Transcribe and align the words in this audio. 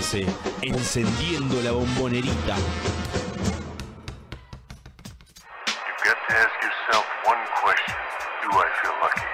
Geneise, 0.00 0.24
encendiendo 0.62 1.60
la 1.62 1.72
bombonerita. 1.72 2.56
You've 5.66 6.04
got 6.04 6.16
to 6.26 6.34
ask 6.34 6.62
yourself 6.62 7.04
one 7.26 7.44
question. 7.60 7.96
Do 8.42 8.48
I 8.56 8.68
feel 8.80 8.94
lucky? 9.02 9.28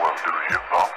Well, 0.00 0.14
do 0.24 0.30
you, 0.50 0.60
punk? 0.70 0.96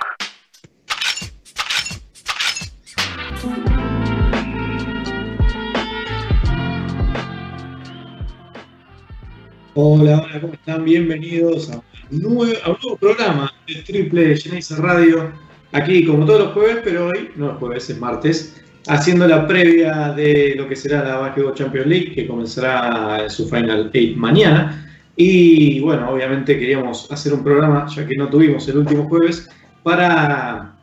Hola, 9.76 10.18
hola, 10.18 10.40
¿cómo 10.42 10.54
están? 10.54 10.86
Bienvenidos 10.86 11.70
a 11.72 11.82
un 12.10 12.22
nuevo, 12.22 12.54
a 12.64 12.70
un 12.70 12.78
nuevo 12.82 12.98
programa 12.98 13.54
de 13.68 13.76
Triple 13.84 14.38
Genesis 14.38 14.78
Radio. 14.78 15.47
Aquí, 15.72 16.06
como 16.06 16.26
todos 16.26 16.40
los 16.40 16.54
jueves, 16.54 16.80
pero 16.84 17.08
hoy, 17.08 17.30
no 17.36 17.52
es 17.52 17.58
jueves, 17.58 17.90
es 17.90 18.00
martes, 18.00 18.64
haciendo 18.88 19.28
la 19.28 19.46
previa 19.46 20.14
de 20.14 20.56
lo 20.56 20.68
que 20.68 20.76
será 20.76 21.04
la 21.04 21.18
Basketball 21.18 21.54
Champions 21.54 21.88
League, 21.88 22.14
que 22.14 22.28
comenzará 22.28 23.24
en 23.24 23.30
su 23.30 23.48
Final 23.50 23.92
8 23.94 24.00
mañana. 24.16 24.86
Y 25.16 25.80
bueno, 25.82 26.10
obviamente 26.12 26.58
queríamos 26.58 27.12
hacer 27.12 27.34
un 27.34 27.44
programa, 27.44 27.88
ya 27.88 28.06
que 28.06 28.16
no 28.16 28.30
tuvimos 28.30 28.68
el 28.70 28.78
último 28.78 29.10
jueves, 29.10 29.50
para 29.84 30.78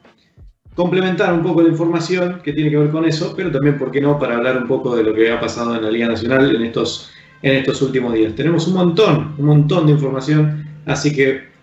complementar 0.75 1.33
un 1.33 1.43
poco 1.43 1.62
la 1.62 1.69
información 1.69 2.41
que 2.43 2.53
tiene 2.53 2.69
que 2.69 2.77
ver 2.77 2.91
con 2.91 3.05
eso, 3.05 3.33
pero 3.37 3.51
también, 3.51 3.79
¿por 3.79 3.91
qué 3.91 4.01
no?, 4.01 4.19
para 4.19 4.37
hablar 4.37 4.59
un 4.59 4.67
poco 4.67 4.97
de 4.97 5.05
lo 5.05 5.15
que 5.15 5.31
ha 5.31 5.41
pasado 5.41 5.77
en 5.77 5.83
la 5.83 5.91
Liga 5.91 6.09
Nacional 6.09 6.55
en 6.55 6.62
estos 6.62 7.11
en 7.45 7.57
estos 7.57 7.83
últimos 7.83 8.15
días. 8.15 8.35
Tenemos 8.35 8.67
un 8.67 8.75
montón, 8.75 9.35
un 9.37 9.45
montón 9.45 9.87
de 9.87 9.93
información, 9.93 10.65
así 10.87 11.15
que 11.15 11.53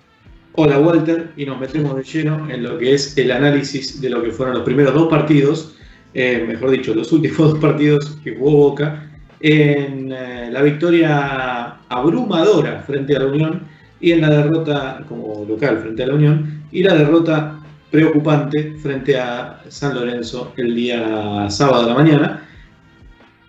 hola 0.53 0.79
Walter 0.79 1.31
y 1.37 1.45
nos 1.45 1.59
metemos 1.59 1.95
de 1.95 2.03
lleno 2.03 2.49
en 2.49 2.63
lo 2.63 2.77
que 2.77 2.93
es 2.93 3.17
el 3.17 3.31
análisis 3.31 4.01
de 4.01 4.09
lo 4.09 4.21
que 4.21 4.31
fueron 4.31 4.55
los 4.55 4.63
primeros 4.63 4.93
dos 4.93 5.07
partidos, 5.07 5.75
eh, 6.13 6.43
mejor 6.47 6.71
dicho, 6.71 6.93
los 6.93 7.11
últimos 7.11 7.37
dos 7.51 7.59
partidos 7.59 8.17
que 8.23 8.35
jugó 8.35 8.69
Boca, 8.69 9.09
en 9.39 10.11
eh, 10.11 10.49
la 10.51 10.61
victoria 10.61 11.77
abrumadora 11.89 12.83
frente 12.85 13.15
a 13.15 13.19
la 13.19 13.25
Unión 13.25 13.63
y 13.99 14.11
en 14.11 14.21
la 14.21 14.29
derrota 14.29 15.03
como 15.07 15.45
local 15.47 15.79
frente 15.79 16.03
a 16.03 16.07
la 16.07 16.15
Unión 16.15 16.63
y 16.71 16.83
la 16.83 16.95
derrota 16.95 17.59
preocupante 17.89 18.75
frente 18.81 19.17
a 19.17 19.61
San 19.69 19.95
Lorenzo 19.95 20.53
el 20.57 20.75
día 20.75 21.49
sábado 21.49 21.83
de 21.83 21.89
la 21.89 21.95
mañana 21.95 22.47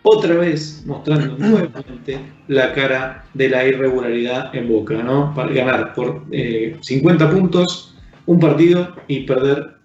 otra 0.03 0.35
vez 0.35 0.83
mostrando 0.87 1.37
nuevamente 1.39 2.19
la 2.49 2.73
cara 2.73 3.25
de 3.35 3.49
la 3.49 3.67
irregularidad 3.67 4.55
en 4.55 4.69
Boca, 4.69 5.03
¿no? 5.03 5.35
Para 5.35 5.53
ganar 5.53 5.95
por 5.95 6.25
eh, 6.31 6.77
50 6.81 7.31
puntos 7.31 7.95
un 8.27 8.39
partido 8.39 8.95
y 9.09 9.21
perder 9.21 9.77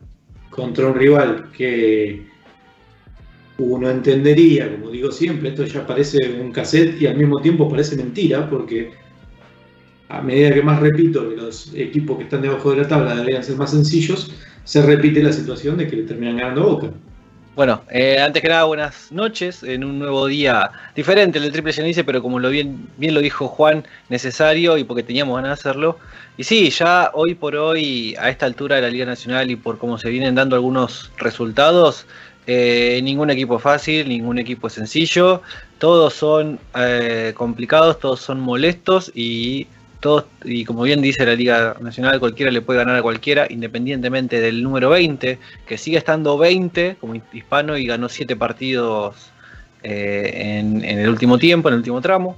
contra 0.49 0.87
un 0.87 0.95
rival 0.95 1.49
que 1.55 2.25
uno 3.59 3.89
entendería, 3.89 4.71
como 4.71 4.91
digo 4.91 5.11
siempre, 5.11 5.49
esto 5.49 5.65
ya 5.65 5.85
parece 5.85 6.39
un 6.39 6.51
cassette 6.51 7.01
y 7.01 7.07
al 7.07 7.17
mismo 7.17 7.41
tiempo 7.41 7.69
parece 7.69 7.95
mentira, 7.95 8.47
porque 8.49 8.91
a 10.09 10.21
medida 10.21 10.53
que 10.53 10.61
más 10.61 10.79
repito 10.79 11.29
que 11.29 11.35
los 11.35 11.73
equipos 11.73 12.17
que 12.17 12.23
están 12.23 12.41
debajo 12.41 12.71
de 12.71 12.77
la 12.77 12.87
tabla 12.87 13.15
deberían 13.15 13.43
ser 13.43 13.57
más 13.57 13.71
sencillos, 13.71 14.31
se 14.63 14.81
repite 14.81 15.23
la 15.23 15.33
situación 15.33 15.77
de 15.77 15.87
que 15.87 15.95
le 15.95 16.03
terminan 16.03 16.37
ganando 16.37 16.63
Boca. 16.63 16.93
Bueno, 17.57 17.81
eh, 17.89 18.19
antes 18.19 18.43
que 18.43 18.49
nada, 18.49 18.65
buenas 18.65 19.11
noches 19.11 19.63
en 19.63 19.83
un 19.83 19.97
nuevo 19.97 20.27
día 20.27 20.69
diferente 20.95 21.39
el 21.39 21.43
del 21.45 21.51
Triple 21.51 21.73
Genice, 21.73 22.03
pero 22.03 22.21
como 22.21 22.37
lo 22.37 22.51
bien, 22.51 22.87
bien 22.97 23.15
lo 23.15 23.19
dijo 23.19 23.47
Juan, 23.47 23.83
necesario 24.09 24.77
y 24.77 24.83
porque 24.83 25.01
teníamos 25.01 25.37
ganas 25.37 25.49
de 25.49 25.53
hacerlo. 25.53 25.97
Y 26.37 26.43
sí, 26.43 26.69
ya 26.69 27.09
hoy 27.15 27.33
por 27.33 27.55
hoy, 27.55 28.15
a 28.19 28.29
esta 28.29 28.45
altura 28.45 28.75
de 28.75 28.83
la 28.83 28.89
Liga 28.89 29.07
Nacional 29.07 29.49
y 29.49 29.55
por 29.55 29.79
cómo 29.79 29.97
se 29.97 30.11
vienen 30.11 30.35
dando 30.35 30.55
algunos 30.55 31.11
resultados, 31.17 32.05
eh, 32.45 32.99
ningún 33.01 33.31
equipo 33.31 33.57
es 33.57 33.63
fácil, 33.63 34.07
ningún 34.07 34.37
equipo 34.37 34.67
es 34.67 34.73
sencillo, 34.73 35.41
todos 35.79 36.13
son 36.13 36.59
eh, 36.75 37.33
complicados, 37.35 37.99
todos 37.99 38.19
son 38.19 38.39
molestos 38.39 39.11
y 39.15 39.65
y 40.43 40.65
como 40.65 40.83
bien 40.83 41.01
dice 41.01 41.25
la 41.25 41.35
Liga 41.35 41.75
Nacional, 41.79 42.19
cualquiera 42.19 42.51
le 42.51 42.61
puede 42.61 42.79
ganar 42.79 42.95
a 42.95 43.01
cualquiera, 43.01 43.47
independientemente 43.49 44.39
del 44.39 44.63
número 44.63 44.89
20, 44.89 45.39
que 45.65 45.77
sigue 45.77 45.97
estando 45.97 46.37
20 46.37 46.97
como 46.99 47.15
hispano 47.33 47.77
y 47.77 47.85
ganó 47.85 48.07
7 48.07 48.35
partidos 48.35 49.31
eh, 49.83 50.59
en, 50.59 50.83
en, 50.83 50.99
el 50.99 51.09
último 51.09 51.37
tiempo, 51.37 51.69
en 51.69 51.73
el 51.73 51.79
último 51.79 52.01
tramo. 52.01 52.37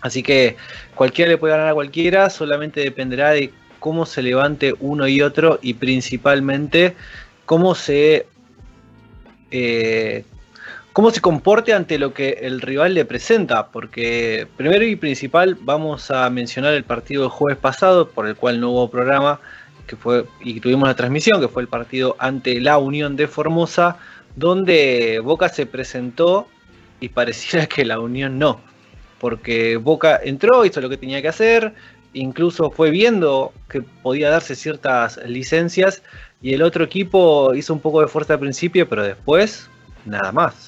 Así 0.00 0.22
que 0.22 0.56
cualquiera 0.94 1.30
le 1.30 1.38
puede 1.38 1.54
ganar 1.54 1.68
a 1.68 1.74
cualquiera, 1.74 2.30
solamente 2.30 2.80
dependerá 2.80 3.30
de 3.30 3.52
cómo 3.78 4.06
se 4.06 4.22
levante 4.22 4.74
uno 4.80 5.06
y 5.08 5.20
otro 5.22 5.58
y 5.62 5.74
principalmente 5.74 6.94
cómo 7.44 7.74
se... 7.74 8.26
Eh, 9.50 10.24
cómo 10.98 11.12
se 11.12 11.20
comporte 11.20 11.72
ante 11.74 11.96
lo 11.96 12.12
que 12.12 12.40
el 12.42 12.60
rival 12.60 12.94
le 12.94 13.04
presenta, 13.04 13.68
porque 13.68 14.48
primero 14.56 14.84
y 14.84 14.96
principal 14.96 15.56
vamos 15.60 16.10
a 16.10 16.28
mencionar 16.28 16.74
el 16.74 16.82
partido 16.82 17.22
del 17.22 17.30
jueves 17.30 17.56
pasado, 17.56 18.08
por 18.08 18.26
el 18.26 18.34
cual 18.34 18.58
no 18.58 18.70
hubo 18.70 18.90
programa, 18.90 19.38
que 19.86 19.94
fue, 19.94 20.24
y 20.40 20.58
tuvimos 20.58 20.88
la 20.88 20.96
transmisión, 20.96 21.40
que 21.40 21.46
fue 21.46 21.62
el 21.62 21.68
partido 21.68 22.16
ante 22.18 22.60
la 22.60 22.78
Unión 22.78 23.14
de 23.14 23.28
Formosa, 23.28 23.98
donde 24.34 25.20
Boca 25.22 25.48
se 25.48 25.66
presentó 25.66 26.48
y 26.98 27.10
pareciera 27.10 27.66
que 27.66 27.84
la 27.84 28.00
Unión 28.00 28.36
no, 28.36 28.60
porque 29.20 29.76
Boca 29.76 30.18
entró, 30.20 30.64
hizo 30.64 30.80
lo 30.80 30.88
que 30.88 30.96
tenía 30.96 31.22
que 31.22 31.28
hacer, 31.28 31.74
incluso 32.12 32.72
fue 32.72 32.90
viendo 32.90 33.52
que 33.68 33.82
podía 33.82 34.30
darse 34.30 34.56
ciertas 34.56 35.16
licencias, 35.24 36.02
y 36.42 36.54
el 36.54 36.62
otro 36.62 36.82
equipo 36.82 37.54
hizo 37.54 37.72
un 37.72 37.78
poco 37.78 38.00
de 38.00 38.08
fuerza 38.08 38.32
al 38.32 38.40
principio, 38.40 38.88
pero 38.88 39.04
después 39.04 39.70
nada 40.04 40.32
más. 40.32 40.67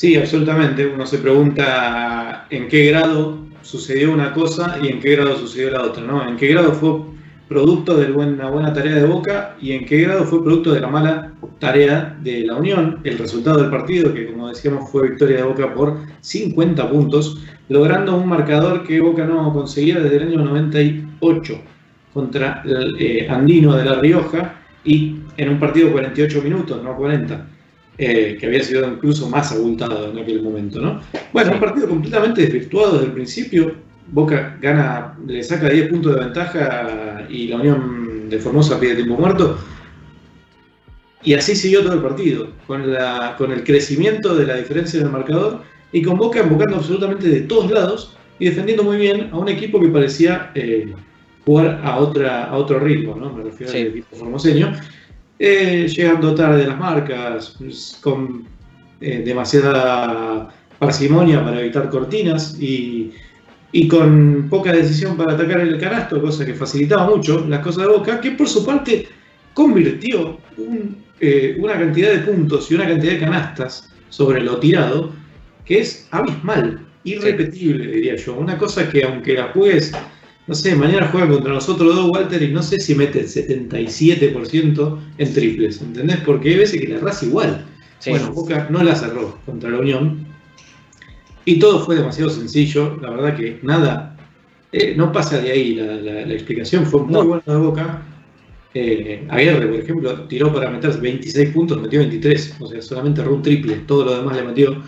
Sí, 0.00 0.16
absolutamente. 0.16 0.86
Uno 0.86 1.04
se 1.04 1.18
pregunta 1.18 2.46
en 2.48 2.68
qué 2.68 2.86
grado 2.86 3.36
sucedió 3.60 4.10
una 4.12 4.32
cosa 4.32 4.78
y 4.82 4.88
en 4.88 4.98
qué 4.98 5.10
grado 5.14 5.36
sucedió 5.36 5.72
la 5.72 5.82
otra, 5.82 6.02
¿no? 6.02 6.26
En 6.26 6.38
qué 6.38 6.48
grado 6.48 6.72
fue 6.72 7.02
producto 7.46 7.98
de 7.98 8.10
una 8.10 8.48
buena 8.48 8.72
tarea 8.72 8.94
de 8.94 9.04
Boca 9.04 9.56
y 9.60 9.72
en 9.72 9.84
qué 9.84 10.00
grado 10.00 10.24
fue 10.24 10.42
producto 10.42 10.72
de 10.72 10.80
la 10.80 10.88
mala 10.88 11.32
tarea 11.58 12.16
de 12.22 12.46
la 12.46 12.54
Unión. 12.54 13.00
El 13.04 13.18
resultado 13.18 13.60
del 13.60 13.70
partido, 13.70 14.14
que 14.14 14.32
como 14.32 14.48
decíamos 14.48 14.90
fue 14.90 15.10
victoria 15.10 15.36
de 15.36 15.42
Boca 15.42 15.74
por 15.74 15.98
50 16.22 16.88
puntos, 16.88 17.38
logrando 17.68 18.16
un 18.16 18.26
marcador 18.26 18.84
que 18.86 19.00
Boca 19.00 19.26
no 19.26 19.52
conseguía 19.52 20.00
desde 20.00 20.16
el 20.16 20.28
año 20.28 20.44
98 20.46 21.60
contra 22.14 22.62
el 22.64 22.96
eh, 22.98 23.28
Andino 23.28 23.76
de 23.76 23.84
La 23.84 24.00
Rioja 24.00 24.62
y 24.82 25.16
en 25.36 25.50
un 25.50 25.60
partido 25.60 25.88
de 25.88 25.92
48 25.92 26.40
minutos, 26.40 26.82
no 26.82 26.96
40 26.96 27.49
eh, 28.02 28.38
que 28.40 28.46
había 28.46 28.62
sido 28.62 28.90
incluso 28.90 29.28
más 29.28 29.52
abultado 29.52 30.10
en 30.10 30.18
aquel 30.20 30.42
momento, 30.42 30.80
¿no? 30.80 31.02
Bueno, 31.34 31.52
un 31.52 31.60
partido 31.60 31.86
completamente 31.86 32.40
desvirtuado 32.40 32.94
desde 32.94 33.06
el 33.08 33.12
principio. 33.12 33.74
Boca 34.06 34.56
gana, 34.58 35.18
le 35.26 35.42
saca 35.42 35.68
10 35.68 35.90
puntos 35.90 36.14
de 36.14 36.20
ventaja 36.20 37.26
y 37.28 37.48
la 37.48 37.56
Unión 37.56 38.30
de 38.30 38.38
Formosa 38.38 38.80
pide 38.80 38.94
tiempo 38.94 39.18
muerto. 39.18 39.58
Y 41.22 41.34
así 41.34 41.54
siguió 41.54 41.82
todo 41.82 41.92
el 41.92 42.00
partido, 42.00 42.48
con, 42.66 42.90
la, 42.90 43.34
con 43.36 43.52
el 43.52 43.64
crecimiento 43.64 44.34
de 44.34 44.46
la 44.46 44.56
diferencia 44.56 44.98
del 44.98 45.10
marcador 45.10 45.60
y 45.92 46.00
con 46.00 46.16
Boca 46.16 46.40
embocando 46.40 46.76
absolutamente 46.76 47.28
de 47.28 47.40
todos 47.42 47.70
lados 47.70 48.16
y 48.38 48.46
defendiendo 48.46 48.82
muy 48.82 48.96
bien 48.96 49.28
a 49.30 49.36
un 49.36 49.50
equipo 49.50 49.78
que 49.78 49.88
parecía 49.88 50.52
eh, 50.54 50.94
jugar 51.44 51.82
a, 51.84 51.98
otra, 51.98 52.44
a 52.44 52.56
otro 52.56 52.80
ritmo, 52.80 53.14
¿no? 53.14 53.30
Me 53.30 53.44
refiero 53.44 53.70
sí. 53.70 53.78
al 53.78 53.86
equipo 53.88 54.16
formoseño. 54.16 54.72
Eh, 55.42 55.88
llegando 55.88 56.34
tarde 56.34 56.66
las 56.66 56.78
marcas, 56.78 57.54
pues, 57.58 57.98
con 58.02 58.44
eh, 59.00 59.22
demasiada 59.24 60.52
parsimonia 60.78 61.42
para 61.42 61.62
evitar 61.62 61.88
cortinas 61.88 62.60
y, 62.60 63.10
y, 63.72 63.88
con 63.88 64.48
poca 64.50 64.70
decisión 64.70 65.16
para 65.16 65.32
atacar 65.32 65.60
el 65.60 65.78
canasto, 65.78 66.20
cosa 66.20 66.44
que 66.44 66.52
facilitaba 66.52 67.08
mucho 67.08 67.46
las 67.48 67.60
cosas 67.60 67.84
de 67.84 67.88
Boca, 67.88 68.20
que 68.20 68.32
por 68.32 68.46
su 68.46 68.66
parte 68.66 69.08
convirtió 69.54 70.38
un, 70.58 71.02
eh, 71.20 71.56
una 71.58 71.72
cantidad 71.72 72.12
de 72.12 72.18
puntos 72.18 72.70
y 72.70 72.74
una 72.74 72.86
cantidad 72.86 73.12
de 73.12 73.20
canastas 73.20 73.90
sobre 74.10 74.42
lo 74.42 74.60
tirado 74.60 75.10
que 75.64 75.78
es 75.78 76.06
abismal, 76.10 76.86
irrepetible, 77.04 77.86
diría 77.86 78.16
yo. 78.16 78.34
Una 78.34 78.58
cosa 78.58 78.90
que 78.90 79.04
aunque 79.04 79.32
la 79.32 79.52
juegues 79.54 79.92
no 80.46 80.54
sé, 80.54 80.74
mañana 80.74 81.08
juega 81.12 81.28
contra 81.28 81.52
nosotros 81.52 81.94
dos, 81.94 82.10
Walter, 82.10 82.42
y 82.42 82.48
no 82.48 82.62
sé 82.62 82.80
si 82.80 82.94
mete 82.94 83.20
el 83.20 83.28
77% 83.28 84.98
en 85.18 85.34
triples, 85.34 85.80
¿entendés? 85.80 86.18
Porque 86.24 86.50
hay 86.50 86.56
veces 86.56 86.80
que 86.80 86.88
la 86.88 86.98
raza 86.98 87.26
igual. 87.26 87.64
Sí. 87.98 88.10
Bueno, 88.10 88.32
Boca 88.32 88.66
no 88.70 88.82
la 88.82 88.94
cerró 88.96 89.38
contra 89.46 89.70
la 89.70 89.78
Unión. 89.78 90.26
Y 91.44 91.58
todo 91.58 91.84
fue 91.84 91.96
demasiado 91.96 92.30
sencillo, 92.30 92.98
la 93.00 93.10
verdad 93.10 93.36
que 93.36 93.60
nada, 93.62 94.16
eh, 94.72 94.94
no 94.96 95.12
pasa 95.12 95.38
de 95.38 95.50
ahí, 95.50 95.74
la, 95.74 95.94
la, 95.96 96.26
la, 96.26 96.34
explicación 96.34 96.86
fue 96.86 97.02
muy 97.02 97.12
no. 97.12 97.24
buena 97.24 97.42
de 97.46 97.56
Boca. 97.56 98.02
Eh, 98.72 99.26
Aguirre, 99.28 99.66
por 99.66 99.80
ejemplo, 99.80 100.28
tiró 100.28 100.52
para 100.52 100.70
meter 100.70 100.96
26 101.00 101.50
puntos, 101.50 101.80
metió 101.80 101.98
23, 102.00 102.56
o 102.60 102.66
sea, 102.66 102.80
solamente 102.80 103.20
erró 103.20 103.34
un 103.34 103.42
triple, 103.42 103.76
todo 103.86 104.04
lo 104.04 104.16
demás 104.16 104.36
le 104.36 104.42
metió. 104.44 104.82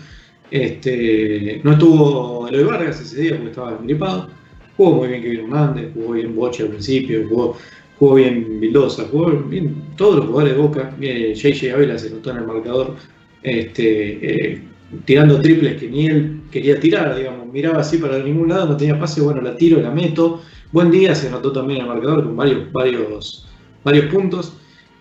Este, 0.49 1.59
no 1.63 1.73
estuvo 1.73 2.47
Eloy 2.47 2.63
Vargas 2.63 3.01
ese 3.01 3.21
día 3.21 3.31
porque 3.31 3.49
estaba 3.49 3.77
gripado 3.81 4.29
Jugó 4.77 4.95
muy 4.95 5.07
bien 5.09 5.21
Kevin 5.21 5.39
Hernández, 5.41 5.91
jugó 5.93 6.13
bien 6.13 6.35
Boche 6.35 6.63
al 6.63 6.69
principio, 6.69 7.25
jugó, 7.29 7.57
jugó 7.99 8.15
bien 8.15 8.59
Vildosa, 8.59 9.05
jugó 9.11 9.31
bien 9.31 9.75
todos 9.97 10.15
los 10.17 10.25
jugadores 10.25 10.55
de 10.55 10.61
Boca, 10.61 10.95
bien, 10.97 11.33
JJ 11.35 11.73
Ávila 11.73 11.97
se 11.97 12.09
notó 12.09 12.31
en 12.31 12.37
el 12.37 12.47
marcador, 12.47 12.95
este, 13.43 14.51
eh, 14.53 14.61
tirando 15.05 15.39
triples 15.41 15.79
que 15.79 15.87
ni 15.89 16.07
él 16.07 16.41
quería 16.51 16.79
tirar, 16.79 17.15
digamos, 17.15 17.47
miraba 17.51 17.79
así 17.81 17.97
para 17.97 18.19
ningún 18.19 18.49
lado, 18.49 18.67
no 18.69 18.77
tenía 18.77 18.99
pase, 18.99 19.21
bueno, 19.21 19.41
la 19.41 19.55
tiro, 19.55 19.81
la 19.81 19.91
meto. 19.91 20.41
Buen 20.71 20.89
día 20.89 21.13
se 21.13 21.29
notó 21.29 21.51
también 21.51 21.81
en 21.81 21.85
el 21.87 21.93
marcador 21.93 22.23
con 22.23 22.35
varios, 22.35 22.71
varios, 22.71 23.45
varios 23.83 24.05
puntos. 24.11 24.53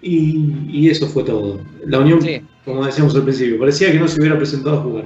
Y, 0.03 0.67
y 0.69 0.91
eso 0.91 1.07
fue 1.07 1.23
todo. 1.25 1.61
La 1.87 2.01
Unión, 2.01 2.21
Sí. 2.21 2.41
como 2.65 2.85
decíamos 2.85 3.15
al 3.15 3.23
principio, 3.23 3.59
parecía 3.59 3.93
que 3.93 3.99
no 3.99 4.09
se 4.09 4.21
hubiera 4.21 4.37
presentado 4.37 4.79
a 4.79 4.83
jugar. 4.83 5.05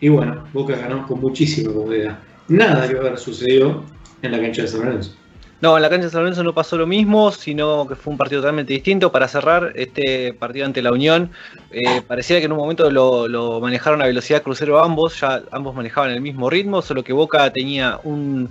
Y 0.00 0.08
bueno, 0.10 0.44
Boca 0.52 0.76
ganó 0.76 1.06
con 1.06 1.20
muchísima 1.20 1.72
comodidad. 1.72 2.18
Nada 2.48 2.86
que 2.88 2.94
ver 2.94 3.18
sucedió 3.18 3.82
en 4.22 4.32
la 4.32 4.40
cancha 4.40 4.62
de 4.62 4.68
San 4.68 4.80
Lorenzo. 4.80 5.16
No, 5.62 5.74
en 5.74 5.82
la 5.82 5.88
cancha 5.88 6.04
de 6.04 6.10
San 6.10 6.20
Lorenzo 6.20 6.42
no 6.44 6.52
pasó 6.52 6.76
lo 6.76 6.86
mismo, 6.86 7.32
sino 7.32 7.86
que 7.86 7.94
fue 7.94 8.10
un 8.10 8.18
partido 8.18 8.42
totalmente 8.42 8.74
distinto. 8.74 9.10
Para 9.10 9.26
cerrar 9.26 9.72
este 9.74 10.34
partido 10.34 10.66
ante 10.66 10.82
la 10.82 10.92
Unión, 10.92 11.30
eh, 11.70 12.02
parecía 12.06 12.38
que 12.40 12.44
en 12.44 12.52
un 12.52 12.58
momento 12.58 12.90
lo, 12.90 13.60
manejaron 13.60 14.02
a 14.02 14.06
velocidad 14.06 14.42
crucero 14.42 14.82
ambos, 14.82 15.18
ya 15.18 15.42
ambos 15.52 15.74
manejaban 15.74 16.10
el 16.10 16.20
mismo 16.20 16.50
ritmo, 16.50 16.82
solo 16.82 17.02
que 17.02 17.14
Boca 17.14 17.50
tenía 17.52 17.98
un 18.04 18.50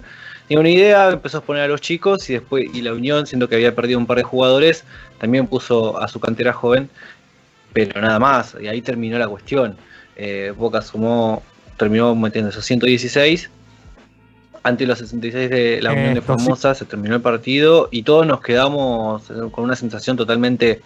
una 0.50 0.70
idea, 0.70 1.10
empezó 1.10 1.38
a 1.38 1.40
exponer 1.40 1.64
a 1.64 1.68
los 1.68 1.82
chicos 1.82 2.30
y 2.30 2.34
después 2.34 2.66
y 2.72 2.82
la 2.82 2.94
Unión, 2.94 3.26
siendo 3.26 3.50
que 3.50 3.56
había 3.56 3.74
perdido 3.76 3.98
un 3.98 4.06
par 4.06 4.18
de 4.18 4.24
jugadores, 4.24 4.84
también 5.18 5.48
puso 5.48 6.00
a 6.00 6.08
su 6.08 6.20
cantera 6.20 6.54
joven, 6.54 6.90
pero 7.74 8.00
nada 8.00 8.20
más, 8.20 8.56
y 8.62 8.68
ahí 8.68 8.82
terminó 8.82 9.18
la 9.18 9.28
cuestión. 9.28 9.76
Eh, 10.16 10.54
Boca 10.56 10.82
sumó, 10.82 11.42
terminó 11.78 12.16
metiendo 12.16 12.50
esos 12.52 12.64
116 12.66 13.50
ante 14.66 14.88
los 14.88 14.98
66 14.98 15.50
de 15.50 15.80
la 15.82 15.94
Unión 15.94 16.16
de 16.16 16.22
sí. 16.22 16.26
Formosa 16.26 16.74
se 16.74 16.86
terminó 16.86 17.16
el 17.16 17.22
partido 17.22 17.88
y 17.92 18.02
todos 18.02 18.26
nos 18.26 18.42
quedamos 18.42 19.30
eh, 19.30 19.34
con 19.52 19.64
una 19.64 19.76
sensación 19.76 20.18
totalmente 20.18 20.82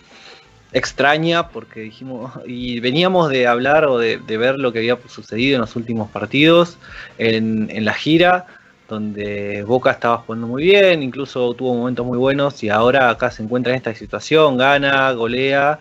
extraña 0.74 1.48
porque 1.48 1.80
dijimos 1.80 2.34
y 2.46 2.82
veníamos 2.82 3.30
de 3.30 3.48
hablar 3.48 3.86
o 3.86 3.98
de, 3.98 4.18
de 4.18 4.38
ver 4.38 4.60
lo 4.60 4.74
que 4.74 4.80
había 4.80 4.98
sucedido 5.08 5.56
en 5.56 5.62
los 5.62 5.78
últimos 5.78 6.12
partidos 6.12 6.78
en, 7.18 7.70
en 7.72 7.86
la 7.86 7.94
gira 7.94 8.48
donde 8.90 9.64
Boca 9.64 9.92
estaba 9.92 10.18
jugando 10.18 10.48
muy 10.48 10.64
bien, 10.64 11.02
incluso 11.02 11.54
tuvo 11.54 11.74
momentos 11.76 12.06
muy 12.06 12.18
buenos 12.18 12.62
y 12.64 12.70
ahora 12.70 13.10
acá 13.10 13.32
se 13.32 13.44
encuentra 13.44 13.72
en 13.72 13.78
esta 13.78 13.96
situación, 13.96 14.58
gana, 14.58 15.12
golea 15.12 15.80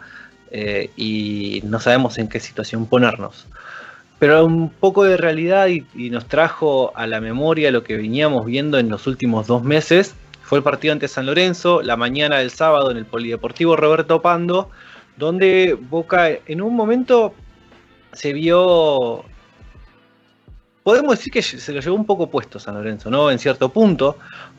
eh, 0.52 0.90
y 0.94 1.62
no 1.64 1.80
sabemos 1.80 2.18
en 2.18 2.28
qué 2.28 2.38
situación 2.38 2.86
ponernos. 2.86 3.46
Pero 4.18 4.44
un 4.44 4.70
poco 4.70 5.04
de 5.04 5.16
realidad 5.16 5.68
y, 5.68 6.10
nos 6.10 6.26
trajo 6.26 6.92
a 6.96 7.06
la 7.06 7.20
memoria 7.20 7.70
lo 7.70 7.84
que 7.84 7.96
veníamos 7.96 8.46
viendo 8.46 8.78
en 8.78 8.88
los 8.88 9.06
últimos 9.06 9.46
dos 9.46 9.62
meses. 9.62 10.14
Fue 10.42 10.58
el 10.58 10.64
partido 10.64 10.92
ante 10.92 11.08
San 11.08 11.26
Lorenzo, 11.26 11.82
la 11.82 11.96
mañana 11.96 12.38
del 12.38 12.50
sábado 12.50 12.90
en 12.90 12.96
el 12.96 13.04
Polideportivo 13.04 13.76
Roberto 13.76 14.20
Pando, 14.20 14.70
donde 15.16 15.78
Boca 15.78 16.30
en 16.46 16.62
un 16.62 16.74
momento 16.74 17.34
se 18.12 18.32
vio. 18.32 19.24
Podemos 20.82 21.18
decir 21.18 21.32
que 21.32 21.42
se 21.42 21.72
lo 21.72 21.80
llevó 21.80 21.94
un 21.94 22.06
poco 22.06 22.30
puesto 22.30 22.58
San 22.58 22.74
Lorenzo, 22.74 23.10
¿no? 23.10 23.30
En 23.30 23.38
cierto 23.38 23.68
punto, 23.68 24.16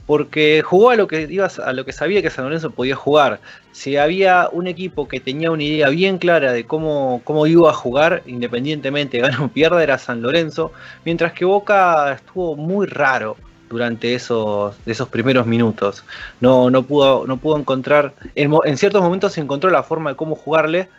porque 0.10 0.64
jugó 0.66 0.90
a 0.90 0.96
lo 0.96 1.08
que 1.08 1.28
iba, 1.30 1.48
a 1.64 1.72
lo 1.72 1.86
que 1.86 1.94
sabía 1.94 2.24
que 2.24 2.32
San 2.32 2.46
Lorenzo 2.46 2.72
podía 2.72 2.96
jugar. 2.96 3.40
Si 3.74 3.96
había 3.96 4.50
un 4.52 4.66
equipo 4.66 5.08
que 5.08 5.20
tenía 5.20 5.52
una 5.52 5.62
idea 5.62 5.90
bien 5.90 6.18
clara 6.18 6.52
de 6.52 6.66
cómo, 6.66 7.22
cómo 7.24 7.46
iba 7.46 7.70
a 7.70 7.74
jugar, 7.74 8.24
independientemente 8.26 9.18
de 9.18 9.22
gana 9.22 9.44
o 9.44 9.50
pierda, 9.50 9.84
era 9.84 10.00
San 10.00 10.24
Lorenzo, 10.24 10.72
mientras 11.06 11.34
que 11.34 11.46
Boca 11.46 12.12
estuvo 12.12 12.56
muy 12.56 12.88
raro 12.88 13.38
durante 13.70 14.16
esos, 14.16 14.76
esos 14.88 15.08
primeros 15.10 15.46
minutos. 15.46 16.04
No, 16.42 16.72
no, 16.72 16.82
pudo, 16.82 17.28
no 17.28 17.38
pudo 17.38 17.60
encontrar, 17.60 18.16
en 18.34 18.78
ciertos 18.80 19.04
momentos 19.04 19.34
se 19.34 19.42
encontró 19.42 19.70
la 19.70 19.84
forma 19.84 20.10
de 20.10 20.16
cómo 20.16 20.34
jugarle, 20.34 20.90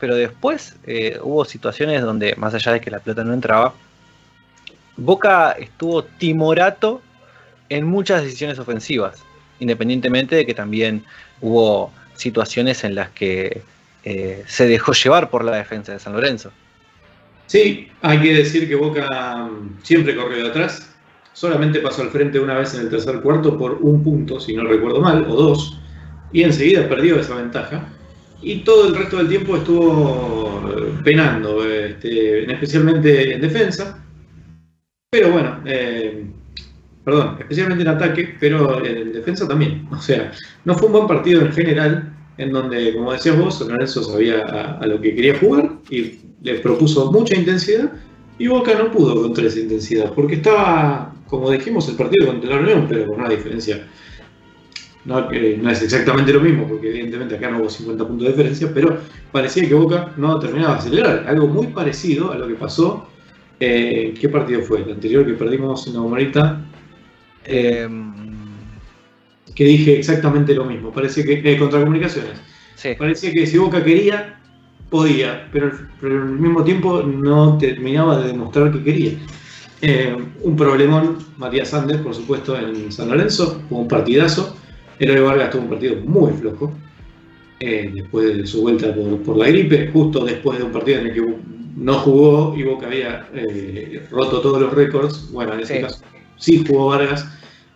pero 0.00 0.14
después 0.14 0.74
eh, 0.86 1.18
hubo 1.22 1.44
situaciones 1.44 2.00
donde, 2.00 2.34
más 2.36 2.54
allá 2.54 2.72
de 2.72 2.80
que 2.80 2.90
la 2.90 3.00
pelota 3.00 3.24
no 3.24 3.34
entraba, 3.34 3.74
Boca 4.96 5.50
estuvo 5.52 6.02
timorato 6.02 7.02
en 7.68 7.86
muchas 7.86 8.22
decisiones 8.22 8.58
ofensivas, 8.58 9.22
independientemente 9.60 10.36
de 10.36 10.46
que 10.46 10.54
también 10.54 11.04
hubo 11.40 11.92
situaciones 12.14 12.84
en 12.84 12.94
las 12.94 13.10
que 13.10 13.62
eh, 14.04 14.44
se 14.46 14.66
dejó 14.66 14.92
llevar 14.92 15.30
por 15.30 15.44
la 15.44 15.56
defensa 15.56 15.92
de 15.92 15.98
San 15.98 16.12
Lorenzo. 16.12 16.52
Sí, 17.46 17.88
hay 18.02 18.20
que 18.20 18.34
decir 18.34 18.68
que 18.68 18.74
Boca 18.74 19.48
mm, 19.50 19.82
siempre 19.82 20.16
corrió 20.16 20.44
de 20.44 20.50
atrás. 20.50 20.90
Solamente 21.32 21.80
pasó 21.80 22.02
al 22.02 22.10
frente 22.10 22.38
una 22.38 22.54
vez 22.54 22.74
en 22.74 22.82
el 22.82 22.90
tercer 22.90 23.20
cuarto 23.20 23.58
por 23.58 23.78
un 23.80 24.02
punto, 24.04 24.38
si 24.40 24.54
no 24.54 24.64
recuerdo 24.64 25.00
mal, 25.00 25.26
o 25.28 25.34
dos. 25.34 25.80
Y 26.32 26.42
enseguida 26.42 26.88
perdió 26.88 27.18
esa 27.18 27.34
ventaja. 27.34 27.88
Y 28.40 28.58
todo 28.58 28.88
el 28.88 28.94
resto 28.94 29.16
del 29.16 29.28
tiempo 29.28 29.56
estuvo 29.56 30.70
eh, 30.76 30.92
penando, 31.02 31.64
este, 31.64 32.50
especialmente 32.52 33.34
en 33.34 33.40
defensa. 33.40 34.04
Pero 35.10 35.30
bueno, 35.30 35.62
eh, 35.64 36.26
perdón, 37.04 37.36
especialmente 37.38 37.82
en 37.82 37.88
ataque, 37.88 38.34
pero 38.40 38.84
en 38.84 39.12
defensa 39.12 39.46
también. 39.46 39.86
O 39.90 40.00
sea, 40.00 40.32
no 40.64 40.74
fue 40.74 40.86
un 40.86 40.94
buen 40.94 41.06
partido 41.06 41.42
en 41.42 41.52
general, 41.52 42.14
en 42.38 42.50
donde, 42.50 42.94
como 42.94 43.12
decías 43.12 43.38
vos, 43.38 43.60
Lorenzo 43.60 44.02
sabía 44.02 44.40
a, 44.40 44.86
lo 44.86 45.00
que 45.00 45.14
quería 45.14 45.38
jugar 45.38 45.70
y 45.90 46.18
le 46.42 46.54
propuso 46.56 47.12
mucha 47.12 47.36
intensidad. 47.36 47.92
Y 48.38 48.48
Boca 48.48 48.74
no 48.74 48.90
pudo 48.90 49.22
contra 49.22 49.46
esa 49.46 49.60
intensidad, 49.60 50.12
porque 50.12 50.36
estaba, 50.36 51.14
como 51.28 51.50
dijimos, 51.50 51.88
el 51.88 51.94
partido 51.94 52.26
contra 52.26 52.56
la 52.56 52.62
Unión, 52.62 52.86
pero 52.88 53.06
con 53.06 53.20
una 53.20 53.28
diferencia. 53.28 53.86
No, 55.04 55.28
que 55.28 55.58
no 55.58 55.70
es 55.70 55.82
exactamente 55.82 56.32
lo 56.32 56.40
mismo, 56.40 56.66
porque 56.66 56.88
evidentemente 56.88 57.36
acá 57.36 57.50
no 57.50 57.58
hubo 57.58 57.68
50 57.68 58.08
puntos 58.08 58.26
de 58.26 58.32
diferencia, 58.32 58.70
pero 58.72 58.98
parecía 59.30 59.68
que 59.68 59.74
Boca 59.74 60.12
no 60.16 60.38
terminaba 60.38 60.74
de 60.74 60.78
acelerar. 60.80 61.26
Algo 61.28 61.46
muy 61.46 61.66
parecido 61.68 62.32
a 62.32 62.36
lo 62.36 62.48
que 62.48 62.54
pasó. 62.54 63.06
eh, 63.60 64.14
¿Qué 64.18 64.28
partido 64.30 64.62
fue? 64.62 64.82
El 64.82 64.92
anterior 64.92 65.26
que 65.26 65.34
perdimos 65.34 65.86
en 65.86 65.94
la 65.94 66.00
Bomarita, 66.00 66.64
Eh, 67.46 67.88
que 69.54 69.64
dije 69.64 69.98
exactamente 69.98 70.54
lo 70.54 70.64
mismo. 70.64 70.90
Parecía 70.92 71.24
que. 71.24 71.40
eh, 71.44 71.58
contra 71.58 71.80
comunicaciones. 71.80 72.32
sí. 72.76 72.90
Parecía 72.98 73.32
que 73.32 73.46
si 73.46 73.58
Boca 73.58 73.82
quería, 73.84 74.38
podía, 74.90 75.48
pero, 75.52 75.72
pero 76.00 76.22
al 76.22 76.28
mismo 76.38 76.64
tiempo 76.64 77.02
no 77.02 77.56
terminaba 77.58 78.18
de 78.18 78.28
demostrar 78.28 78.72
que 78.72 78.82
quería. 78.82 79.12
Eh, 79.82 80.16
un 80.42 80.56
problemón, 80.56 81.18
Matías 81.36 81.68
Sanders, 81.68 82.00
por 82.00 82.14
supuesto, 82.14 82.58
en 82.58 82.90
San 82.90 83.08
Lorenzo, 83.10 83.62
fue 83.68 83.78
un 83.78 83.88
partidazo. 83.88 84.56
Eloy 84.98 85.20
Vargas 85.20 85.50
tuvo 85.50 85.62
un 85.62 85.68
partido 85.70 85.96
muy 86.04 86.32
flojo, 86.32 86.72
eh, 87.60 87.90
después 87.92 88.36
de 88.36 88.46
su 88.46 88.62
vuelta 88.62 88.94
por, 88.94 89.18
por 89.22 89.36
la 89.36 89.48
gripe, 89.48 89.90
justo 89.92 90.24
después 90.24 90.58
de 90.58 90.64
un 90.64 90.72
partido 90.72 91.00
en 91.00 91.06
el 91.08 91.12
que 91.14 91.34
no 91.76 91.94
jugó 91.94 92.54
y 92.56 92.62
Boca 92.62 92.86
había 92.86 93.28
eh, 93.34 94.06
roto 94.10 94.40
todos 94.40 94.60
los 94.60 94.72
récords. 94.72 95.30
Bueno, 95.32 95.54
en 95.54 95.60
ese 95.60 95.76
Sí. 95.76 95.82
caso 95.82 96.04
sí 96.36 96.64
jugó 96.66 96.88
Vargas 96.88 97.26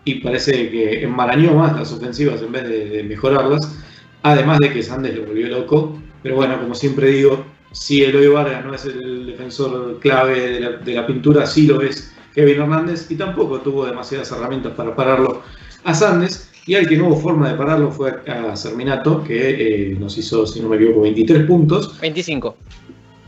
y 0.05 0.17
parece 0.17 0.71
que 0.71 1.03
enmarañó 1.03 1.55
más 1.55 1.77
las 1.77 1.93
ofensivas 1.93 2.41
en 2.43 2.53
vez 2.53 2.65
de, 2.65 2.89
de 2.89 3.03
mejorarlas. 3.03 3.77
Además 4.23 4.59
de 4.59 4.73
que 4.73 4.83
Sanders 4.83 5.17
lo 5.17 5.27
volvió 5.27 5.49
loco. 5.49 5.99
Pero 6.23 6.37
bueno, 6.37 6.59
como 6.61 6.75
siempre 6.75 7.11
digo, 7.11 7.45
si 7.73 8.03
Eloy 8.03 8.29
Vargas 8.29 8.65
no 8.65 8.75
es 8.75 8.85
el 8.85 9.27
defensor 9.27 9.99
clave 10.01 10.53
de 10.53 10.61
la, 10.61 10.71
de 10.71 10.95
la 10.95 11.07
pintura, 11.07 11.47
sí 11.47 11.67
lo 11.67 11.83
es 11.83 12.13
Kevin 12.35 12.63
Hernández. 12.63 13.11
Y 13.11 13.17
tampoco 13.17 13.61
tuvo 13.61 13.87
demasiadas 13.87 14.33
herramientas 14.33 14.73
para 14.75 14.97
pararlo 14.97 15.43
a 15.85 15.95
Sanders. 15.95 16.51
Y 16.67 16.75
al 16.75 16.87
que 16.87 16.97
no 16.97 17.09
hubo 17.09 17.17
forma 17.17 17.51
de 17.51 17.57
pararlo 17.57 17.91
fue 17.91 18.13
a 18.27 18.55
Serminato, 18.55 19.25
que 19.25 19.93
eh, 19.93 19.97
nos 19.99 20.19
hizo, 20.19 20.47
si 20.47 20.61
no 20.61 20.69
me 20.69 20.77
equivoco, 20.77 21.03
23 21.03 21.47
puntos. 21.47 21.99
25. 22.01 22.57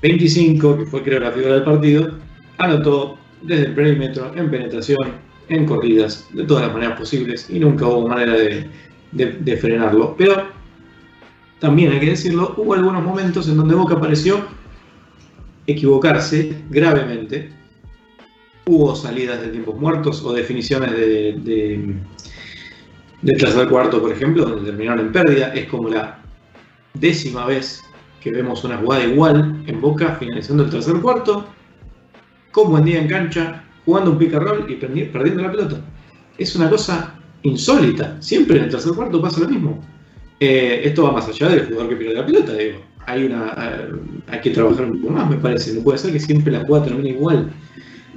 25, 0.03 0.79
que 0.79 0.87
fue 0.87 1.03
creo 1.03 1.21
la 1.21 1.33
figura 1.33 1.55
del 1.55 1.65
partido, 1.65 2.19
anotó 2.59 3.19
desde 3.43 3.67
el 3.67 3.75
perímetro, 3.75 4.33
en 4.35 4.51
penetración, 4.51 5.31
en 5.49 5.67
corridas, 5.67 6.29
de 6.33 6.45
todas 6.45 6.65
las 6.65 6.73
maneras 6.73 6.99
posibles, 6.99 7.49
y 7.51 7.59
nunca 7.59 7.87
hubo 7.87 8.09
manera 8.09 8.35
de, 8.35 9.57
frenarlo. 9.57 10.15
Pero 10.17 10.49
también 11.59 11.93
hay 11.93 12.01
que 12.01 12.11
decirlo, 12.11 12.55
hubo 12.57 12.75
algunos 12.75 13.03
momentos 13.03 13.49
en 13.49 13.57
donde 13.57 13.75
Boca 13.75 14.01
pareció 14.01 14.45
equivocarse 15.67 16.55
gravemente. 16.71 17.51
Hubo 18.67 18.95
salidas 18.95 19.41
de 19.41 19.49
tiempos 19.49 19.79
muertos 19.81 20.23
o 20.25 20.33
definiciones 20.33 20.93
de, 20.93 21.95
de, 23.23 23.33
tercer 23.37 23.69
cuarto, 23.69 24.01
por 24.01 24.13
ejemplo, 24.13 24.45
donde 24.45 24.71
terminaron 24.71 25.07
en 25.07 25.13
pérdida. 25.13 25.53
Es 25.55 25.67
como 25.67 25.89
la 25.89 26.21
décima 26.95 27.47
vez 27.47 27.83
que 28.21 28.31
vemos 28.31 28.63
una 28.65 28.77
jugada 28.77 29.05
igual 29.05 29.63
en 29.67 29.81
Boca 29.81 30.17
finalizando 30.17 30.65
el 30.65 30.71
tercer 30.71 31.01
cuarto, 31.01 31.47
con 32.51 32.71
buen 32.71 32.85
día 32.85 33.01
en 33.01 33.09
cancha, 33.09 33.65
jugando 33.85 34.11
un 34.13 34.19
pick 34.19 34.35
and 34.35 34.43
roll 34.47 34.67
y 34.71 34.75
perdi- 34.75 35.11
perdiendo 35.11 35.43
la 35.43 35.51
pelota. 35.51 35.77
Es 36.39 36.55
una 36.57 36.69
cosa 36.71 37.15
insólita. 37.43 38.17
Siempre 38.21 38.59
en 38.59 38.65
el 38.65 38.71
tercer 38.71 38.93
cuarto 38.93 39.21
pasa 39.21 39.41
lo 39.41 39.49
mismo. 39.49 39.81
Eh, 40.39 40.83
esto 40.85 41.05
va 41.05 41.13
más 41.13 41.29
allá 41.29 41.49
del 41.49 41.67
jugador 41.67 41.89
que 41.91 41.97
pierde 41.97 42.15
la 42.15 42.27
pelota, 42.27 42.53
digo. 42.55 42.81
Hay, 43.07 43.25
una, 43.25 43.55
eh, 43.59 43.91
hay 44.29 44.41
que 44.41 44.51
trabajar 44.51 44.85
un 44.87 45.01
poco 45.01 45.13
más, 45.13 45.29
me 45.29 45.37
parece. 45.37 45.73
No 45.75 45.83
puede 45.83 45.99
ser 45.99 46.13
que 46.13 46.21
siempre 46.21 46.53
la 46.53 46.61
jugada 46.65 46.87
termine 46.87 47.11
igual. 47.11 47.51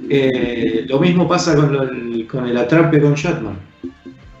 Eh, 0.08 0.84
lo 0.88 0.98
mismo 1.00 1.26
pasa 1.28 1.54
con, 1.56 1.72
lo- 1.72 1.82
el, 1.84 2.26
con 2.26 2.46
el 2.46 2.56
atrape 2.56 3.00
con 3.00 3.14
Shatman. 3.14 3.56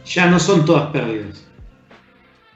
Ya 0.06 0.26
no 0.30 0.38
son 0.38 0.64
todas 0.64 0.90
pérdidas. 0.90 1.46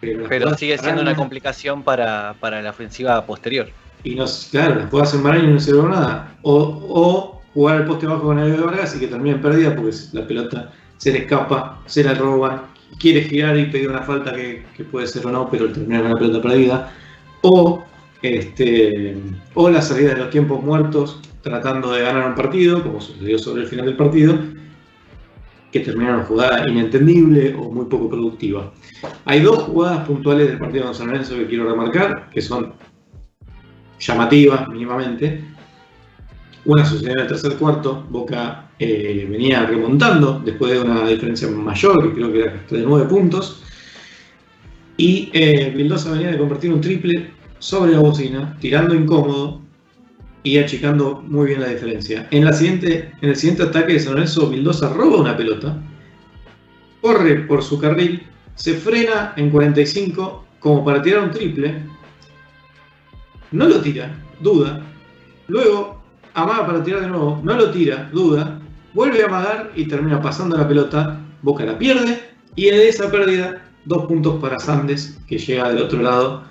Pero, 0.01 0.55
sigue 0.55 0.75
en 0.75 0.79
siendo 0.81 1.03
una 1.03 1.17
complicación 1.17 1.83
para, 1.83 2.35
para 2.39 2.63
la 2.63 2.71
ofensiva 2.71 3.25
posterior. 3.27 3.69
Y 4.05 4.15
no, 4.15 4.25
claro, 4.51 4.77
las 4.77 4.91
jugadas 4.91 5.15
en 5.15 5.23
Maraña 5.23 5.49
no 5.49 5.61
se 5.61 5.73
logró 5.73 5.89
nada. 5.91 6.37
O, 6.43 6.55
o 6.89 7.43
jugar 7.55 7.77
al 7.79 7.87
poste 7.87 8.07
bajo 8.07 8.23
con 8.23 8.39
el 8.39 8.61
Vargas 8.61 8.95
y 8.97 9.01
que 9.01 9.09
termine 9.09 9.37
en 9.37 9.43
pérdida 9.43 9.75
porque 9.75 9.97
la 10.13 10.27
pelota 10.27 10.73
se 10.97 11.13
le 11.13 11.19
escapa, 11.19 11.81
se 11.87 12.05
la 12.05 12.15
roban, 12.15 12.63
quiere 12.99 13.23
girar 13.23 13.57
y 13.59 13.67
pedir 13.67 13.89
una 13.89 14.03
falta 14.03 14.33
que, 14.33 14.65
que 14.77 14.85
puede 14.85 15.07
ser 15.07 15.27
o 15.27 15.31
no, 15.31 15.49
pero 15.51 15.71
termina 15.73 16.03
con 16.03 16.11
la 16.11 16.19
pelota 16.19 16.43
perdida. 16.43 16.93
O, 17.43 17.85
este, 18.23 19.17
o 19.55 19.71
la 19.71 19.83
salida 19.83 20.15
de 20.15 20.21
los 20.21 20.31
tiempos 20.31 20.63
muertos 20.63 21.21
tratando 21.43 21.93
de 21.93 22.03
ganar 22.03 22.29
un 22.29 22.35
partido, 22.35 22.83
como 22.83 23.01
sucedió 23.01 23.39
sobre 23.39 23.63
el 23.63 23.69
final 23.69 23.87
del 23.87 23.97
partido, 23.97 24.39
que 25.73 25.81
terminaron 25.81 26.25
jugada 26.25 26.69
inentendible 26.69 27.55
o 27.55 27.71
muy 27.71 27.87
poco 27.87 28.09
productiva. 28.09 28.73
Hay 29.25 29.41
dos 29.41 29.65
jugadas 29.65 30.07
puntuales 30.07 30.49
del 30.49 30.59
partido 30.59 30.89
de 30.89 30.95
San 30.95 31.09
Lorenzo 31.09 31.37
que 31.37 31.47
quiero 31.47 31.69
remarcar, 31.69 32.31
que 32.31 32.41
son 32.41 32.73
llamativas 33.99 34.69
mínimamente. 34.69 35.45
Una 36.65 36.85
sucedió 36.85 37.13
en 37.13 37.21
el 37.21 37.27
tercer 37.27 37.55
cuarto, 37.55 38.07
Boca 38.11 38.69
eh, 38.79 39.27
venía 39.29 39.65
remontando 39.65 40.41
después 40.45 40.73
de 40.73 40.81
una 40.81 41.07
diferencia 41.07 41.49
mayor, 41.49 42.09
que 42.09 42.15
creo 42.15 42.33
que 42.33 42.41
era 42.41 42.63
de 42.69 42.83
9 42.83 43.09
puntos. 43.09 43.63
Y 44.97 45.31
eh, 45.33 45.73
venía 45.75 46.31
de 46.33 46.39
convertir 46.39 46.73
un 46.73 46.81
triple 46.81 47.31
sobre 47.59 47.93
la 47.93 48.01
bocina, 48.01 48.57
tirando 48.61 48.95
incómodo 48.95 49.63
y 50.43 50.59
achicando 50.59 51.23
muy 51.27 51.49
bien 51.49 51.61
la 51.61 51.69
diferencia. 51.69 52.27
En, 52.31 52.45
la 52.45 52.53
siguiente, 52.53 53.13
en 53.21 53.29
el 53.31 53.37
siguiente 53.37 53.65
ataque 53.65 53.95
de 53.95 54.01
San 54.01 54.15
Lorenzo, 54.15 54.49
Vildosa 54.49 54.93
roba 54.93 55.19
una 55.19 55.37
pelota, 55.37 55.77
corre 57.01 57.37
por 57.41 57.63
su 57.63 57.79
carril, 57.79 58.23
se 58.55 58.75
frena 58.75 59.35
en 59.37 59.51
45 59.51 60.45
como 60.59 60.85
para 60.85 61.03
tirar 61.03 61.25
un 61.25 61.31
triple, 61.31 61.83
no 63.53 63.69
lo 63.69 63.81
tira, 63.81 64.15
duda, 64.41 64.81
luego 65.47 66.01
amaga 66.35 66.67
para 66.67 66.83
tirar 66.83 67.01
de 67.01 67.09
nuevo, 67.09 67.41
no 67.43 67.55
lo 67.55 67.71
tira, 67.71 68.09
duda, 68.13 68.59
vuelve 68.95 69.23
a 69.23 69.27
amagar 69.27 69.73
y 69.75 69.85
termina 69.85 70.21
pasando 70.21 70.57
la 70.57 70.69
pelota, 70.69 71.21
Boca 71.43 71.65
la 71.65 71.79
pierde 71.79 72.21
y 72.57 72.69
en 72.69 72.81
esa 72.81 73.11
pérdida 73.11 73.63
dos 73.85 74.07
puntos 74.07 74.41
para 74.41 74.59
Sandes 74.59 75.19
que 75.29 75.39
llega 75.39 75.69
del 75.69 75.83
otro 75.83 76.03
lado, 76.03 76.45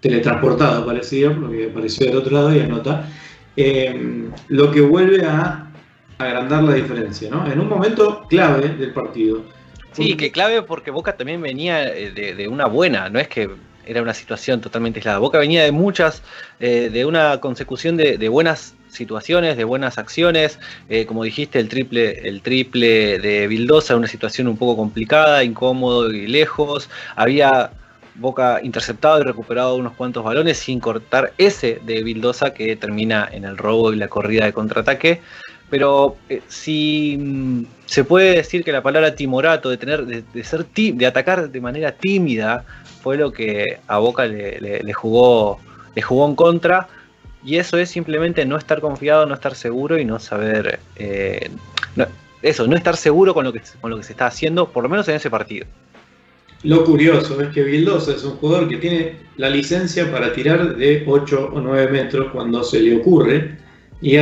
teletransportado 0.00 0.86
parecía, 0.86 1.34
porque 1.34 1.68
apareció 1.70 2.06
del 2.06 2.16
otro 2.16 2.32
lado 2.32 2.54
y 2.54 2.60
anota, 2.60 3.08
eh, 3.56 4.28
lo 4.48 4.70
que 4.70 4.80
vuelve 4.80 5.24
a 5.24 5.70
agrandar 6.18 6.64
la 6.64 6.74
diferencia, 6.74 7.30
¿no? 7.30 7.50
En 7.50 7.60
un 7.60 7.68
momento 7.68 8.26
clave 8.28 8.68
del 8.68 8.92
partido. 8.92 9.42
Sí, 9.92 10.16
que 10.16 10.30
clave 10.30 10.62
porque 10.62 10.90
Boca 10.90 11.16
también 11.16 11.40
venía 11.40 11.84
eh, 11.94 12.10
de, 12.10 12.34
de 12.34 12.48
una 12.48 12.66
buena, 12.66 13.08
no 13.08 13.18
es 13.18 13.28
que 13.28 13.50
era 13.86 14.02
una 14.02 14.14
situación 14.14 14.60
totalmente 14.60 14.98
aislada. 14.98 15.18
Boca 15.18 15.38
venía 15.38 15.64
de 15.64 15.72
muchas, 15.72 16.22
eh, 16.60 16.90
de 16.92 17.04
una 17.04 17.40
consecución 17.40 17.96
de, 17.96 18.28
buenas 18.28 18.74
situaciones, 18.88 19.56
de 19.56 19.64
buenas 19.64 19.98
acciones. 19.98 20.58
Eh, 20.88 21.06
como 21.06 21.24
dijiste, 21.24 21.58
el 21.58 21.68
triple, 21.68 22.28
el 22.28 22.42
triple 22.42 23.18
de 23.18 23.46
Vildosa, 23.46 23.96
una 23.96 24.08
situación 24.08 24.48
un 24.48 24.56
poco 24.56 24.76
complicada, 24.76 25.44
incómodo 25.44 26.10
y 26.10 26.26
lejos. 26.26 26.88
Había 27.14 27.70
Boca 28.18 28.60
interceptado 28.62 29.20
y 29.20 29.24
recuperado 29.24 29.76
unos 29.76 29.92
cuantos 29.92 30.24
balones 30.24 30.56
sin 30.56 30.80
cortar 30.80 31.34
ese 31.36 31.80
de 31.84 32.02
Vildosa 32.02 32.54
que 32.54 32.74
termina 32.76 33.28
en 33.30 33.44
el 33.44 33.58
robo 33.58 33.92
y 33.92 33.96
la 33.96 34.08
corrida 34.08 34.46
de 34.46 34.52
contraataque. 34.54 35.20
Pero 35.68 36.16
eh, 36.28 36.40
si 36.48 37.18
mm, 37.18 37.64
se 37.84 38.04
puede 38.04 38.36
decir 38.36 38.64
que 38.64 38.72
la 38.72 38.82
palabra 38.82 39.14
timorato, 39.14 39.68
de 39.68 39.76
tener, 39.76 40.06
de, 40.06 40.22
de 40.32 40.44
ser 40.44 40.64
de 40.66 41.06
atacar 41.06 41.50
de 41.50 41.60
manera 41.60 41.92
tímida, 41.92 42.64
fue 43.00 43.16
lo 43.16 43.32
que 43.32 43.78
a 43.86 43.98
Boca 43.98 44.26
le, 44.26 44.92
jugó, 44.92 45.60
le 45.94 46.02
jugó 46.02 46.28
en 46.28 46.34
contra. 46.34 46.88
Y 47.44 47.56
eso 47.56 47.78
es 47.78 47.90
simplemente 47.90 48.44
no 48.44 48.56
estar 48.56 48.80
confiado, 48.80 49.26
no 49.26 49.34
estar 49.34 49.54
seguro 49.54 49.98
y 49.98 50.04
no 50.04 50.18
saber. 50.18 50.80
Eh, 50.96 51.50
eso, 52.42 52.66
no 52.66 52.76
estar 52.76 52.96
seguro 52.96 53.34
con 53.34 53.44
lo, 53.44 53.52
que, 53.52 53.62
con 53.80 53.90
lo 53.90 53.96
que 53.96 54.02
se 54.02 54.12
está 54.12 54.26
haciendo, 54.26 54.68
por 54.68 54.82
lo 54.82 54.88
menos 54.88 55.08
en 55.08 55.16
ese 55.16 55.30
partido. 55.30 55.66
Lo 56.62 56.84
curioso 56.84 57.40
es 57.40 57.48
que 57.50 57.62
Vildosa 57.62 58.12
es 58.12 58.24
un 58.24 58.32
jugador 58.36 58.68
que 58.68 58.78
tiene 58.78 59.16
la 59.36 59.48
licencia 59.50 60.10
para 60.10 60.32
tirar 60.32 60.76
de 60.76 61.04
8 61.06 61.50
o 61.54 61.60
9 61.60 61.92
metros 61.92 62.32
cuando 62.32 62.64
se 62.64 62.80
le 62.80 62.96
ocurre. 62.96 63.58
Y 64.02 64.16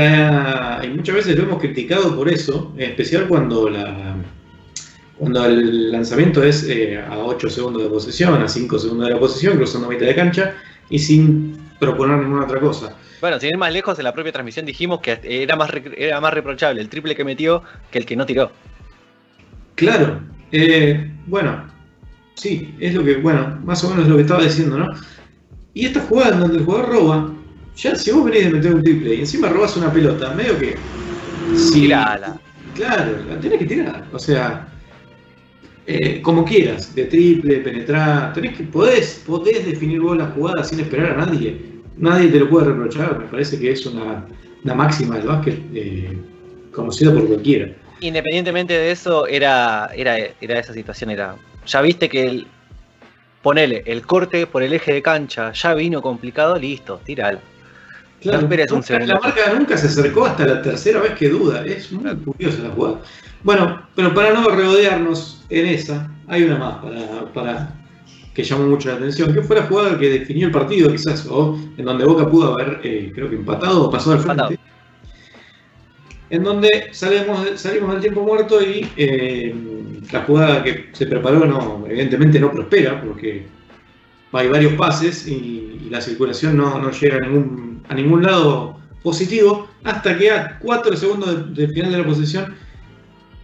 muchas 0.89 1.15
veces 1.15 1.37
lo 1.37 1.45
hemos 1.45 1.61
criticado 1.61 2.15
por 2.15 2.29
eso, 2.29 2.73
en 2.77 2.91
especial 2.91 3.29
cuando 3.29 3.69
la, 3.69 4.17
cuando 5.19 5.45
el 5.47 5.93
lanzamiento 5.93 6.43
es 6.43 6.65
eh, 6.69 6.99
a 6.99 7.19
8 7.19 7.49
segundos 7.49 7.83
de 7.83 7.89
posesión, 7.89 8.43
a 8.43 8.49
5 8.49 8.79
segundos 8.79 9.07
de 9.07 9.15
la 9.15 9.21
posesión, 9.21 9.57
cruzando 9.57 9.89
mitad 9.89 10.07
de 10.07 10.15
cancha 10.15 10.55
y 10.91 10.99
sin 10.99 11.57
proponer 11.79 12.19
ninguna 12.19 12.45
otra 12.45 12.61
cosa. 12.61 12.97
Bueno, 13.21 13.39
sin 13.39 13.51
ir 13.51 13.57
más 13.59 13.73
lejos, 13.73 13.99
en 13.99 14.05
la 14.05 14.13
propia 14.13 14.33
transmisión 14.33 14.67
dijimos 14.67 15.01
que 15.01 15.19
era 15.23 15.57
más, 15.57 15.71
era 15.97 16.21
más 16.21 16.35
reprochable 16.35 16.81
el 16.81 16.89
triple 16.89 17.15
que 17.15 17.25
metió 17.25 17.63
que 17.91 17.99
el 17.99 18.07
que 18.07 18.17
no 18.17 18.27
tiró. 18.27 18.51
Claro, 19.77 20.21
eh, 20.53 21.11
bueno, 21.27 21.65
sí, 22.35 22.75
es 22.81 22.95
lo 22.95 23.05
que, 23.05 23.17
bueno, 23.17 23.59
más 23.65 23.83
o 23.85 23.91
menos 23.91 24.09
lo 24.09 24.17
que 24.17 24.23
estaba 24.23 24.43
diciendo, 24.43 24.79
¿no? 24.79 24.89
Y 25.73 25.87
esta 25.87 26.01
jugada 26.01 26.35
en 26.35 26.41
donde 26.41 26.59
el 26.59 26.65
jugador 26.65 26.89
roba, 26.89 27.33
ya 27.77 27.97
si 27.97 28.13
vos 28.13 28.25
venís 28.25 28.45
de 28.45 28.51
meter 28.51 28.75
un 28.75 28.83
triple 28.83 29.15
y 29.15 29.21
encima 29.21 29.49
robas 29.49 29.77
una 29.77 29.93
pelota, 29.93 30.33
medio 30.35 30.59
que. 30.59 30.77
Si, 31.57 31.83
Tirala. 31.83 32.39
Claro, 32.75 33.13
la 33.29 33.41
tenés 33.41 33.59
que 33.59 33.67
tirar. 33.67 34.05
O 34.13 34.19
sea, 34.19 34.69
eh, 35.87 36.23
como 36.23 36.45
quieras, 36.45 36.95
de 36.95 37.05
triple, 37.05 37.59
penetrar, 37.59 38.33
tenés 38.33 38.57
que, 38.57 38.65
podés, 38.65 39.23
podés 39.27 39.67
definir 39.67 40.01
vos 40.01 40.17
la 40.17 40.27
jugada 40.27 40.65
sin 40.65 40.81
esperar 40.81 41.13
a 41.13 41.27
nadie. 41.27 41.61
Nadie 41.97 42.29
te 42.29 42.41
lo 42.41 42.49
puede 42.49 42.67
reprochar, 42.67 43.19
me 43.19 43.27
parece 43.27 43.59
que 43.59 43.71
es 43.71 43.85
una, 43.87 44.27
una 44.65 44.75
máxima 44.75 45.17
del 45.17 45.27
básquet 45.27 45.59
eh, 45.75 46.17
conocida 46.73 47.13
por 47.13 47.27
cualquiera. 47.27 47.73
Independientemente 48.01 48.75
de 48.75 48.91
eso, 48.91 49.27
era, 49.27 49.91
era, 49.95 50.17
era 50.41 50.59
esa 50.59 50.73
situación, 50.73 51.11
era. 51.11 51.37
Ya 51.67 51.81
viste 51.81 52.09
que 52.09 52.27
el, 52.27 52.47
ponele, 53.43 53.83
el 53.87 54.07
corte 54.07 54.47
por 54.47 54.63
el 54.63 54.73
eje 54.73 54.93
de 54.93 55.03
cancha 55.03 55.53
ya 55.53 55.75
vino 55.75 56.01
complicado, 56.01 56.59
listo, 56.59 57.01
tíralo. 57.05 57.41
Claro. 58.25 58.49
La 58.49 59.21
marca 59.21 59.53
nunca 59.53 59.77
se 59.77 59.87
acercó 59.87 60.25
hasta 60.25 60.47
la 60.47 60.63
tercera 60.63 60.99
vez 61.01 61.13
que 61.13 61.29
duda. 61.29 61.63
Es 61.67 61.93
muy 61.93 62.05
claro. 62.05 62.19
curiosa 62.25 62.63
la 62.63 62.71
jugada. 62.71 63.01
Bueno, 63.43 63.83
pero 63.95 64.15
para 64.15 64.33
no 64.33 64.49
regodearnos 64.49 65.45
en 65.51 65.67
esa, 65.67 66.11
hay 66.27 66.45
una 66.45 66.57
más 66.57 66.83
para, 66.83 67.33
para 67.35 67.75
que 68.33 68.43
llamó 68.43 68.67
mucho 68.67 68.89
la 68.89 68.97
atención, 68.97 69.35
que 69.35 69.43
fue 69.43 69.57
la 69.57 69.65
jugada 69.65 69.99
que 69.99 70.09
definió 70.09 70.47
el 70.47 70.53
partido, 70.53 70.91
quizás, 70.91 71.27
o 71.31 71.59
en 71.77 71.85
donde 71.85 72.07
Boca 72.07 72.27
pudo 72.29 72.55
haber, 72.55 72.81
eh, 72.83 73.13
creo 73.15 73.29
que 73.29 73.37
empatado 73.37 73.85
o 73.85 73.91
pasado 73.91 74.13
al 74.13 74.21
frente. 74.21 74.43
Empatado. 74.43 74.75
En 76.31 76.43
donde 76.43 76.89
salimos, 76.93 77.61
salimos 77.61 77.93
del 77.93 78.01
tiempo 78.01 78.23
muerto 78.23 78.63
y 78.63 78.91
eh, 78.97 79.55
la 80.11 80.23
jugada 80.23 80.65
que 80.65 80.89
se 80.93 81.07
preparó, 81.07 81.45
no, 81.45 81.85
evidentemente 81.87 82.41
no 82.41 82.51
prospera, 82.51 83.03
porque 83.03 83.47
hay 84.39 84.49
varios 84.49 84.75
pases 84.75 85.27
y, 85.27 85.81
y 85.87 85.89
la 85.91 86.01
circulación 86.01 86.57
no, 86.57 86.79
no 86.79 86.91
llega 86.91 87.17
a 87.17 87.21
ningún 87.21 87.75
a 87.89 87.95
ningún 87.95 88.23
lado 88.23 88.79
positivo, 89.03 89.69
hasta 89.85 90.17
que 90.17 90.31
a 90.31 90.59
4 90.59 90.97
segundos 90.97 91.55
del 91.55 91.69
de 91.69 91.75
final 91.75 91.93
de 91.93 91.99
la 91.99 92.05
posesión 92.05 92.55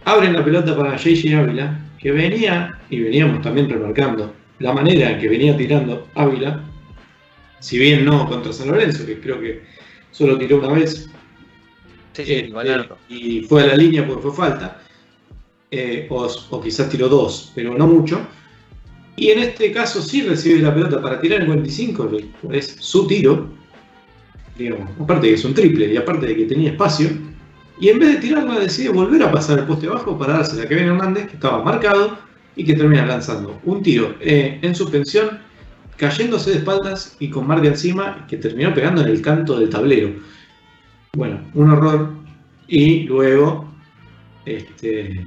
abren 0.05 0.33
la 0.33 0.43
pelota 0.43 0.75
para 0.75 0.97
JJ 0.97 1.35
Ávila, 1.35 1.79
que 1.99 2.11
venía, 2.11 2.79
y 2.89 2.99
veníamos 2.99 3.41
también 3.41 3.69
remarcando, 3.69 4.33
la 4.59 4.73
manera 4.73 5.11
en 5.11 5.19
que 5.19 5.29
venía 5.29 5.55
tirando 5.55 6.07
Ávila, 6.15 6.63
si 7.59 7.77
bien 7.77 8.05
no 8.05 8.27
contra 8.27 8.51
San 8.51 8.69
Lorenzo, 8.69 9.05
que 9.05 9.19
creo 9.19 9.39
que 9.39 9.61
solo 10.09 10.37
tiró 10.37 10.57
una 10.57 10.69
vez, 10.69 11.09
sí, 12.13 12.25
sí, 12.25 12.33
eh, 12.33 12.51
eh, 12.51 12.89
y 13.09 13.41
fue 13.41 13.63
a 13.63 13.67
la 13.67 13.75
línea 13.75 14.05
porque 14.05 14.23
fue 14.23 14.33
falta, 14.33 14.81
eh, 15.69 16.07
o, 16.09 16.27
o 16.49 16.61
quizás 16.61 16.89
tiró 16.89 17.07
dos, 17.07 17.51
pero 17.53 17.77
no 17.77 17.85
mucho. 17.85 18.27
Y 19.15 19.29
en 19.29 19.39
este 19.39 19.71
caso 19.71 20.01
sí 20.01 20.21
recibe 20.21 20.59
la 20.59 20.73
pelota 20.73 21.01
para 21.01 21.19
tirar 21.19 21.41
en 21.41 21.47
45, 21.47 22.09
es 22.51 22.75
su 22.79 23.07
tiro, 23.07 23.49
digamos, 24.57 24.89
aparte 24.99 25.27
de 25.27 25.33
que 25.33 25.39
es 25.39 25.45
un 25.45 25.53
triple 25.53 25.93
y 25.93 25.97
aparte 25.97 26.27
de 26.27 26.35
que 26.35 26.45
tenía 26.45 26.71
espacio, 26.71 27.09
y 27.79 27.89
en 27.89 27.99
vez 27.99 28.13
de 28.13 28.15
tirarla 28.17 28.59
decide 28.59 28.89
volver 28.89 29.23
a 29.23 29.31
pasar 29.31 29.59
el 29.59 29.65
poste 29.65 29.87
bajo 29.87 30.17
para 30.17 30.33
dársela 30.33 30.63
a 30.63 30.67
Kevin 30.67 30.89
Hernández, 30.89 31.27
que 31.27 31.33
estaba 31.33 31.63
marcado 31.63 32.17
y 32.55 32.63
que 32.63 32.75
termina 32.75 33.05
lanzando 33.05 33.59
un 33.65 33.81
tiro 33.81 34.15
eh, 34.19 34.59
en 34.61 34.75
suspensión, 34.75 35.39
cayéndose 35.97 36.51
de 36.51 36.57
espaldas 36.57 37.15
y 37.19 37.29
con 37.29 37.47
Marca 37.47 37.67
encima, 37.67 38.27
que 38.27 38.37
terminó 38.37 38.73
pegando 38.73 39.01
en 39.01 39.07
el 39.07 39.21
canto 39.21 39.59
del 39.59 39.69
tablero. 39.69 40.11
Bueno, 41.13 41.39
un 41.55 41.71
horror. 41.71 42.09
Y 42.67 43.03
luego, 43.03 43.70
este, 44.45 45.25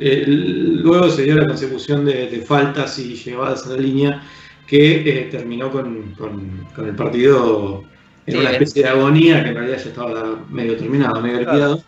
eh, 0.00 0.24
luego 0.26 1.08
se 1.10 1.22
dio 1.22 1.36
la 1.36 1.46
consecución 1.46 2.04
de, 2.04 2.28
de, 2.28 2.40
faltas 2.42 2.98
y 2.98 3.14
llevadas 3.14 3.66
a 3.66 3.70
la 3.70 3.76
línea 3.78 4.22
que 4.66 5.00
eh, 5.00 5.28
terminó 5.30 5.70
con, 5.70 6.12
con, 6.12 6.66
con 6.74 6.88
el 6.88 6.94
partido 6.94 7.84
en 8.26 8.34
sí, 8.34 8.38
una 8.40 8.50
especie 8.50 8.82
de 8.82 8.88
agonía 8.90 9.42
que 9.42 9.48
en 9.50 9.54
realidad 9.56 9.78
ya 9.82 9.88
estaba 9.90 10.44
medio 10.50 10.76
terminado, 10.76 11.20
medio 11.20 11.40
liquidado. 11.40 11.82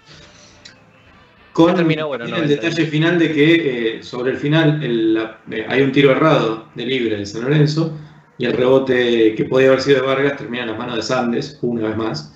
Con 1.53 1.75
Terminó, 1.75 2.09
bueno, 2.09 2.25
el 2.25 2.31
90. 2.31 2.55
detalle 2.55 2.87
final 2.87 3.19
de 3.19 3.33
que 3.33 3.97
eh, 3.99 4.03
sobre 4.03 4.31
el 4.33 4.39
final 4.39 4.83
el- 4.83 5.15
la- 5.15 5.39
eh, 5.51 5.67
hay 5.69 5.83
un 5.83 5.93
tiro 5.93 6.11
errado 6.11 6.69
de 6.75 6.87
libre 6.87 7.19
de 7.19 7.27
San 7.27 7.43
Lorenzo 7.43 7.95
y 8.39 8.47
el 8.47 8.55
rebote 8.55 9.35
que 9.35 9.45
podía 9.45 9.69
haber 9.69 9.83
sido 9.83 10.01
de 10.01 10.07
Vargas 10.07 10.39
termina 10.39 10.63
en 10.63 10.71
las 10.71 10.79
manos 10.79 10.97
de 10.97 11.03
Sandes, 11.03 11.59
una 11.61 11.89
vez 11.89 11.97
más. 11.99 12.35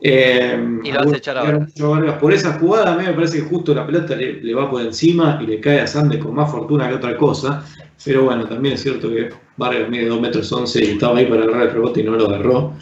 Eh, 0.00 0.78
Y 0.84 0.92
lo 0.92 1.00
hace 1.00 1.16
echar 1.16 1.36
a 1.36 1.40
algunos 1.40 1.60
Vargas. 1.60 1.74
mucho 1.74 1.86
a 1.86 1.98
Vargas. 1.98 2.18
Por 2.18 2.32
esa 2.32 2.52
jugada 2.58 2.94
a 2.94 2.96
mí 2.96 3.04
me 3.04 3.12
parece 3.14 3.38
que 3.38 3.44
justo 3.48 3.74
la 3.74 3.84
pelota 3.86 4.14
le, 4.14 4.40
le 4.42 4.54
va 4.54 4.70
por 4.70 4.80
encima 4.82 5.38
y 5.42 5.46
le 5.46 5.60
cae 5.60 5.80
a 5.80 5.86
Sandes 5.86 6.22
con 6.22 6.34
más 6.34 6.50
fortuna 6.50 6.88
que 6.88 6.94
otra 6.94 7.16
cosa. 7.16 7.64
Pero 8.04 8.24
bueno, 8.24 8.46
también 8.46 8.74
es 8.74 8.82
cierto 8.82 9.10
que 9.10 9.30
Vargas 9.56 9.88
mide 9.90 10.06
2 10.06 10.20
metros 10.20 10.52
11 10.52 10.84
y 10.84 10.90
estaba 10.92 11.18
ahí 11.18 11.26
para 11.26 11.42
agarrar 11.42 11.62
el 11.68 11.72
rebote 11.72 12.00
y 12.00 12.04
no 12.04 12.12
lo 12.12 12.26
agarró. 12.26 12.74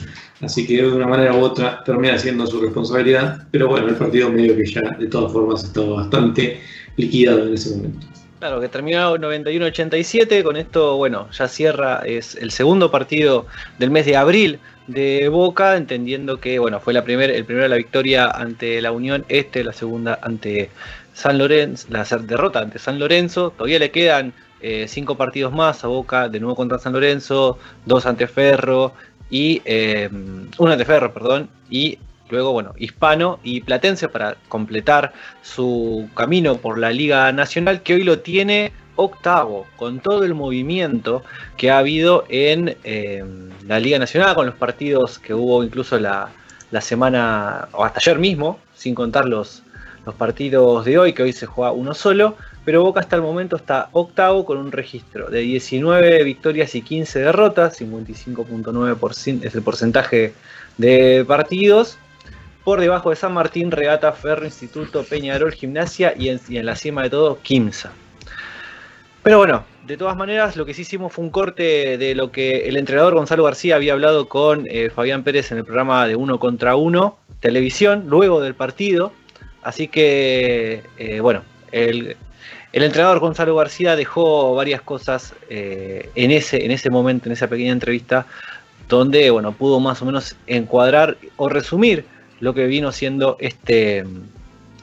Así 0.43 0.67
que 0.67 0.83
de 0.83 0.93
una 0.93 1.07
manera 1.07 1.33
u 1.35 1.41
otra 1.41 1.83
termina 1.85 2.19
siendo 2.19 2.47
su 2.47 2.61
responsabilidad. 2.61 3.47
Pero 3.51 3.69
bueno, 3.69 3.89
el 3.89 3.95
partido 3.97 4.29
medio 4.31 4.55
que 4.55 4.67
ya 4.67 4.83
de 4.99 5.07
todas 5.07 5.33
formas 5.33 5.65
estaba 5.65 5.97
bastante 5.97 6.61
liquidado 6.99 7.47
en 7.47 7.55
ese 7.55 7.77
momento. 7.77 8.07
Claro, 8.39 8.61
que 8.61 8.69
terminó 8.69 9.17
91-87. 9.17 10.43
Con 10.43 10.57
esto, 10.59 10.99
bueno, 10.99 11.29
ya 11.33 11.49
cierra. 11.49 12.03
Es 12.05 12.35
el 12.37 12.51
segundo 12.51 12.91
partido 12.91 13.47
del 13.79 13.91
mes 13.91 14.05
de 14.05 14.17
abril 14.17 14.59
de 14.87 15.29
Boca, 15.29 15.77
entendiendo 15.77 16.39
que, 16.39 16.59
bueno, 16.59 16.81
fue 16.81 16.93
la 16.93 17.05
primer, 17.05 17.31
el 17.31 17.45
primero 17.45 17.69
la 17.69 17.77
victoria 17.77 18.27
ante 18.27 18.81
la 18.81 18.93
Unión 18.93 19.25
Este, 19.29 19.65
la 19.65 19.73
segunda 19.73 20.19
ante 20.23 20.71
San 21.13 21.39
Lorenzo, 21.39 21.89
la 21.91 22.05
derrota 22.05 22.61
ante 22.61 22.79
San 22.79 22.99
Lorenzo. 22.99 23.51
Todavía 23.51 23.79
le 23.79 23.91
quedan 23.91 24.33
eh, 24.61 24.87
cinco 24.89 25.17
partidos 25.17 25.53
más 25.53 25.85
a 25.85 25.89
Boca, 25.89 26.29
de 26.29 26.41
nuevo 26.41 26.57
contra 26.57 26.79
San 26.79 26.93
Lorenzo, 26.93 27.59
dos 27.85 28.07
ante 28.07 28.27
Ferro 28.27 28.93
y 29.31 29.61
eh, 29.65 30.09
uno 30.59 30.73
ante 30.73 30.85
Ferro, 30.85 31.13
perdón, 31.13 31.49
y 31.69 31.99
luego, 32.29 32.53
bueno, 32.53 32.75
Hispano 32.77 33.39
y 33.43 33.61
Platense 33.61 34.09
para 34.09 34.37
completar 34.49 35.13
su 35.43 36.09
camino 36.15 36.57
por 36.57 36.79
la 36.79 36.91
Liga 36.91 37.31
Nacional, 37.33 37.83
que 37.83 37.95
hoy 37.95 38.05
lo 38.05 38.21
tiene 38.21 38.73
octavo, 38.97 39.67
con 39.77 40.01
todo 40.01 40.25
el 40.25 40.35
movimiento 40.35 41.23
que 41.57 41.71
ha 41.71 41.79
habido 41.79 42.25
en 42.29 42.77
eh, 42.85 43.25
la 43.67 43.79
Liga 43.79 43.99
Nacional, 43.99 44.35
con 44.35 44.47
los 44.47 44.55
partidos 44.55 45.19
que 45.19 45.35
hubo 45.35 45.63
incluso 45.63 45.99
la, 45.99 46.31
la 46.71 46.81
semana, 46.81 47.69
o 47.73 47.85
hasta 47.85 48.01
ayer 48.01 48.19
mismo, 48.19 48.59
sin 48.75 48.95
contar 48.95 49.27
los, 49.27 49.63
los 50.05 50.15
partidos 50.15 50.85
de 50.85 50.99
hoy, 50.99 51.13
que 51.13 51.23
hoy 51.23 51.33
se 51.33 51.47
juega 51.47 51.73
uno 51.73 51.95
solo, 51.95 52.37
pero 52.65 52.83
Boca 52.83 53.01
hasta 53.01 53.17
el 53.17 53.23
momento 53.23 53.57
está 53.57 53.89
octavo 53.93 54.45
con 54.45 54.59
un 54.59 54.73
registro 54.73 55.31
de 55.31 55.41
19 55.41 56.25
victorias 56.25 56.75
y 56.75 56.83
15 56.83 57.21
derrotas, 57.21 57.81
55.9% 57.81 59.45
es 59.45 59.55
el 59.55 59.63
porcentaje 59.63 60.35
de 60.77 61.25
partidos. 61.27 61.99
Por 62.65 62.81
debajo 62.81 63.11
de 63.11 63.17
San 63.17 63.33
Martín, 63.33 63.71
Regata, 63.71 64.11
Ferro, 64.11 64.45
Instituto, 64.45 65.05
Peñarol, 65.05 65.53
Gimnasia 65.53 66.15
y 66.19 66.31
en, 66.31 66.41
y 66.49 66.57
en 66.57 66.67
la 66.67 66.75
cima 66.75 67.05
de 67.05 67.11
todo, 67.11 67.39
Quimsa. 67.41 67.93
Pero 69.27 69.39
bueno, 69.39 69.65
de 69.89 69.97
todas 69.97 70.17
maneras, 70.17 70.55
lo 70.55 70.65
que 70.65 70.73
sí 70.73 70.83
hicimos 70.83 71.13
fue 71.13 71.25
un 71.25 71.33
corte 71.33 71.99
de 71.99 72.15
lo 72.15 72.31
que 72.31 72.69
el 72.69 72.77
entrenador 72.77 73.15
Gonzalo 73.15 73.43
García 73.43 73.75
había 73.75 73.95
hablado 73.95 74.29
con 74.29 74.69
eh, 74.71 74.89
Fabián 74.89 75.25
Pérez 75.25 75.51
en 75.51 75.59
el 75.59 75.65
programa 75.65 76.07
de 76.07 76.15
Uno 76.15 76.39
contra 76.39 76.77
Uno, 76.77 77.19
televisión, 77.41 78.05
luego 78.07 78.41
del 78.41 78.55
partido. 78.55 79.13
Así 79.65 79.89
que, 79.89 80.85
eh, 80.97 81.19
bueno, 81.19 81.43
el, 81.73 82.17
entrenador 82.73 83.19
Gonzalo 83.19 83.57
García 83.57 83.97
dejó 83.97 84.55
varias 84.55 84.81
cosas 84.81 85.35
eh, 85.51 86.09
en, 86.15 86.31
ese, 86.31 86.65
en 86.65 86.71
ese 86.71 86.89
momento, 86.89 87.29
en 87.29 87.33
esa 87.33 87.49
pequeña 87.49 87.73
entrevista, 87.73 88.27
donde 88.89 89.31
bueno, 89.31 89.51
pudo 89.51 89.81
más 89.81 90.01
o 90.03 90.05
menos 90.05 90.37
encuadrar 90.47 91.17
o 91.37 91.49
resumir 91.49 92.05
lo 92.39 92.55
que 92.55 92.67
vino 92.67 92.93
siendo 92.93 93.39
este 93.41 94.05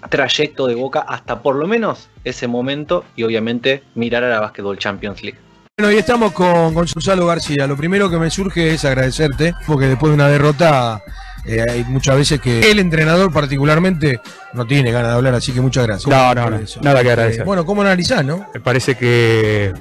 trayecto 0.09 0.67
de 0.67 0.75
Boca 0.75 1.05
hasta 1.07 1.41
por 1.41 1.55
lo 1.55 1.67
menos 1.67 2.09
ese 2.23 2.47
momento 2.47 3.03
y 3.15 3.23
obviamente 3.23 3.83
mirar 3.95 4.23
a 4.23 4.29
la 4.29 4.39
Basketball 4.39 4.77
Champions 4.77 5.23
League. 5.23 5.39
Bueno, 5.77 5.91
y 5.91 5.97
estamos 5.97 6.33
con 6.33 6.73
Gonzalo 6.73 7.25
García. 7.25 7.65
Lo 7.65 7.75
primero 7.75 8.09
que 8.09 8.17
me 8.17 8.29
surge 8.29 8.73
es 8.73 8.85
agradecerte, 8.85 9.55
porque 9.65 9.87
después 9.87 10.11
de 10.11 10.15
una 10.15 10.27
derrota 10.27 11.01
eh, 11.45 11.65
hay 11.67 11.83
muchas 11.85 12.15
veces 12.15 12.39
que 12.39 12.71
el 12.71 12.79
entrenador 12.79 13.33
particularmente 13.33 14.19
no 14.53 14.65
tiene 14.65 14.91
ganas 14.91 15.09
de 15.09 15.15
hablar, 15.15 15.33
así 15.33 15.51
que 15.51 15.61
muchas 15.61 15.87
gracias. 15.87 16.07
No, 16.07 16.35
no, 16.35 16.49
no, 16.49 16.59
nada 16.81 17.01
que 17.01 17.09
agradecer. 17.09 17.41
Eh, 17.41 17.43
bueno, 17.43 17.65
¿cómo 17.65 17.81
analizás, 17.81 18.23
no? 18.23 18.47
Me 18.53 18.59
parece 18.59 18.95
que 18.95 19.73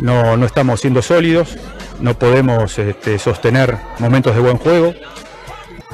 no, 0.00 0.36
no 0.36 0.46
estamos 0.46 0.80
siendo 0.80 1.02
sólidos, 1.02 1.56
no 2.00 2.18
podemos 2.18 2.78
este, 2.78 3.18
sostener 3.18 3.78
momentos 3.98 4.34
de 4.34 4.40
buen 4.42 4.58
juego. 4.58 4.94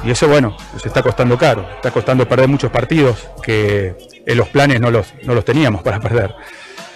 Y 0.03 0.11
eso, 0.11 0.27
bueno, 0.27 0.55
nos 0.73 0.85
está 0.85 1.01
costando 1.01 1.37
caro. 1.37 1.67
Está 1.75 1.91
costando 1.91 2.27
perder 2.27 2.47
muchos 2.47 2.71
partidos 2.71 3.27
que 3.43 3.95
en 4.25 4.37
los 4.37 4.47
planes 4.49 4.79
no 4.79 4.91
los, 4.91 5.13
no 5.23 5.33
los 5.33 5.45
teníamos 5.45 5.81
para 5.81 5.99
perder. 6.01 6.35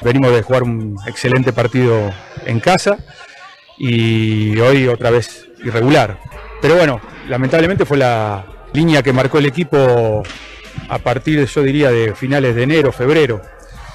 Venimos 0.02 0.32
de 0.34 0.42
jugar 0.42 0.64
un 0.64 0.98
excelente 1.06 1.54
partido 1.54 2.12
en 2.46 2.60
casa 2.60 2.98
y 3.78 4.58
hoy 4.60 4.88
otra 4.88 5.12
vez 5.12 5.48
irregular. 5.64 6.20
Pero 6.62 6.76
bueno, 6.76 7.02
lamentablemente 7.28 7.86
fue 7.86 7.98
la 7.98 8.46
línea 8.74 9.04
que 9.04 9.14
marcó 9.14 9.40
el 9.40 9.46
equipo 9.46 10.24
a 10.90 10.98
partir, 11.00 11.46
yo 11.46 11.64
diría, 11.64 11.92
de 11.92 12.16
finales 12.16 12.56
de 12.56 12.64
enero, 12.64 12.92
febrero. 12.92 13.42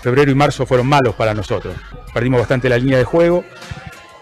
Febrero 0.03 0.31
y 0.31 0.35
marzo 0.35 0.67
fueron 0.67 0.87
malos 0.87 1.15
para 1.15 1.35
nosotros. 1.35 1.75
Perdimos 2.13 2.41
bastante 2.41 2.69
la 2.69 2.79
línea 2.79 2.99
de 2.99 3.05
juego 3.05 3.45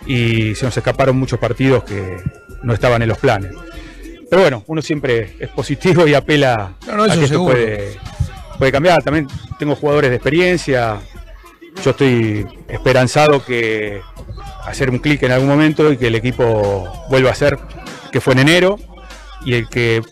y 0.06 0.54
se 0.54 0.64
nos 0.64 0.76
escaparon 0.76 1.16
muchos 1.16 1.38
partidos 1.38 1.84
que 1.84 2.22
no 2.62 2.72
estaban 2.72 3.02
en 3.02 3.08
los 3.08 3.18
planes. 3.18 3.52
Pero 4.34 4.42
bueno, 4.42 4.64
uno 4.66 4.82
siempre 4.82 5.36
es 5.38 5.48
positivo 5.50 6.08
y 6.08 6.14
apela 6.14 6.74
No, 6.88 6.96
no, 6.96 7.04
a 7.04 7.08
que 7.08 7.22
esto 7.22 7.44
puede, 7.44 7.96
puede 8.58 8.72
cambiar. 8.72 9.00
También 9.00 9.28
tengo 9.60 9.76
jugadores 9.76 10.10
de 10.10 10.16
experiencia. 10.16 10.98
Yo 11.84 11.92
estoy 11.92 12.44
esperanzado 12.66 13.44
que 13.44 14.00
hacer 14.64 14.90
un 14.90 14.98
clic 14.98 15.22
en 15.22 15.30
algún 15.30 15.48
momento 15.48 15.92
y 15.92 15.96
que 15.98 16.08
el 16.08 16.16
equipo 16.16 17.06
vuelva 17.08 17.30
a 17.30 17.34
ser 17.36 17.60
que 18.10 18.20
fue 18.20 18.32
en 18.32 18.40
enero 18.40 18.76
y 19.44 19.54
el 19.54 19.68
que 19.68 20.02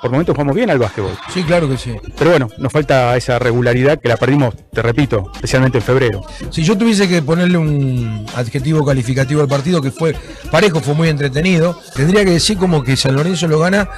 por 0.00 0.10
momentos 0.10 0.34
jugamos 0.34 0.56
bien 0.56 0.70
al 0.70 0.78
básquetbol. 0.78 1.12
Sí, 1.32 1.42
claro 1.44 1.68
que 1.68 1.76
sí. 1.76 1.94
Pero 2.16 2.30
bueno, 2.30 2.48
nos 2.58 2.72
falta 2.72 3.16
esa 3.16 3.38
regularidad 3.38 3.98
que 4.00 4.08
la 4.08 4.16
perdimos, 4.16 4.54
te 4.72 4.82
repito, 4.82 5.30
especialmente 5.34 5.78
en 5.78 5.84
febrero. 5.84 6.22
Si 6.50 6.62
yo 6.62 6.76
tuviese 6.76 7.08
que 7.08 7.22
ponerle 7.22 7.58
un 7.58 8.26
adjetivo 8.34 8.84
calificativo 8.84 9.42
al 9.42 9.48
partido 9.48 9.82
que 9.82 9.90
fue 9.90 10.14
parejo, 10.50 10.80
fue 10.80 10.94
muy 10.94 11.08
entretenido, 11.08 11.78
tendría 11.94 12.24
que 12.24 12.30
decir 12.32 12.56
como 12.56 12.82
que 12.82 12.96
San 12.96 13.14
Lorenzo 13.14 13.46
lo 13.46 13.58
gana 13.58 13.88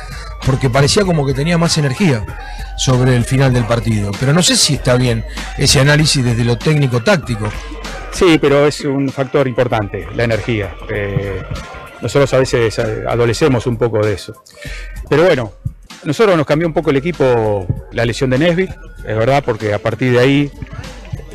porque 0.44 0.68
parecía 0.68 1.04
como 1.04 1.24
que 1.24 1.34
tenía 1.34 1.56
más 1.58 1.78
energía 1.78 2.24
sobre 2.76 3.16
el 3.16 3.24
final 3.24 3.52
del 3.52 3.64
partido. 3.64 4.10
Pero 4.18 4.32
no 4.32 4.42
sé 4.42 4.56
si 4.56 4.74
está 4.74 4.96
bien 4.96 5.24
ese 5.56 5.80
análisis 5.80 6.24
desde 6.24 6.44
lo 6.44 6.58
técnico-táctico. 6.58 7.48
Sí, 8.10 8.38
pero 8.40 8.66
es 8.66 8.80
un 8.82 9.08
factor 9.08 9.48
importante, 9.48 10.06
la 10.14 10.24
energía. 10.24 10.74
Eh, 10.90 11.42
nosotros 12.02 12.34
a 12.34 12.38
veces 12.38 12.78
adolecemos 12.78 13.66
un 13.66 13.76
poco 13.76 14.04
de 14.04 14.14
eso. 14.14 14.42
Pero 15.08 15.24
bueno, 15.24 15.52
nosotros 16.04 16.36
nos 16.36 16.46
cambió 16.46 16.66
un 16.66 16.74
poco 16.74 16.90
el 16.90 16.96
equipo 16.96 17.66
la 17.92 18.04
lesión 18.04 18.30
de 18.30 18.38
Nesbitt, 18.38 18.70
es 18.70 19.16
verdad, 19.16 19.42
porque 19.44 19.74
a 19.74 19.78
partir 19.78 20.12
de 20.12 20.18
ahí 20.18 20.50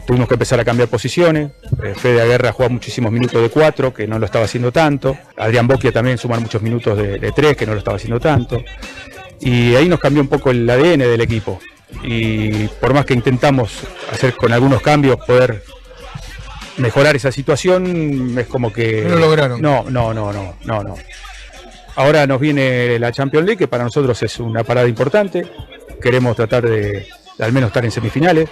tuvimos 0.05 0.27
que 0.27 0.35
empezar 0.35 0.59
a 0.59 0.65
cambiar 0.65 0.87
posiciones. 0.87 1.51
Eh, 1.83 1.93
Fede 1.95 2.21
Aguerra 2.21 2.51
juega 2.51 2.71
muchísimos 2.71 3.11
minutos 3.11 3.41
de 3.41 3.49
cuatro, 3.49 3.93
que 3.93 4.07
no 4.07 4.17
lo 4.19 4.25
estaba 4.25 4.45
haciendo 4.45 4.71
tanto. 4.71 5.17
Adrián 5.37 5.67
Boquia 5.67 5.91
también 5.91 6.17
sumar 6.17 6.39
muchos 6.39 6.61
minutos 6.61 6.97
de, 6.97 7.19
de 7.19 7.31
tres, 7.31 7.57
que 7.57 7.65
no 7.65 7.73
lo 7.73 7.79
estaba 7.79 7.97
haciendo 7.97 8.19
tanto. 8.19 8.63
Y 9.39 9.75
ahí 9.75 9.87
nos 9.87 9.99
cambió 9.99 10.21
un 10.21 10.29
poco 10.29 10.49
el 10.49 10.69
ADN 10.69 10.99
del 10.99 11.21
equipo. 11.21 11.59
Y 12.03 12.67
por 12.79 12.93
más 12.93 13.05
que 13.05 13.13
intentamos 13.13 13.71
hacer 14.11 14.35
con 14.35 14.51
algunos 14.51 14.81
cambios, 14.81 15.17
poder 15.17 15.63
mejorar 16.77 17.15
esa 17.15 17.31
situación, 17.31 18.37
es 18.37 18.47
como 18.47 18.71
que... 18.71 19.03
No 19.03 19.15
lo 19.15 19.19
lograron. 19.19 19.61
No, 19.61 19.85
no, 19.89 20.13
no, 20.13 20.31
no, 20.31 20.55
no, 20.63 20.83
no. 20.83 20.95
Ahora 21.97 22.25
nos 22.27 22.39
viene 22.39 22.97
la 22.99 23.11
Champions 23.11 23.45
League, 23.45 23.57
que 23.57 23.67
para 23.67 23.83
nosotros 23.83 24.21
es 24.23 24.39
una 24.39 24.63
parada 24.63 24.87
importante. 24.87 25.45
Queremos 26.01 26.35
tratar 26.35 26.63
de, 26.63 27.07
de 27.37 27.43
al 27.43 27.51
menos 27.51 27.69
estar 27.69 27.83
en 27.83 27.91
semifinales. 27.91 28.47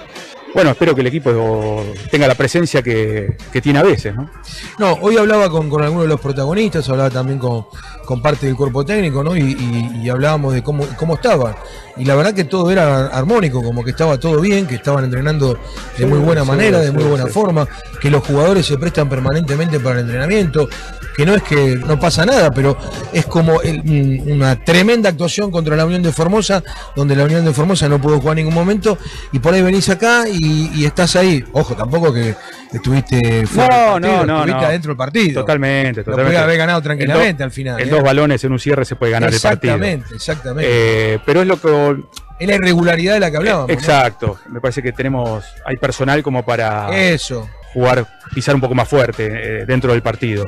Bueno, 0.54 0.72
espero 0.72 0.96
que 0.96 1.02
el 1.02 1.08
equipo 1.08 1.84
tenga 2.10 2.28
la 2.28 2.34
presencia 2.36 2.82
que, 2.82 3.36
que 3.52 3.62
tiene 3.62 3.80
a 3.80 3.84
veces, 3.84 4.16
¿no? 4.16 4.32
No, 4.80 4.94
hoy 5.02 5.18
hablaba 5.18 5.50
con, 5.50 5.70
con 5.70 5.84
algunos 5.84 6.04
de 6.06 6.08
los 6.10 6.22
protagonistas, 6.22 6.88
hablaba 6.90 7.10
también 7.10 7.38
con, 7.40 7.66
con 8.06 8.22
parte 8.22 8.46
del 8.46 8.56
cuerpo 8.56 8.86
técnico, 8.86 9.22
¿no? 9.22 9.36
Y, 9.36 9.42
y- 9.42 10.02
y 10.02 10.10
hablábamos 10.10 10.54
de 10.54 10.64
cómo, 10.64 10.88
cómo 10.98 11.16
estaban. 11.16 11.56
Y 11.98 12.06
la 12.06 12.16
verdad 12.16 12.34
que 12.34 12.46
todo 12.46 12.72
era 12.72 13.08
armónico, 13.08 13.62
como 13.62 13.84
que 13.84 13.90
estaba 13.92 14.18
todo 14.18 14.40
bien, 14.40 14.66
que 14.66 14.76
estaban 14.76 15.04
entrenando 15.04 15.60
de 15.98 16.06
muy 16.06 16.20
buena 16.20 16.44
sí, 16.44 16.48
manera, 16.48 16.80
de 16.80 16.92
muy 16.94 17.04
buena 17.04 17.26
sí. 17.26 17.32
forma, 17.32 17.68
que 18.02 18.10
los 18.10 18.24
jugadores 18.26 18.66
se 18.66 18.78
prestan 18.78 19.10
permanentemente 19.10 19.80
para 19.82 20.00
el 20.00 20.06
entrenamiento, 20.06 20.70
que 21.16 21.26
no 21.26 21.34
es 21.36 21.44
que 21.44 21.76
no 21.86 22.00
pasa 22.00 22.26
nada, 22.26 22.52
pero 22.52 22.78
es 23.14 23.26
como 23.26 23.62
el- 23.62 24.22
una 24.28 24.56
tremenda 24.64 25.10
actuación 25.10 25.50
contra 25.52 25.76
la 25.76 25.86
Unión 25.86 26.04
de 26.04 26.12
Formosa, 26.12 26.62
donde 26.96 27.16
la 27.16 27.24
Unión 27.24 27.46
de 27.46 27.54
Formosa 27.54 27.88
no 27.88 28.00
pudo 28.02 28.20
jugar 28.20 28.38
en 28.38 28.46
ningún 28.46 28.54
momento, 28.54 28.98
y 29.32 29.40
por 29.40 29.54
ahí 29.54 29.62
venís 29.62 29.88
acá 29.90 30.26
y, 30.30 30.72
y 30.76 30.86
estás 30.86 31.16
ahí. 31.16 31.44
Ojo, 31.54 31.76
tampoco 31.76 32.12
que 32.14 32.36
estuviste 32.74 33.48
fuera 33.48 33.70
No, 33.70 33.94
del 33.94 34.02
partido, 34.02 34.18
no, 34.18 34.26
no, 34.26 34.34
estuviste 34.40 34.62
no. 34.62 34.68
adentro 34.68 34.90
del 34.90 34.98
partido. 34.98 35.42
Totalmente, 35.42 36.00
Lo 36.02 36.04
totalmente. 36.06 36.30
podía 36.34 36.44
haber 36.44 36.58
ganado 36.58 36.78
En 36.80 36.84
tranquilamente 36.84 37.44
al 37.44 37.52
final. 37.52 37.80
En 37.80 37.88
¿eh? 37.88 37.92
dos 37.92 38.04
balones 38.04 38.44
en 38.44 38.52
un 38.52 38.60
cierre 38.60 38.84
se 38.86 38.96
puede 38.96 39.14
ganar 39.14 39.34
el 39.34 39.40
partido. 39.40 39.74
Exactamente, 39.76 40.16
exactamente. 40.16 40.70
Eh, 40.70 41.20
pero 41.26 41.42
es 41.42 41.48
lo 41.48 41.60
que 41.62 42.04
Es 42.40 42.48
la 42.48 42.56
irregularidad 42.56 43.14
de 43.14 43.20
la 43.22 43.32
que 43.32 43.38
hablábamos. 43.38 43.68
¿no? 43.70 43.74
Exacto, 43.74 44.38
me 44.50 44.60
parece 44.60 44.84
que 44.84 44.92
tenemos, 44.92 45.46
hay 45.66 45.78
personal 45.78 46.22
como 46.22 46.44
para 46.46 46.90
Eso. 47.10 47.48
jugar, 47.74 48.06
pisar 48.34 48.54
un 48.56 48.60
poco 48.62 48.76
más 48.76 48.90
fuerte 48.90 49.62
eh, 49.62 49.66
dentro 49.66 49.94
del 49.94 50.02
partido. 50.02 50.46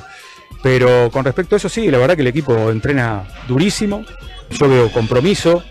Pero 0.64 1.10
con 1.12 1.24
respecto 1.26 1.56
a 1.56 1.58
eso, 1.58 1.70
sí, 1.70 1.90
la 1.90 1.98
verdad 1.98 2.16
que 2.16 2.22
el 2.22 2.28
equipo 2.28 2.72
entrena 2.72 3.24
durísimo. 3.48 4.06
Yo 4.50 4.70
veo 4.70 4.92
compromiso, 4.92 5.64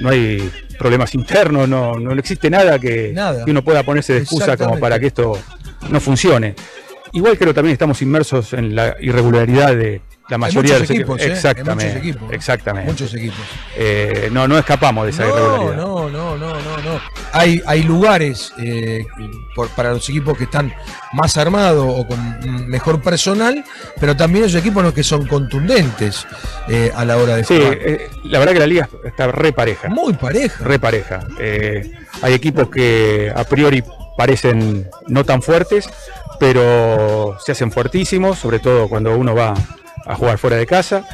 no 0.00 0.08
hay 0.08 0.50
problemas 0.78 1.14
internos, 1.14 1.68
no, 1.68 1.94
no 1.94 2.12
existe 2.14 2.48
nada 2.48 2.78
que, 2.78 3.12
Nada. 3.12 3.44
que 3.44 3.50
uno 3.50 3.62
pueda 3.62 3.82
ponerse 3.82 4.14
de 4.14 4.20
excusa 4.20 4.56
como 4.56 4.78
para 4.78 4.98
que 4.98 5.08
esto 5.08 5.38
no 5.90 6.00
funcione. 6.00 6.54
Igual 7.12 7.36
creo 7.38 7.52
también 7.54 7.72
estamos 7.72 8.00
inmersos 8.02 8.52
en 8.52 8.74
la 8.74 8.96
irregularidad 9.00 9.74
de 9.74 10.00
la 10.28 10.38
mayoría 10.38 10.74
de 10.74 10.80
los 10.80 10.90
equipos, 10.90 11.20
¿eh? 11.20 11.24
Hay 11.24 11.30
Exactamente. 11.30 11.84
muchos 11.86 11.96
equipos. 12.02 12.32
Exactamente. 12.32 12.90
Muchos 12.90 13.14
equipos. 13.14 13.38
Eh, 13.76 14.28
no, 14.30 14.46
no 14.46 14.58
escapamos 14.58 15.04
de 15.04 15.10
esa 15.10 15.24
No, 15.24 15.28
irregularidad. 15.30 15.76
no, 15.76 16.10
no, 16.10 16.36
no, 16.36 16.54
no, 16.54 16.76
no. 16.78 17.00
Hay, 17.32 17.62
hay 17.66 17.82
lugares 17.82 18.52
eh, 18.58 19.06
por- 19.54 19.68
para 19.70 19.92
los 19.92 20.08
equipos 20.08 20.36
que 20.36 20.44
están 20.44 20.72
más 21.14 21.36
armados 21.38 21.86
o 21.88 22.06
con 22.06 22.68
mejor 22.68 23.00
personal, 23.00 23.64
pero 24.00 24.16
también 24.16 24.44
esos 24.44 24.60
equipos 24.60 24.80
en 24.80 24.84
los 24.86 24.94
que 24.94 25.02
son 25.04 25.26
contundentes 25.26 26.26
eh, 26.68 26.92
a 26.94 27.04
la 27.04 27.16
hora 27.16 27.36
de 27.36 27.44
Sí, 27.44 27.56
jugar. 27.56 27.78
eh, 27.80 28.10
la 28.24 28.38
verdad 28.38 28.52
que 28.54 28.60
la 28.60 28.66
liga 28.66 28.88
está 29.04 29.28
re 29.28 29.52
pareja. 29.52 29.88
Muy 29.88 30.12
pareja. 30.12 30.62
re 30.64 30.78
pareja. 30.78 31.20
Eh, 31.38 31.90
hay 32.20 32.34
equipos 32.34 32.68
que 32.68 33.32
a 33.34 33.44
priori 33.44 33.82
parecen 34.16 34.88
no 35.06 35.24
tan 35.24 35.40
fuertes, 35.42 35.88
pero 36.38 37.36
se 37.44 37.52
hacen 37.52 37.70
fuertísimos, 37.72 38.38
sobre 38.38 38.58
todo 38.58 38.88
cuando 38.88 39.16
uno 39.16 39.34
va 39.34 39.54
a 40.08 40.16
jugar 40.16 40.38
fuera 40.38 40.56
de 40.56 40.66
casa. 40.66 41.06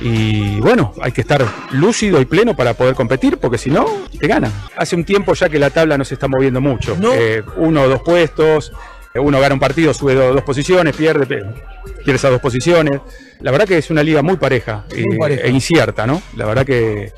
Y 0.00 0.60
bueno, 0.60 0.94
hay 1.02 1.10
que 1.12 1.20
estar 1.22 1.44
lúcido 1.72 2.20
y 2.20 2.24
pleno 2.24 2.54
para 2.54 2.74
poder 2.74 2.94
competir, 2.94 3.38
porque 3.38 3.58
si 3.58 3.68
no, 3.68 3.84
te 4.18 4.28
ganan. 4.28 4.52
Hace 4.76 4.94
un 4.94 5.04
tiempo 5.04 5.34
ya 5.34 5.48
que 5.48 5.58
la 5.58 5.70
tabla 5.70 5.98
no 5.98 6.04
se 6.04 6.14
está 6.14 6.28
moviendo 6.28 6.60
mucho. 6.60 6.96
No. 6.98 7.12
Eh, 7.14 7.42
uno 7.56 7.82
o 7.82 7.88
dos 7.88 8.02
puestos, 8.02 8.70
eh, 9.12 9.18
uno 9.18 9.40
gana 9.40 9.54
un 9.54 9.60
partido, 9.60 9.92
sube 9.92 10.14
do- 10.14 10.32
dos 10.34 10.44
posiciones, 10.44 10.94
pierde, 10.94 11.26
pierde 11.26 12.14
esas 12.14 12.30
dos 12.30 12.40
posiciones. 12.40 13.00
La 13.40 13.50
verdad 13.50 13.66
que 13.66 13.78
es 13.78 13.90
una 13.90 14.04
liga 14.04 14.22
muy 14.22 14.36
pareja, 14.36 14.84
Muy 14.94 15.18
pareja. 15.18 15.42
e 15.42 15.50
incierta, 15.50 16.06
¿no? 16.06 16.22
La 16.36 16.46
verdad 16.46 16.64
que, 16.64 17.12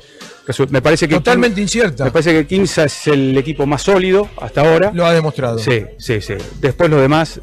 me 0.69 0.81
parece 0.81 1.07
que 1.07 1.15
Totalmente 1.15 1.61
incierta. 1.61 2.03
me 2.05 2.11
parece 2.11 2.33
que 2.33 2.47
Quinza 2.47 2.85
es 2.85 3.07
el 3.07 3.37
equipo 3.37 3.67
más 3.67 3.83
sólido 3.83 4.27
hasta 4.41 4.61
ahora. 4.61 4.91
Lo 4.91 5.05
ha 5.05 5.13
demostrado. 5.13 5.59
Sí, 5.59 5.85
sí, 5.99 6.19
sí. 6.19 6.33
Después 6.59 6.89
lo 6.89 6.99
demás, 6.99 7.39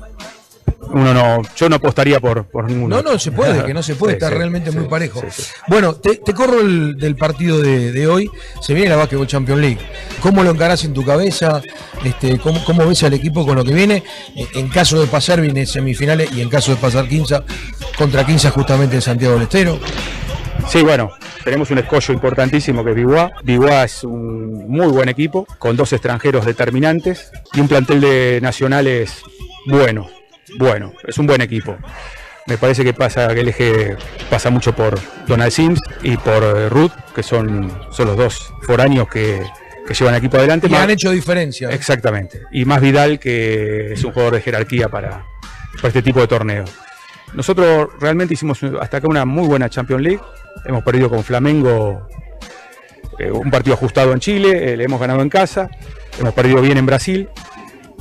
uno 0.80 1.12
no, 1.12 1.42
yo 1.56 1.68
no 1.68 1.76
apostaría 1.76 2.20
por, 2.20 2.46
por 2.46 2.64
ninguno. 2.68 2.96
No, 2.96 3.12
no 3.12 3.18
se 3.18 3.32
puede, 3.32 3.64
que 3.64 3.74
no 3.74 3.82
se 3.82 3.94
puede, 3.94 4.12
Sí, 4.14 4.16
está 4.16 4.28
sí, 4.28 4.34
realmente 4.34 4.70
sí, 4.70 4.78
muy 4.78 4.88
parejo. 4.88 5.22
Bueno, 5.66 5.94
te, 5.94 6.16
te 6.16 6.32
corro 6.32 6.60
el, 6.60 6.96
del 6.96 7.16
partido 7.16 7.60
de, 7.60 7.92
de 7.92 8.06
hoy, 8.06 8.30
se 8.62 8.74
viene 8.74 8.90
la 8.90 8.96
Basketball 8.96 9.26
Champions 9.26 9.60
League. 9.60 9.78
¿Cómo 10.20 10.42
lo 10.42 10.50
encarás 10.50 10.84
en 10.84 10.94
tu 10.94 11.04
cabeza? 11.04 11.60
Este, 12.04 12.38
¿cómo, 12.38 12.64
cómo 12.64 12.86
ves 12.86 13.02
al 13.02 13.12
equipo 13.14 13.44
con 13.44 13.56
lo 13.56 13.64
que 13.64 13.74
viene? 13.74 14.02
Eh, 14.36 14.46
En 14.54 14.68
caso 14.68 15.00
de 15.00 15.06
pasar, 15.06 15.40
viene 15.40 15.66
semifinales 15.66 16.32
y 16.32 16.40
en 16.40 16.48
caso 16.48 16.70
de 16.72 16.76
pasar 16.78 17.08
Quinza, 17.08 17.42
contra 17.96 18.24
Quinza 18.24 18.50
justamente 18.50 18.96
en 18.96 19.02
Santiago 19.02 19.34
del 19.34 19.42
Estero. 19.44 19.78
Sí, 20.68 20.82
bueno, 20.82 21.10
tenemos 21.44 21.70
un 21.70 21.78
escollo 21.78 22.12
importantísimo 22.14 22.84
que 22.84 22.90
es 22.90 22.96
Biguá. 22.96 23.32
Biguá 23.42 23.84
es 23.84 24.04
un 24.04 24.68
muy 24.68 24.86
buen 24.86 25.08
equipo, 25.08 25.46
con 25.58 25.76
dos 25.76 25.92
extranjeros 25.92 26.44
determinantes 26.44 27.30
y 27.54 27.60
un 27.60 27.68
plantel 27.68 28.00
de 28.00 28.38
nacionales 28.42 29.22
bueno, 29.66 30.08
bueno, 30.58 30.92
es 31.06 31.18
un 31.18 31.26
buen 31.26 31.40
equipo. 31.40 31.76
Me 32.46 32.56
parece 32.56 32.82
que 32.82 32.94
pasa 32.94 33.28
que 33.34 33.40
el 33.40 33.48
eje 33.48 33.96
pasa 34.30 34.48
mucho 34.50 34.74
por 34.74 34.98
Donald 35.26 35.52
Sims 35.52 35.80
y 36.02 36.16
por 36.16 36.42
eh, 36.42 36.68
Ruth, 36.70 36.92
que 37.14 37.22
son, 37.22 37.70
son 37.90 38.06
los 38.06 38.16
dos 38.16 38.54
foráneos 38.62 39.06
que, 39.08 39.42
que 39.86 39.92
llevan 39.94 40.14
el 40.14 40.18
equipo 40.20 40.38
adelante. 40.38 40.66
Y 40.66 40.70
Más- 40.70 40.82
han 40.82 40.90
hecho 40.90 41.10
diferencia. 41.10 41.68
Exactamente. 41.70 42.42
Y 42.50 42.64
más 42.64 42.80
Vidal, 42.80 43.18
que 43.18 43.92
es 43.92 44.02
un 44.04 44.12
jugador 44.12 44.34
de 44.34 44.40
jerarquía 44.40 44.88
para, 44.88 45.26
para 45.76 45.88
este 45.88 46.00
tipo 46.00 46.20
de 46.20 46.26
torneos. 46.26 46.70
Nosotros 47.34 47.90
realmente 48.00 48.32
hicimos 48.32 48.60
hasta 48.80 48.96
acá 48.96 49.06
una 49.08 49.26
muy 49.26 49.46
buena 49.46 49.68
Champions 49.68 50.02
League. 50.02 50.20
Hemos 50.64 50.82
perdido 50.82 51.10
con 51.10 51.22
Flamengo 51.22 52.08
eh, 53.18 53.30
un 53.30 53.50
partido 53.50 53.74
ajustado 53.74 54.14
en 54.14 54.20
Chile, 54.20 54.72
eh, 54.72 54.76
le 54.78 54.84
hemos 54.84 54.98
ganado 54.98 55.20
en 55.20 55.28
casa, 55.28 55.68
hemos 56.18 56.32
perdido 56.32 56.62
bien 56.62 56.78
en 56.78 56.86
Brasil, 56.86 57.28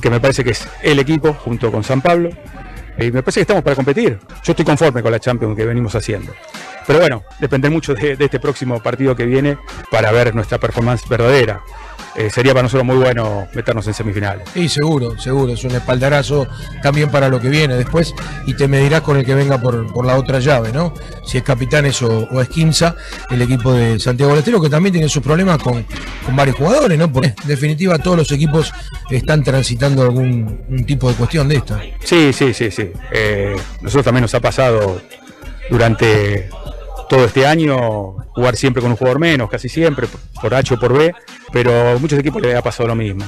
que 0.00 0.10
me 0.10 0.20
parece 0.20 0.44
que 0.44 0.50
es 0.50 0.68
el 0.82 0.98
equipo 0.98 1.34
junto 1.34 1.70
con 1.70 1.84
San 1.84 2.00
Pablo. 2.00 2.30
Y 2.98 3.12
me 3.12 3.22
parece 3.22 3.40
que 3.40 3.42
estamos 3.42 3.62
para 3.62 3.76
competir. 3.76 4.18
Yo 4.42 4.52
estoy 4.52 4.64
conforme 4.64 5.02
con 5.02 5.12
la 5.12 5.20
Champions 5.20 5.56
que 5.56 5.64
venimos 5.64 5.94
haciendo. 5.94 6.32
Pero 6.86 6.98
bueno, 6.98 7.22
depende 7.38 7.70
mucho 7.70 7.94
de, 7.94 8.16
de 8.16 8.24
este 8.24 8.40
próximo 8.40 8.82
partido 8.82 9.14
que 9.14 9.26
viene 9.26 9.58
para 9.90 10.10
ver 10.10 10.34
nuestra 10.34 10.58
performance 10.58 11.08
verdadera. 11.08 11.62
Eh, 12.18 12.30
sería 12.30 12.52
para 12.52 12.64
nosotros 12.64 12.84
muy 12.84 12.96
bueno 12.96 13.46
meternos 13.54 13.86
en 13.86 13.94
semifinales. 13.94 14.44
Y 14.56 14.68
seguro, 14.68 15.16
seguro, 15.20 15.52
es 15.52 15.62
un 15.62 15.70
espaldarazo 15.70 16.48
también 16.82 17.12
para 17.12 17.28
lo 17.28 17.40
que 17.40 17.48
viene 17.48 17.76
después 17.76 18.12
y 18.44 18.54
te 18.54 18.66
medirás 18.66 19.02
con 19.02 19.18
el 19.18 19.24
que 19.24 19.36
venga 19.36 19.60
por, 19.60 19.92
por 19.92 20.04
la 20.04 20.16
otra 20.16 20.40
llave, 20.40 20.72
¿no? 20.72 20.92
Si 21.24 21.38
es 21.38 21.44
Capitanes 21.44 22.02
o, 22.02 22.26
o 22.28 22.40
es 22.40 22.48
Quinza, 22.48 22.96
el 23.30 23.40
equipo 23.42 23.72
de 23.72 24.00
Santiago 24.00 24.32
del 24.32 24.40
Estero, 24.40 24.60
que 24.60 24.68
también 24.68 24.94
tiene 24.94 25.08
sus 25.08 25.22
problemas 25.22 25.62
con, 25.62 25.86
con 26.26 26.34
varios 26.34 26.56
jugadores, 26.56 26.98
¿no? 26.98 27.12
Porque 27.12 27.28
en 27.40 27.46
definitiva 27.46 27.96
todos 28.00 28.16
los 28.16 28.32
equipos 28.32 28.72
están 29.10 29.44
transitando 29.44 30.02
algún 30.02 30.62
un 30.68 30.84
tipo 30.84 31.08
de 31.08 31.14
cuestión 31.14 31.46
de 31.46 31.54
esta. 31.54 31.80
Sí, 32.02 32.32
sí, 32.32 32.52
sí, 32.52 32.72
sí. 32.72 32.90
Eh, 33.12 33.54
nosotros 33.80 34.04
también 34.04 34.22
nos 34.22 34.34
ha 34.34 34.40
pasado 34.40 35.00
durante 35.70 36.50
todo 37.08 37.24
este 37.24 37.46
año 37.46 38.16
jugar 38.34 38.56
siempre 38.56 38.82
con 38.82 38.90
un 38.90 38.96
jugador 38.96 39.18
menos, 39.18 39.48
casi 39.50 39.68
siempre, 39.68 40.06
por 40.40 40.54
H 40.54 40.74
o 40.74 40.78
por 40.78 40.96
B, 40.96 41.14
pero 41.52 41.90
a 41.90 41.98
muchos 41.98 42.18
equipos 42.18 42.42
les 42.42 42.54
ha 42.54 42.62
pasado 42.62 42.88
lo 42.88 42.94
mismo. 42.94 43.24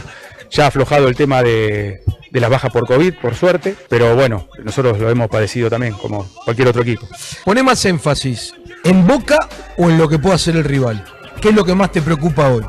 Ya 0.51 0.65
ha 0.65 0.67
aflojado 0.69 1.07
el 1.09 1.15
tema 1.15 1.43
de, 1.43 2.03
de 2.31 2.41
las 2.41 2.51
bajas 2.51 2.73
por 2.73 2.87
COVID, 2.87 3.15
por 3.15 3.35
suerte, 3.35 3.77
pero 3.89 4.15
bueno, 4.15 4.49
nosotros 4.63 4.99
lo 4.99 5.09
hemos 5.09 5.29
padecido 5.29 5.71
también, 5.71 5.95
como 5.95 6.29
cualquier 6.45 6.69
otro 6.69 6.83
equipo. 6.83 7.07
Poné 7.45 7.63
más 7.63 7.85
énfasis 7.85 8.55
en 8.85 9.07
Boca 9.07 9.39
o 9.77 9.89
en 9.89 9.99
lo 9.99 10.09
que 10.09 10.19
pueda 10.19 10.35
hacer 10.35 10.57
el 10.57 10.65
rival. 10.65 11.05
¿Qué 11.41 11.51
es 11.51 11.55
lo 11.55 11.65
que 11.65 11.75
más 11.75 11.93
te 11.93 12.03
preocupa 12.03 12.49
hoy? 12.49 12.65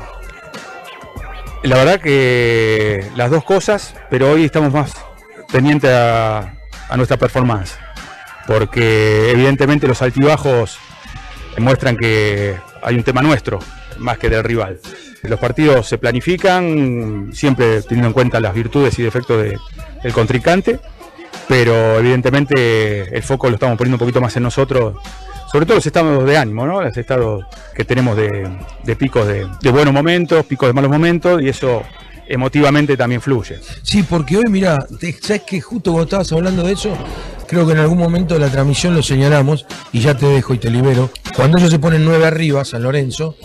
La 1.62 1.76
verdad 1.76 2.00
que 2.00 3.08
las 3.14 3.30
dos 3.30 3.44
cosas, 3.44 3.94
pero 4.10 4.30
hoy 4.30 4.44
estamos 4.44 4.72
más 4.72 4.94
pendientes 5.52 5.90
a, 5.90 6.54
a 6.88 6.96
nuestra 6.96 7.16
performance, 7.16 7.76
porque 8.46 9.30
evidentemente 9.30 9.86
los 9.86 10.02
altibajos 10.02 10.78
muestran 11.58 11.96
que 11.96 12.56
hay 12.82 12.94
un 12.96 13.02
tema 13.02 13.22
nuestro 13.22 13.58
más 13.98 14.18
que 14.18 14.28
del 14.28 14.42
rival. 14.44 14.78
Los 15.22 15.38
partidos 15.38 15.86
se 15.86 15.98
planifican 15.98 17.30
siempre 17.32 17.82
teniendo 17.82 18.08
en 18.08 18.12
cuenta 18.12 18.40
las 18.40 18.54
virtudes 18.54 18.98
y 18.98 19.02
defectos 19.02 19.42
de- 19.42 19.58
del 20.02 20.12
contrincante, 20.12 20.80
pero 21.48 21.98
evidentemente 21.98 23.14
el 23.16 23.22
foco 23.22 23.48
lo 23.48 23.54
estamos 23.54 23.76
poniendo 23.78 23.96
un 23.96 24.00
poquito 24.00 24.20
más 24.20 24.36
en 24.36 24.42
nosotros, 24.44 24.96
sobre 25.50 25.66
todo 25.66 25.76
los 25.76 25.86
estados 25.86 26.24
de 26.24 26.36
ánimo, 26.38 26.66
¿no? 26.66 26.80
los 26.82 26.96
estados 26.96 27.44
que 27.74 27.84
tenemos 27.84 28.16
de, 28.16 28.48
de 28.84 28.96
picos 28.96 29.26
de, 29.26 29.46
de 29.60 29.70
buenos 29.70 29.92
momentos, 29.94 30.44
picos 30.46 30.68
de 30.68 30.72
malos 30.72 30.90
momentos, 30.90 31.40
y 31.42 31.48
eso 31.50 31.82
emotivamente 32.26 32.96
también 32.96 33.20
fluye. 33.20 33.60
Sí, 33.82 34.02
porque 34.02 34.38
hoy, 34.38 34.44
mira, 34.48 34.86
sabes 35.20 35.42
que 35.42 35.60
justo 35.60 35.92
cuando 35.92 36.04
estabas 36.04 36.32
hablando 36.32 36.62
de 36.62 36.72
eso, 36.72 36.96
creo 37.46 37.66
que 37.66 37.72
en 37.72 37.78
algún 37.78 37.98
momento 37.98 38.34
de 38.34 38.40
la 38.40 38.48
transmisión 38.48 38.94
lo 38.94 39.02
señalamos, 39.02 39.66
y 39.92 40.00
ya 40.00 40.16
te 40.16 40.26
dejo 40.26 40.54
y 40.54 40.58
te 40.58 40.70
libero. 40.70 41.10
Cuando 41.36 41.58
ellos 41.58 41.70
se 41.70 41.78
ponen 41.78 42.04
nueve 42.04 42.26
arriba, 42.26 42.64
San 42.64 42.82
Lorenzo, 42.82 43.36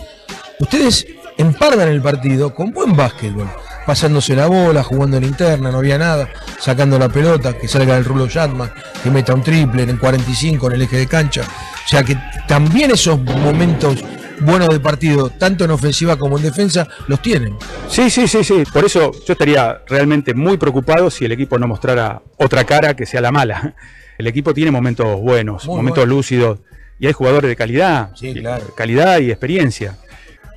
ustedes 0.60 1.06
empardan 1.36 1.88
el 1.88 2.02
partido 2.02 2.54
con 2.54 2.72
buen 2.72 2.96
básquetbol, 2.96 3.48
pasándose 3.86 4.34
la 4.34 4.46
bola, 4.46 4.82
jugando 4.82 5.16
en 5.16 5.24
interna, 5.24 5.70
no 5.70 5.78
había 5.78 5.98
nada, 5.98 6.28
sacando 6.58 6.98
la 6.98 7.08
pelota, 7.08 7.56
que 7.56 7.68
salga 7.68 7.96
el 7.96 8.04
rulo 8.04 8.26
Yatman, 8.26 8.72
que 9.02 9.10
meta 9.10 9.34
un 9.34 9.42
triple 9.42 9.82
en 9.82 9.96
45 9.96 10.66
en 10.66 10.72
el 10.72 10.82
eje 10.82 10.96
de 10.96 11.06
cancha. 11.06 11.42
O 11.42 11.88
sea 11.88 12.02
que 12.02 12.18
también 12.46 12.90
esos 12.90 13.20
momentos 13.20 14.04
buenos 14.40 14.68
de 14.68 14.80
partido, 14.80 15.30
tanto 15.30 15.64
en 15.64 15.70
ofensiva 15.70 16.16
como 16.16 16.36
en 16.38 16.44
defensa, 16.44 16.86
los 17.06 17.20
tienen. 17.22 17.56
Sí, 17.88 18.10
sí, 18.10 18.28
sí, 18.28 18.44
sí. 18.44 18.62
Por 18.72 18.84
eso 18.84 19.12
yo 19.26 19.32
estaría 19.32 19.82
realmente 19.86 20.34
muy 20.34 20.56
preocupado 20.56 21.10
si 21.10 21.24
el 21.24 21.32
equipo 21.32 21.58
no 21.58 21.66
mostrara 21.66 22.22
otra 22.36 22.64
cara 22.64 22.94
que 22.94 23.06
sea 23.06 23.20
la 23.20 23.32
mala. 23.32 23.74
El 24.18 24.26
equipo 24.26 24.52
tiene 24.54 24.70
momentos 24.70 25.20
buenos, 25.20 25.66
Muy 25.66 25.76
momentos 25.76 26.02
bueno. 26.04 26.14
lúcidos, 26.16 26.58
y 26.98 27.06
hay 27.06 27.12
jugadores 27.12 27.48
de 27.48 27.56
calidad, 27.56 28.10
Sí, 28.16 28.28
y- 28.30 28.40
claro. 28.40 28.64
calidad 28.74 29.18
y 29.20 29.30
experiencia. 29.30 29.96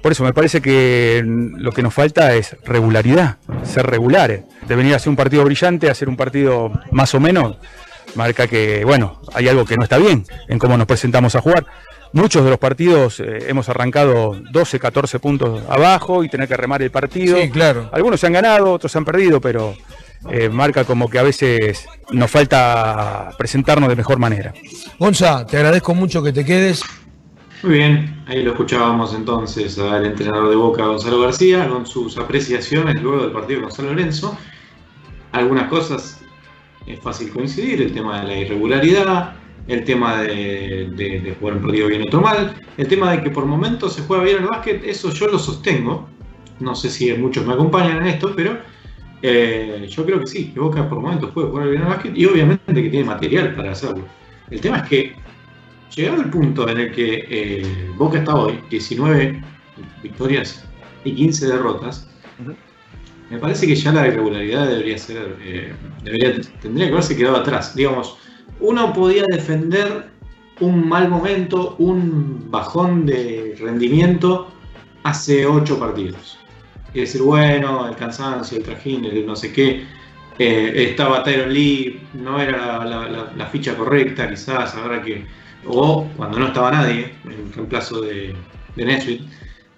Por 0.01 0.11
eso 0.13 0.23
me 0.23 0.33
parece 0.33 0.61
que 0.61 1.23
lo 1.25 1.71
que 1.71 1.83
nos 1.83 1.93
falta 1.93 2.33
es 2.33 2.55
regularidad, 2.65 3.37
ser 3.63 3.85
regulares. 3.85 4.41
De 4.67 4.75
venir 4.75 4.93
a 4.93 4.95
hacer 4.95 5.09
un 5.09 5.15
partido 5.15 5.43
brillante, 5.43 5.89
a 5.89 5.91
hacer 5.91 6.09
un 6.09 6.17
partido 6.17 6.71
más 6.91 7.13
o 7.13 7.19
menos, 7.19 7.57
marca 8.15 8.47
que, 8.47 8.83
bueno, 8.83 9.21
hay 9.33 9.47
algo 9.47 9.63
que 9.63 9.75
no 9.77 9.83
está 9.83 9.99
bien 9.99 10.25
en 10.47 10.57
cómo 10.57 10.75
nos 10.75 10.87
presentamos 10.87 11.35
a 11.35 11.41
jugar. 11.41 11.67
Muchos 12.13 12.43
de 12.43 12.49
los 12.49 12.59
partidos 12.59 13.21
eh, 13.21 13.45
hemos 13.47 13.69
arrancado 13.69 14.35
12, 14.51 14.79
14 14.79 15.19
puntos 15.19 15.63
abajo 15.69 16.23
y 16.23 16.29
tener 16.29 16.47
que 16.47 16.57
remar 16.57 16.81
el 16.81 16.91
partido. 16.91 17.37
Sí, 17.37 17.49
claro. 17.49 17.89
Algunos 17.93 18.19
se 18.19 18.27
han 18.27 18.33
ganado, 18.33 18.73
otros 18.73 18.91
se 18.91 18.97
han 18.97 19.05
perdido, 19.05 19.39
pero 19.39 19.75
eh, 20.29 20.49
marca 20.49 20.83
como 20.83 21.09
que 21.09 21.19
a 21.19 21.23
veces 21.23 21.87
nos 22.11 22.29
falta 22.29 23.29
presentarnos 23.37 23.89
de 23.89 23.95
mejor 23.95 24.19
manera. 24.19 24.53
Gonza, 24.99 25.45
te 25.45 25.57
agradezco 25.57 25.95
mucho 25.95 26.21
que 26.21 26.33
te 26.33 26.43
quedes. 26.43 26.83
Muy 27.63 27.75
bien, 27.75 28.23
ahí 28.27 28.43
lo 28.43 28.51
escuchábamos 28.51 29.13
entonces 29.13 29.77
al 29.79 30.05
entrenador 30.05 30.49
de 30.49 30.55
Boca, 30.55 30.83
Gonzalo 30.85 31.21
García, 31.21 31.69
con 31.69 31.85
sus 31.85 32.17
apreciaciones 32.17 33.01
luego 33.01 33.21
del 33.21 33.31
partido 33.31 33.61
con 33.61 33.71
San 33.71 33.85
Lorenzo. 33.85 34.37
Algunas 35.31 35.69
cosas 35.69 36.19
es 36.87 36.99
fácil 36.99 37.31
coincidir, 37.31 37.81
el 37.83 37.93
tema 37.93 38.21
de 38.21 38.27
la 38.27 38.37
irregularidad, 38.37 39.35
el 39.67 39.83
tema 39.83 40.21
de, 40.23 40.89
de- 40.95 41.19
de 41.21 41.35
jugar 41.39 41.57
un 41.57 41.61
partido 41.63 41.87
bien 41.87 42.01
otro 42.03 42.21
mal, 42.21 42.55
el 42.77 42.87
tema 42.87 43.11
de 43.11 43.23
que 43.23 43.29
por 43.29 43.45
momentos 43.45 43.93
se 43.93 44.01
juega 44.03 44.23
bien 44.23 44.37
el 44.37 44.45
básquet, 44.47 44.83
eso 44.83 45.11
yo 45.11 45.27
lo 45.27 45.39
sostengo. 45.39 46.09
No 46.59 46.75
sé 46.75 46.89
si 46.89 47.11
muchos 47.13 47.45
me 47.45 47.53
acompañan 47.53 47.97
en 47.97 48.07
esto, 48.07 48.33
pero 48.35 48.57
eh, 49.21 49.85
yo 49.89 50.05
creo 50.05 50.19
que 50.19 50.27
sí, 50.27 50.51
que 50.53 50.59
Boca 50.59 50.87
por 50.87 50.99
momentos 50.99 51.31
puede 51.31 51.47
jugar 51.49 51.69
bien 51.69 51.81
al 51.83 51.89
básquet 51.89 52.15
y 52.17 52.25
obviamente 52.25 52.73
que 52.73 52.89
tiene 52.89 53.05
material 53.05 53.55
para 53.55 53.71
hacerlo. 53.71 54.03
El 54.49 54.59
tema 54.61 54.77
es 54.79 54.89
que, 54.89 55.15
llegado 55.95 56.21
el 56.21 56.29
punto 56.29 56.67
en 56.69 56.79
el 56.79 56.91
que 56.91 57.25
eh, 57.29 57.91
Boca 57.97 58.19
está 58.19 58.35
hoy, 58.35 58.59
19 58.69 59.41
victorias 60.03 60.63
y 61.03 61.13
15 61.15 61.47
derrotas, 61.47 62.07
me 63.29 63.37
parece 63.37 63.65
que 63.65 63.75
ya 63.75 63.91
la 63.93 64.07
irregularidad 64.07 64.67
debería 64.67 64.97
ser, 64.97 65.37
eh, 65.41 65.73
debería, 66.03 66.33
tendría 66.61 66.87
que 66.87 66.91
haberse 66.93 67.15
quedado 67.15 67.37
atrás. 67.37 67.75
Digamos, 67.75 68.17
uno 68.61 68.93
podía 68.93 69.25
defender 69.29 70.09
un 70.59 70.87
mal 70.87 71.09
momento, 71.09 71.75
un 71.79 72.49
bajón 72.49 73.05
de 73.05 73.55
rendimiento 73.59 74.51
hace 75.03 75.45
8 75.45 75.79
partidos. 75.79 76.37
Y 76.93 77.01
decir, 77.01 77.21
bueno, 77.21 77.87
el 77.87 77.95
cansancio, 77.95 78.57
el 78.57 78.63
trajín, 78.63 79.05
el 79.05 79.25
no 79.25 79.35
sé 79.35 79.51
qué, 79.51 79.83
eh, 80.37 80.87
estaba 80.89 81.23
Tyron 81.23 81.53
Lee, 81.53 82.01
no 82.13 82.39
era 82.39 82.85
la, 82.85 83.45
ficha 83.47 83.75
correcta, 83.75 84.29
quizás, 84.29 84.75
ahora 84.75 85.01
que. 85.01 85.25
O 85.67 86.07
cuando 86.17 86.39
no 86.39 86.47
estaba 86.47 86.71
nadie, 86.71 87.13
en 87.25 87.53
reemplazo 87.53 88.01
de, 88.01 88.35
de. 88.75 89.21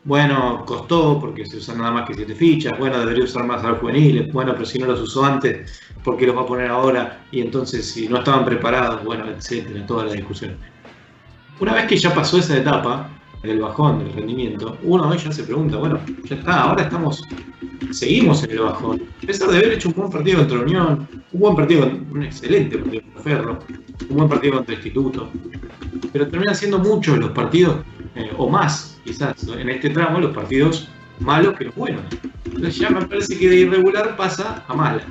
Bueno, 0.05 0.63
costó 0.65 1.17
porque 1.19 1.45
se 1.45 1.57
usan 1.57 1.77
nada 1.77 1.91
más 1.91 2.07
que 2.07 2.13
7 2.13 2.35
fichas. 2.35 2.77
Bueno, 2.77 2.99
debería 2.99 3.23
usar 3.23 3.45
más 3.45 3.63
a 3.63 3.69
los 3.69 3.79
juveniles. 3.79 4.31
Bueno, 4.33 4.51
pero 4.53 4.65
si 4.65 4.77
no 4.79 4.87
los 4.87 4.99
usó 4.99 5.23
antes, 5.23 5.81
¿por 6.03 6.17
qué 6.17 6.27
los 6.27 6.35
va 6.35 6.41
a 6.41 6.45
poner 6.45 6.69
ahora? 6.69 7.25
Y 7.31 7.39
entonces, 7.39 7.89
si 7.89 8.09
no 8.09 8.17
estaban 8.17 8.43
preparados, 8.43 9.03
bueno, 9.05 9.25
etcétera, 9.29 9.85
toda 9.85 10.05
la 10.05 10.13
discusión. 10.13 10.57
Una 11.59 11.73
vez 11.73 11.85
que 11.85 11.95
ya 11.95 12.13
pasó 12.13 12.37
esa 12.37 12.57
etapa 12.57 13.09
del 13.43 13.61
bajón 13.61 13.99
del 13.99 14.13
rendimiento, 14.13 14.77
uno 14.83 15.07
hoy 15.07 15.17
ya 15.17 15.31
se 15.31 15.43
pregunta, 15.43 15.77
bueno, 15.77 15.99
ya 16.25 16.35
está, 16.35 16.63
ahora 16.63 16.83
estamos, 16.83 17.23
seguimos 17.91 18.43
en 18.43 18.51
el 18.51 18.59
bajón. 18.59 19.03
A 19.23 19.25
pesar 19.25 19.49
de 19.49 19.57
haber 19.57 19.73
hecho 19.73 19.89
un 19.89 19.95
buen 19.95 20.09
partido 20.09 20.39
contra 20.39 20.59
Unión, 20.59 21.07
un 21.31 21.39
buen 21.39 21.55
partido, 21.55 21.89
un 22.11 22.23
excelente 22.23 22.77
partido 22.77 23.03
contra 23.03 23.21
Ferro, 23.21 23.59
un 24.09 24.17
buen 24.17 24.29
partido 24.29 24.55
contra 24.55 24.75
Instituto, 24.75 25.29
pero 26.11 26.27
terminan 26.27 26.55
siendo 26.55 26.79
muchos 26.79 27.17
los 27.17 27.31
partidos, 27.31 27.77
eh, 28.15 28.31
o 28.37 28.49
más, 28.49 28.92
quizás, 29.03 29.43
¿no? 29.43 29.55
en 29.57 29.69
este 29.69 29.89
tramo, 29.89 30.19
los 30.19 30.33
partidos 30.33 30.89
malos 31.19 31.55
los 31.59 31.75
buenos. 31.75 32.03
Entonces 32.45 32.77
ya 32.77 32.89
me 32.89 33.05
parece 33.05 33.37
que 33.37 33.49
de 33.49 33.55
irregular 33.57 34.15
pasa 34.15 34.63
a 34.67 34.73
mala. 34.73 35.03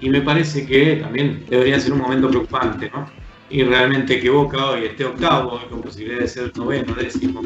Y 0.00 0.10
me 0.10 0.20
parece 0.20 0.66
que 0.66 0.96
también 0.96 1.44
debería 1.48 1.80
ser 1.80 1.92
un 1.92 2.00
momento 2.00 2.28
preocupante, 2.28 2.90
¿no? 2.94 3.06
Y 3.48 3.62
realmente 3.62 4.20
que 4.20 4.28
Boca 4.28 4.72
hoy 4.72 4.84
esté 4.84 5.04
octavo, 5.04 5.60
con 5.70 5.80
posibilidad 5.80 6.20
de 6.20 6.28
ser 6.28 6.52
noveno, 6.56 6.94
décimo, 6.94 7.42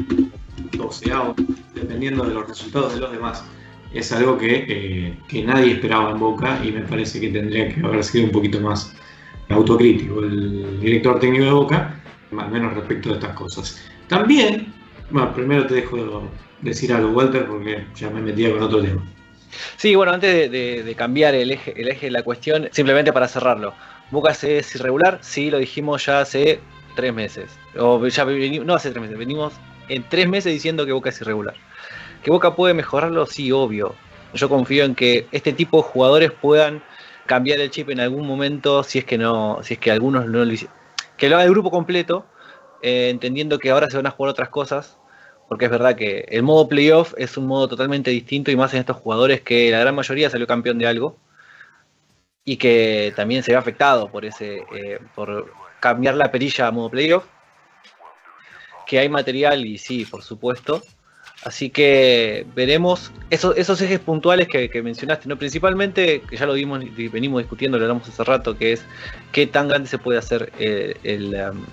doceavo, 0.73 1.35
dependiendo 1.73 2.23
de 2.25 2.33
los 2.33 2.47
resultados 2.47 2.95
de 2.95 2.99
los 2.99 3.11
demás, 3.11 3.45
es 3.93 4.11
algo 4.11 4.37
que, 4.37 4.65
eh, 4.67 5.17
que 5.27 5.43
nadie 5.43 5.73
esperaba 5.73 6.11
en 6.11 6.19
Boca 6.19 6.59
y 6.63 6.71
me 6.71 6.81
parece 6.81 7.21
que 7.21 7.29
tendría 7.29 7.69
que 7.69 7.81
haber 7.81 8.03
sido 8.03 8.25
un 8.25 8.31
poquito 8.31 8.59
más 8.59 8.93
autocrítico 9.49 10.21
el 10.21 10.79
director 10.79 11.19
técnico 11.19 11.45
de 11.45 11.51
Boca, 11.51 12.01
o 12.31 12.35
menos 12.35 12.73
respecto 12.73 13.09
de 13.09 13.15
estas 13.15 13.35
cosas. 13.35 13.81
También, 14.07 14.73
bueno, 15.11 15.33
primero 15.33 15.65
te 15.67 15.75
dejo 15.75 16.23
decir 16.61 16.93
algo, 16.93 17.11
Walter, 17.11 17.45
porque 17.45 17.85
ya 17.95 18.09
me 18.09 18.21
metía 18.21 18.51
con 18.51 18.61
otro 18.63 18.81
tema. 18.81 19.03
Sí, 19.77 19.95
bueno, 19.95 20.13
antes 20.13 20.49
de, 20.51 20.95
cambiar 20.97 21.35
el 21.35 21.51
eje, 21.51 21.73
el 21.79 21.89
eje 21.89 22.07
de 22.07 22.11
la 22.11 22.23
cuestión, 22.23 22.69
simplemente 22.71 23.11
para 23.11 23.27
cerrarlo. 23.27 23.73
Boca 24.09 24.33
se- 24.33 24.59
es 24.59 24.75
irregular, 24.75 25.19
sí, 25.21 25.51
lo 25.51 25.57
dijimos 25.57 26.05
ya 26.05 26.21
hace 26.21 26.59
tres 26.95 27.13
meses. 27.13 27.57
O 27.77 28.05
ya 28.07 28.25
no 28.25 28.73
hace 28.75 28.91
tres 28.91 29.01
meses, 29.01 29.17
venimos 29.17 29.53
en 29.89 30.03
tres 30.07 30.27
meses 30.27 30.53
diciendo 30.53 30.85
que 30.85 30.91
Boca 30.91 31.09
es 31.09 31.19
irregular. 31.21 31.55
¿Que 32.23 32.31
Boca 32.31 32.55
puede 32.55 32.73
mejorarlo? 32.73 33.25
Sí, 33.25 33.51
obvio. 33.51 33.95
Yo 34.33 34.47
confío 34.47 34.85
en 34.85 34.95
que 34.95 35.27
este 35.31 35.51
tipo 35.51 35.77
de 35.77 35.83
jugadores 35.83 36.31
puedan 36.31 36.81
cambiar 37.25 37.59
el 37.59 37.71
chip 37.71 37.89
en 37.89 37.99
algún 37.99 38.25
momento, 38.27 38.83
si 38.83 38.99
es 38.99 39.05
que 39.05 39.17
no, 39.17 39.59
si 39.63 39.73
es 39.73 39.79
que 39.79 39.91
algunos 39.91 40.27
no 40.27 40.45
lo 40.45 40.51
hici- 40.51 40.69
Que 41.17 41.29
lo 41.29 41.35
haga 41.35 41.45
el 41.45 41.51
grupo 41.51 41.71
completo, 41.71 42.25
eh, 42.81 43.09
entendiendo 43.09 43.59
que 43.59 43.71
ahora 43.71 43.89
se 43.89 43.97
van 43.97 44.07
a 44.07 44.11
jugar 44.11 44.31
otras 44.31 44.49
cosas, 44.49 44.97
porque 45.51 45.65
es 45.65 45.71
verdad 45.71 45.97
que 45.97 46.23
el 46.29 46.43
modo 46.43 46.69
playoff 46.69 47.13
es 47.17 47.35
un 47.35 47.45
modo 47.45 47.67
totalmente 47.67 48.09
distinto 48.09 48.51
y 48.51 48.55
más 48.55 48.73
en 48.73 48.79
estos 48.79 48.95
jugadores 48.95 49.41
que 49.41 49.69
la 49.69 49.79
gran 49.79 49.93
mayoría 49.93 50.29
salió 50.29 50.47
campeón 50.47 50.77
de 50.77 50.87
algo 50.87 51.17
y 52.45 52.55
que 52.55 53.11
también 53.17 53.43
se 53.43 53.51
ve 53.51 53.57
afectado 53.57 54.09
por 54.09 54.23
ese 54.23 54.63
eh, 54.73 54.99
por 55.13 55.51
cambiar 55.81 56.15
la 56.15 56.31
perilla 56.31 56.67
a 56.67 56.71
modo 56.71 56.89
playoff 56.89 57.25
que 58.87 58.99
hay 58.99 59.09
material 59.09 59.65
y 59.65 59.77
sí 59.77 60.05
por 60.05 60.23
supuesto. 60.23 60.81
Así 61.43 61.69
que 61.69 62.45
veremos 62.55 63.11
esos, 63.29 63.57
esos 63.57 63.81
ejes 63.81 63.99
puntuales 63.99 64.47
que, 64.47 64.81
mencionaste 64.81 65.27
no 65.27 65.35
principalmente 65.35 66.21
que 66.21 66.37
ya 66.37 66.45
lo 66.45 66.53
vimos 66.53 66.81
venimos 67.11 67.41
discutiendo 67.41 67.77
lo 67.77 67.83
hablamos 67.83 68.07
hace 68.07 68.23
rato 68.23 68.57
que 68.57 68.71
es 68.71 68.85
qué 69.33 69.47
tan 69.47 69.67
grande 69.67 69.89
se 69.89 69.97
puede 69.97 70.17
hacer 70.17 70.49
eh, 70.59 70.95
el, 71.03 71.33
um, 71.33 71.65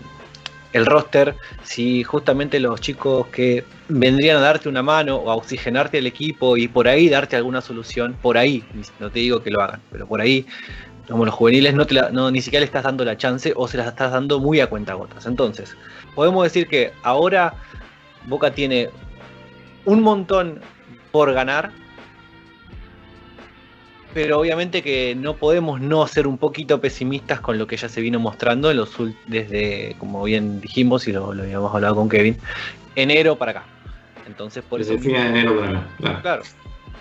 el 0.72 0.84
roster, 0.86 1.34
si 1.62 2.04
justamente 2.04 2.60
los 2.60 2.80
chicos 2.80 3.26
que 3.28 3.64
vendrían 3.88 4.36
a 4.36 4.40
darte 4.40 4.68
una 4.68 4.82
mano 4.82 5.16
o 5.16 5.30
a 5.30 5.34
oxigenarte 5.34 5.98
el 5.98 6.06
equipo 6.06 6.56
y 6.56 6.68
por 6.68 6.88
ahí 6.88 7.08
darte 7.08 7.36
alguna 7.36 7.60
solución, 7.60 8.16
por 8.20 8.36
ahí, 8.36 8.62
no 8.98 9.10
te 9.10 9.20
digo 9.20 9.42
que 9.42 9.50
lo 9.50 9.62
hagan, 9.62 9.80
pero 9.90 10.06
por 10.06 10.20
ahí, 10.20 10.44
como 11.08 11.24
los 11.24 11.34
juveniles, 11.34 11.74
no, 11.74 11.86
te 11.86 11.94
la- 11.94 12.10
no 12.10 12.30
ni 12.30 12.42
siquiera 12.42 12.60
le 12.60 12.66
estás 12.66 12.84
dando 12.84 13.04
la 13.04 13.16
chance 13.16 13.52
o 13.56 13.66
se 13.66 13.78
las 13.78 13.86
estás 13.88 14.12
dando 14.12 14.40
muy 14.40 14.60
a 14.60 14.66
cuentagotas. 14.68 15.24
Entonces, 15.24 15.74
podemos 16.14 16.44
decir 16.44 16.66
que 16.68 16.92
ahora 17.02 17.54
Boca 18.26 18.50
tiene 18.50 18.90
un 19.86 20.02
montón 20.02 20.60
por 21.12 21.32
ganar, 21.32 21.70
pero 24.18 24.40
obviamente 24.40 24.82
que 24.82 25.14
no 25.14 25.36
podemos 25.36 25.80
no 25.80 26.04
ser 26.08 26.26
un 26.26 26.38
poquito 26.38 26.80
pesimistas 26.80 27.38
con 27.38 27.56
lo 27.56 27.68
que 27.68 27.76
ya 27.76 27.88
se 27.88 28.00
vino 28.00 28.18
mostrando 28.18 28.68
en 28.68 28.78
los 28.78 28.90
desde, 29.28 29.94
como 30.00 30.24
bien 30.24 30.60
dijimos 30.60 31.06
y 31.06 31.12
lo, 31.12 31.32
lo 31.32 31.44
habíamos 31.44 31.72
hablado 31.72 31.94
con 31.94 32.08
Kevin, 32.08 32.36
enero 32.96 33.36
para 33.38 33.52
acá. 33.52 33.64
Entonces, 34.26 34.64
por 34.68 34.80
Desde 34.80 34.94
eso. 34.94 35.04
fines 35.04 35.22
de 35.22 35.28
enero 35.28 35.60
para 35.60 35.70
acá, 35.70 35.88
claro. 35.98 36.22
Claro, 36.22 36.42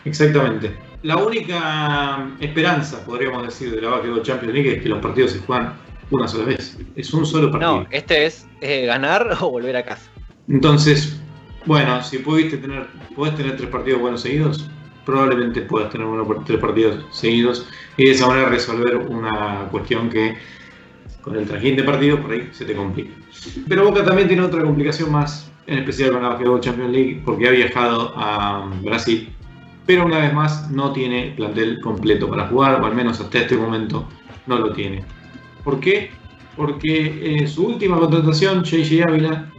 Exactamente. 0.06 0.78
La 1.02 1.18
única 1.18 2.30
esperanza, 2.40 3.04
podríamos 3.04 3.42
decir, 3.48 3.72
de 3.72 3.82
la 3.82 3.90
Basketball 3.90 4.22
Champions 4.22 4.54
League 4.54 4.76
es 4.76 4.84
que 4.84 4.90
los 4.90 5.02
partidos 5.02 5.32
se 5.32 5.40
juegan 5.40 5.74
una 6.12 6.28
sola 6.28 6.46
vez. 6.46 6.78
Es 6.96 7.12
un 7.16 7.26
solo 7.26 7.50
partido. 7.50 7.80
no, 7.80 7.88
este 7.90 8.28
es 8.28 8.48
eh, 8.62 8.86
ganar 8.86 9.36
o 9.42 9.50
volver 9.50 9.76
a 9.76 9.84
casa. 9.84 10.08
Entonces, 10.48 11.20
bueno, 11.66 12.04
si 12.04 12.20
pudiste 12.20 12.58
tener, 12.58 12.86
podés 13.16 13.34
tener 13.36 13.58
tres 13.58 13.70
partidos 13.72 14.02
buenos 14.02 14.22
seguidos, 14.22 14.70
probablemente 15.08 15.62
puedas 15.62 15.90
tener 15.90 16.06
uno 16.06 16.26
por 16.26 16.44
tres 16.44 16.60
partidos 16.60 17.06
seguidos 17.12 17.66
y 17.96 18.08
de 18.08 18.12
esa 18.12 18.28
manera 18.28 18.50
resolver 18.50 18.98
una 18.98 19.70
cuestión 19.72 20.10
que 20.10 20.36
con 21.22 21.38
el 21.38 21.48
trajín 21.48 21.78
de 21.78 21.84
partidos 21.84 22.20
por 22.20 22.34
ahí 22.34 22.50
se 22.52 22.66
te 22.66 22.76
complica. 22.76 23.16
Pero 23.70 23.86
Boca 23.86 24.04
también 24.04 24.28
tiene 24.28 24.44
otra 24.44 24.62
complicación 24.64 25.10
más, 25.10 25.50
en 25.66 25.80
especial 25.80 26.12
con 26.12 26.24
la 26.24 26.30
Basketball 26.30 26.60
Champions 26.60 26.92
League, 26.92 27.22
porque 27.24 27.48
ha 27.48 27.52
viajado 27.52 28.14
a 28.18 28.70
Brasil, 28.84 29.30
pero 29.86 30.06
una 30.06 30.20
vez 30.20 30.34
más 30.34 30.70
no 30.72 30.92
tiene 30.92 31.34
plantel 31.38 31.80
completo 31.80 32.30
para 32.30 32.50
jugar, 32.50 32.82
o 32.82 32.86
al 32.86 32.94
menos 32.94 33.22
hasta 33.22 33.40
este 33.40 33.56
momento 33.56 34.06
no 34.46 34.58
lo 34.58 34.74
tiene. 34.74 35.06
¿Por 35.64 35.80
qué? 35.80 36.12
Porque 36.58 37.44
eh, 37.44 37.48
su 37.48 37.66
última 37.66 37.98
contratación, 37.98 38.62
JJ 38.62 39.04
Ávila, 39.08 39.50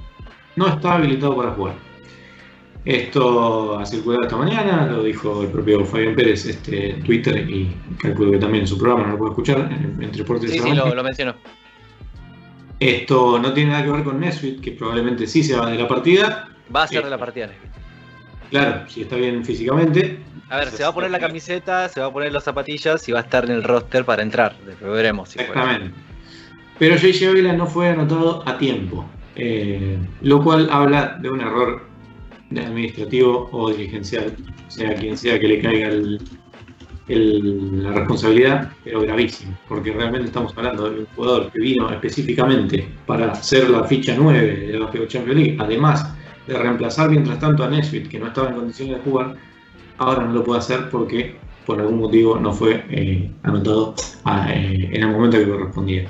no 0.56 0.68
está 0.68 0.96
habilitado 0.96 1.34
para 1.34 1.52
jugar. 1.52 1.87
Esto 2.84 3.78
ha 3.78 3.84
circulado 3.84 4.22
esta 4.22 4.36
mañana, 4.36 4.86
lo 4.86 5.02
dijo 5.02 5.42
el 5.42 5.48
propio 5.48 5.84
Fabián 5.84 6.14
Pérez 6.14 6.46
este, 6.46 6.90
en 6.90 7.02
Twitter 7.02 7.38
y 7.48 7.74
calculo 7.98 8.32
que 8.32 8.38
también 8.38 8.62
en 8.62 8.68
su 8.68 8.78
programa, 8.78 9.06
no 9.06 9.12
lo 9.12 9.18
puedo 9.18 9.30
escuchar, 9.32 9.58
en, 9.70 10.02
en 10.02 10.14
Sí, 10.14 10.58
sí, 10.58 10.74
lo, 10.74 10.94
lo 10.94 11.04
mencionó. 11.04 11.34
Esto 12.80 13.38
no 13.38 13.52
tiene 13.52 13.72
nada 13.72 13.84
que 13.84 13.90
ver 13.90 14.04
con 14.04 14.20
Nesbitt, 14.20 14.60
que 14.60 14.72
probablemente 14.72 15.26
sí 15.26 15.42
se 15.42 15.56
va 15.56 15.70
de 15.70 15.78
la 15.78 15.88
partida. 15.88 16.48
Va 16.74 16.84
a 16.84 16.88
ser 16.88 17.04
de 17.04 17.10
la 17.10 17.18
partida. 17.18 17.50
Claro, 18.50 18.88
si 18.88 19.02
está 19.02 19.16
bien 19.16 19.44
físicamente. 19.44 20.20
A 20.48 20.58
ver, 20.58 20.68
se 20.68 20.82
va 20.82 20.90
a 20.90 20.94
poner 20.94 21.10
la 21.10 21.18
camiseta, 21.18 21.88
se 21.88 22.00
va 22.00 22.06
a 22.06 22.12
poner 22.12 22.32
las 22.32 22.44
zapatillas 22.44 23.06
y 23.08 23.12
va 23.12 23.18
a 23.18 23.22
estar 23.22 23.44
en 23.44 23.50
el 23.50 23.64
roster 23.64 24.04
para 24.04 24.22
entrar. 24.22 24.56
Después 24.64 24.92
veremos 24.92 25.30
si. 25.30 25.40
Exactamente. 25.40 25.94
Pero 26.78 26.96
JJ 26.96 27.28
Ávila 27.28 27.52
no 27.52 27.66
fue 27.66 27.88
anotado 27.88 28.48
a 28.48 28.56
tiempo, 28.56 29.04
eh, 29.34 29.98
lo 30.22 30.42
cual 30.42 30.68
habla 30.70 31.18
de 31.20 31.28
un 31.28 31.40
error 31.40 31.87
administrativo 32.56 33.48
o 33.52 33.70
dirigencial, 33.70 34.34
sea 34.68 34.94
quien 34.94 35.16
sea 35.16 35.38
que 35.38 35.48
le 35.48 35.60
caiga 35.60 35.88
el, 35.88 36.20
la 37.82 37.92
responsabilidad, 37.92 38.70
pero 38.84 39.00
gravísimo, 39.00 39.56
porque 39.68 39.92
realmente 39.92 40.26
estamos 40.26 40.52
hablando 40.56 40.90
de 40.90 41.00
un 41.00 41.06
jugador 41.16 41.50
que 41.52 41.60
vino 41.60 41.90
específicamente 41.90 42.86
para 43.06 43.34
ser 43.34 43.70
la 43.70 43.84
ficha 43.84 44.14
9 44.16 44.66
de 44.68 44.78
la 44.78 44.90
Champions 44.90 45.34
League, 45.40 45.56
además 45.58 46.14
de 46.46 46.58
reemplazar 46.58 47.10
mientras 47.10 47.38
tanto 47.38 47.64
a 47.64 47.68
Nesbitt, 47.70 48.08
que 48.08 48.18
no 48.18 48.26
estaba 48.28 48.48
en 48.50 48.56
condiciones 48.56 48.96
de 48.96 49.02
jugar, 49.10 49.36
ahora 49.98 50.24
no 50.24 50.32
lo 50.32 50.44
puede 50.44 50.58
hacer 50.60 50.88
porque 50.90 51.36
por 51.66 51.80
algún 51.80 51.98
motivo 51.98 52.38
no 52.38 52.52
fue 52.52 52.84
eh, 52.90 53.30
anotado 53.42 53.94
a- 54.24 54.52
eh, 54.52 54.88
en 54.92 55.02
el 55.02 55.08
momento 55.10 55.38
que 55.38 55.48
correspondía. 55.48 56.08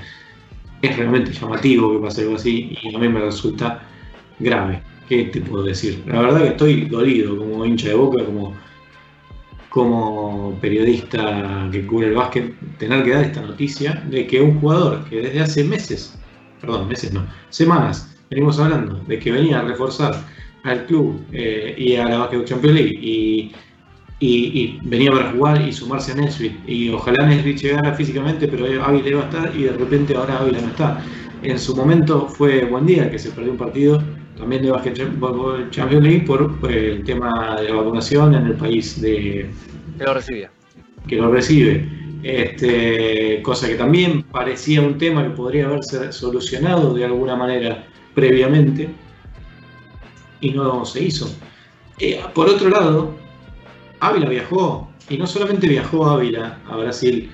Es 0.82 0.96
realmente 0.96 1.32
llamativo 1.32 1.92
que 1.92 1.98
pase 1.98 2.22
algo 2.22 2.36
así 2.36 2.76
y 2.82 2.94
a 2.94 2.98
mí 2.98 3.08
me 3.08 3.20
resulta 3.20 3.82
grave. 4.38 4.80
¿Qué 5.08 5.24
te 5.24 5.40
puedo 5.40 5.64
decir? 5.64 6.02
La 6.06 6.20
verdad 6.20 6.42
que 6.42 6.48
estoy 6.48 6.84
dolido 6.88 7.36
como 7.36 7.64
hincha 7.64 7.88
de 7.88 7.94
boca, 7.94 8.24
como, 8.24 8.54
como 9.68 10.58
periodista 10.60 11.68
que 11.70 11.86
cubre 11.86 12.08
el 12.08 12.14
básquet, 12.14 12.54
tener 12.78 13.04
que 13.04 13.10
dar 13.10 13.24
esta 13.24 13.42
noticia 13.42 14.02
de 14.08 14.26
que 14.26 14.40
un 14.40 14.60
jugador 14.60 15.04
que 15.08 15.20
desde 15.20 15.40
hace 15.40 15.64
meses, 15.64 16.18
perdón, 16.60 16.88
meses 16.88 17.12
no, 17.12 17.26
semanas, 17.50 18.16
venimos 18.30 18.58
hablando 18.58 19.00
de 19.06 19.18
que 19.18 19.30
venía 19.32 19.60
a 19.60 19.62
reforzar 19.62 20.14
al 20.64 20.86
club 20.86 21.20
eh, 21.32 21.74
y 21.76 21.96
a 21.96 22.08
la 22.08 22.18
Basketball 22.18 22.44
Champions 22.46 22.74
League 22.76 22.98
y, 23.00 23.52
y- 24.20 24.60
y 24.60 24.80
venía 24.84 25.10
para 25.12 25.32
jugar 25.32 25.62
y 25.66 25.72
sumarse 25.72 26.12
a 26.12 26.16
Nesbitt 26.16 26.68
y 26.68 26.90
ojalá 26.90 27.26
Nesbitt 27.26 27.58
llegara 27.62 27.94
físicamente 27.94 28.48
pero 28.48 28.66
Ávila 28.84 29.08
iba 29.08 29.20
a 29.22 29.24
estar 29.24 29.52
y 29.56 29.64
de 29.64 29.72
repente 29.72 30.16
ahora 30.16 30.38
Ávila 30.40 30.60
no 30.62 30.68
está. 30.68 31.04
En 31.42 31.58
su 31.58 31.76
momento 31.76 32.28
fue 32.28 32.64
buen 32.64 32.86
día 32.86 33.10
que 33.10 33.18
se 33.18 33.30
perdió 33.30 33.52
un 33.52 33.58
partido 33.58 34.02
también 34.38 34.62
de 34.62 34.72
Champions 35.70 36.04
League 36.04 36.24
por, 36.26 36.56
el 36.70 37.04
tema 37.04 37.60
de 37.60 37.68
la 37.68 37.74
vacunación 37.74 38.34
en 38.34 38.46
el 38.46 38.54
país 38.54 39.00
de, 39.00 39.50
Que 39.98 40.04
lo 40.04 40.14
recibía. 40.14 40.50
que 41.06 41.16
lo 41.16 41.30
recibe. 41.30 41.88
Este, 42.22 43.40
cosa 43.42 43.68
que 43.68 43.74
también 43.74 44.22
parecía 44.22 44.80
un 44.80 44.98
tema 44.98 45.22
que 45.22 45.30
podría 45.30 45.66
haberse 45.66 46.12
solucionado 46.12 46.94
de 46.94 47.04
alguna 47.04 47.36
manera 47.36 47.86
previamente 48.14 48.88
y 50.40 50.50
no 50.50 50.84
se 50.84 51.04
hizo. 51.04 51.30
Eh, 51.98 52.20
por 52.34 52.48
otro 52.48 52.68
lado, 52.70 53.14
Ávila 54.00 54.28
viajó 54.28 54.88
y 55.08 55.16
no 55.16 55.26
solamente 55.26 55.68
viajó 55.68 56.06
Ávila 56.06 56.58
a 56.68 56.76
Brasil 56.76 57.30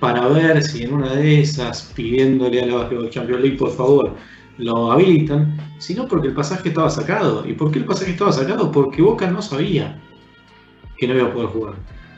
para 0.00 0.28
ver 0.28 0.62
si 0.62 0.82
en 0.82 0.94
una 0.94 1.14
de 1.14 1.40
esas, 1.40 1.92
pidiéndole 1.94 2.62
a 2.62 2.66
la 2.66 3.10
Champions 3.10 3.42
League 3.42 3.56
por 3.56 3.74
favor, 3.74 4.14
lo 4.58 4.92
habilitan, 4.92 5.56
sino 5.78 6.08
porque 6.08 6.28
el 6.28 6.34
pasaje 6.34 6.68
estaba 6.68 6.90
sacado. 6.90 7.46
¿Y 7.46 7.52
por 7.52 7.70
qué 7.70 7.78
el 7.78 7.84
pasaje 7.84 8.12
estaba 8.12 8.32
sacado? 8.32 8.70
Porque 8.70 9.02
Boca 9.02 9.30
no 9.30 9.42
sabía 9.42 10.00
que 10.96 11.06
no 11.06 11.14
iba 11.14 11.28
a 11.28 11.32
poder 11.32 11.48
jugar. 11.48 11.74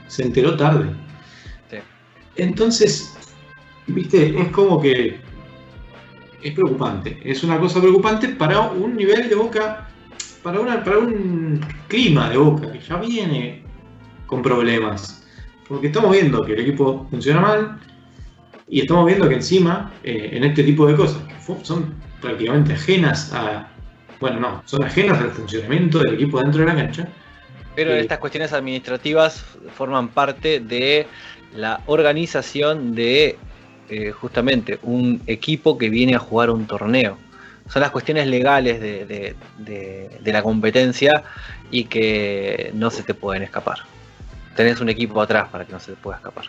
Se 0.07 0.23
enteró 0.23 0.57
tarde. 0.57 0.91
Sí. 1.71 1.79
Entonces, 2.37 3.17
viste, 3.87 4.41
es 4.41 4.49
como 4.49 4.81
que 4.81 5.21
es 6.43 6.53
preocupante. 6.55 7.19
Es 7.25 7.43
una 7.43 7.59
cosa 7.59 7.81
preocupante 7.81 8.29
para 8.29 8.61
un 8.61 8.97
nivel 8.97 9.29
de 9.29 9.35
Boca, 9.35 9.89
para, 10.43 10.61
una, 10.61 10.83
para 10.85 10.99
un 10.99 11.61
clima 11.89 12.31
de 12.31 12.37
Boca 12.37 12.73
que 12.73 12.81
ya 12.81 12.97
viene 12.99 13.65
con 14.27 14.43
problemas. 14.43 15.27
Porque 15.69 15.89
estamos 15.89 16.13
viendo 16.13 16.45
que 16.45 16.53
el 16.55 16.61
equipo 16.61 17.07
funciona 17.11 17.41
mal 17.41 17.81
y 18.69 18.81
estamos 18.81 19.07
viendo 19.07 19.29
que 19.29 19.35
encima, 19.35 19.93
eh, 20.03 20.31
en 20.33 20.45
este 20.45 20.63
tipo 20.63 20.87
de 20.87 20.95
cosas, 20.95 21.23
que 21.25 21.65
son 21.65 21.95
prácticamente 22.21 22.73
ajenas 22.75 23.33
a. 23.33 23.69
Bueno, 24.21 24.41
no, 24.41 24.63
son 24.67 24.83
ajenas 24.85 25.19
al 25.21 25.31
funcionamiento 25.31 26.01
del 26.01 26.15
equipo 26.15 26.41
dentro 26.41 26.61
de 26.61 26.67
la 26.67 26.75
cancha. 26.75 27.09
Pero 27.77 27.93
Sí. 27.93 27.99
estas 28.01 28.19
cuestiones 28.19 28.53
administrativas 28.53 29.45
forman 29.77 30.09
parte 30.09 30.59
de 30.59 31.07
la 31.55 31.81
organización 31.87 32.95
de 32.95 33.39
eh, 33.91 34.11
justamente 34.11 34.79
un 34.83 35.23
equipo 35.27 35.79
que 35.79 35.89
viene 35.89 36.15
a 36.17 36.19
jugar 36.19 36.51
un 36.51 36.67
torneo. 36.67 37.17
Son 37.69 37.81
las 37.81 37.91
cuestiones 37.91 38.27
legales 38.27 38.81
de, 38.81 39.07
de- 39.07 39.37
de- 39.59 40.11
de 40.21 40.33
la 40.33 40.43
competencia 40.43 41.23
y 41.71 41.85
que 41.85 42.71
no 42.75 42.91
se 42.91 43.03
te 43.03 43.15
pueden 43.15 43.43
escapar. 43.45 43.79
Tenés 44.57 44.81
un 44.81 44.89
equipo 44.89 45.23
atrás 45.23 45.49
para 45.51 45.65
que 45.65 45.73
no 45.73 45.79
se 45.81 45.93
te 45.93 45.97
pueda 45.97 46.17
escapar. 46.19 46.47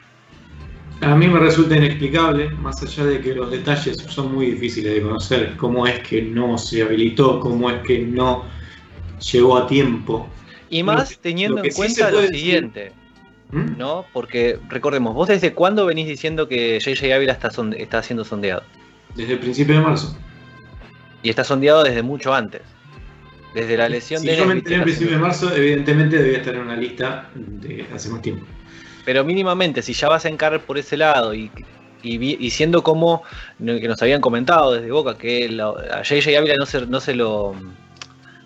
A 1.01 1.15
mí 1.15 1.27
me 1.27 1.39
resulta 1.39 1.77
inexplicable, 1.77 2.49
más 2.51 2.81
allá 2.83 3.05
de 3.05 3.21
que 3.21 3.33
los 3.33 3.49
detalles 3.49 3.97
son 4.09 4.33
muy 4.35 4.47
difíciles 4.51 4.93
de 4.95 5.01
conocer, 5.01 5.55
cómo 5.55 5.87
es 5.87 5.99
que 6.01 6.21
no 6.21 6.57
se 6.57 6.81
habilitó, 6.83 7.39
cómo 7.39 7.69
es 7.69 7.81
que 7.83 7.99
no 7.99 8.43
llegó 9.31 9.57
a 9.57 9.65
tiempo. 9.67 10.27
Y 10.69 10.83
más 10.83 11.17
teniendo 11.19 11.61
que 11.61 11.69
en 11.69 11.73
sí 11.73 11.77
cuenta 11.77 12.05
se 12.07 12.11
lo 12.11 12.21
decir- 12.21 12.35
siguiente, 12.35 12.91
¿Mm? 13.51 13.77
¿no? 13.77 14.05
Porque 14.11 14.59
recordemos, 14.67 15.15
vos 15.15 15.29
desde 15.29 15.53
cuándo 15.53 15.85
venís 15.85 16.07
diciendo 16.07 16.47
que 16.49 16.79
JJ 16.79 17.13
Ávila 17.13 17.31
está, 17.33 17.49
sonde- 17.49 17.81
está 17.81 18.03
siendo 18.03 18.25
sondeado. 18.25 18.63
Desde 19.15 19.33
el 19.33 19.39
principio 19.39 19.75
de 19.75 19.81
marzo. 19.81 20.17
Y 21.23 21.29
está 21.29 21.43
sondeado 21.45 21.83
desde 21.83 22.03
mucho 22.03 22.33
antes. 22.33 22.61
Desde 23.55 23.77
la 23.77 23.89
lesión 23.89 24.21
Si 24.21 24.27
de 24.27 24.37
yo 24.37 24.45
me 24.45 24.53
enteré 24.53 24.75
en 24.75 24.83
principio 24.83 25.13
de 25.15 25.17
marzo, 25.21 25.51
evidentemente 25.55 26.17
debía 26.21 26.37
estar 26.39 26.53
en 26.55 26.61
una 26.61 26.75
lista 26.75 27.29
de 27.33 27.85
hace 27.95 28.09
más 28.09 28.21
tiempo. 28.21 28.45
Pero 29.09 29.23
mínimamente, 29.23 29.81
si 29.81 29.93
ya 29.93 30.07
vas 30.07 30.23
a 30.25 30.29
encarar 30.29 30.59
por 30.59 30.77
ese 30.77 30.95
lado 30.95 31.33
y, 31.33 31.49
y, 32.03 32.49
siendo 32.51 32.83
como 32.83 33.23
que 33.57 33.87
nos 33.87 33.99
habían 34.03 34.21
comentado 34.21 34.73
desde 34.73 34.91
Boca 34.91 35.17
que 35.17 35.49
la- 35.49 35.69
a 35.69 36.03
JJ 36.03 36.37
Ávila 36.37 36.53
no 36.59 36.67
se, 36.67 36.85
no 36.85 36.99
se 36.99 37.15
lo 37.15 37.55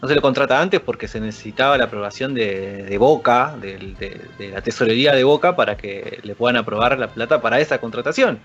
no 0.01 0.07
se 0.07 0.15
lo 0.15 0.21
contrata 0.21 0.61
antes 0.61 0.79
porque 0.79 1.09
se 1.09 1.19
necesitaba 1.19 1.77
la 1.77 1.83
aprobación 1.83 2.33
de, 2.33 2.83
de 2.83 2.97
Boca, 2.97 3.57
de, 3.59 3.77
de 4.39 4.51
la 4.51 4.61
tesorería 4.61 5.13
de 5.13 5.25
Boca, 5.25 5.53
para 5.53 5.75
que 5.75 6.21
le 6.23 6.33
puedan 6.33 6.55
aprobar 6.55 6.97
la 6.97 7.09
plata 7.09 7.41
para 7.41 7.59
esa 7.59 7.79
contratación. 7.79 8.39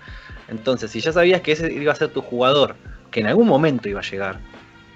Entonces, 0.49 0.91
si 0.91 0.99
ya 0.99 1.13
sabías 1.13 1.39
que 1.39 1.53
ese 1.53 1.71
iba 1.71 1.93
a 1.93 1.95
ser 1.95 2.09
tu 2.09 2.21
jugador, 2.21 2.75
que 3.11 3.21
en 3.21 3.27
algún 3.27 3.47
momento 3.47 3.87
iba 3.87 4.01
a 4.01 4.03
llegar, 4.03 4.39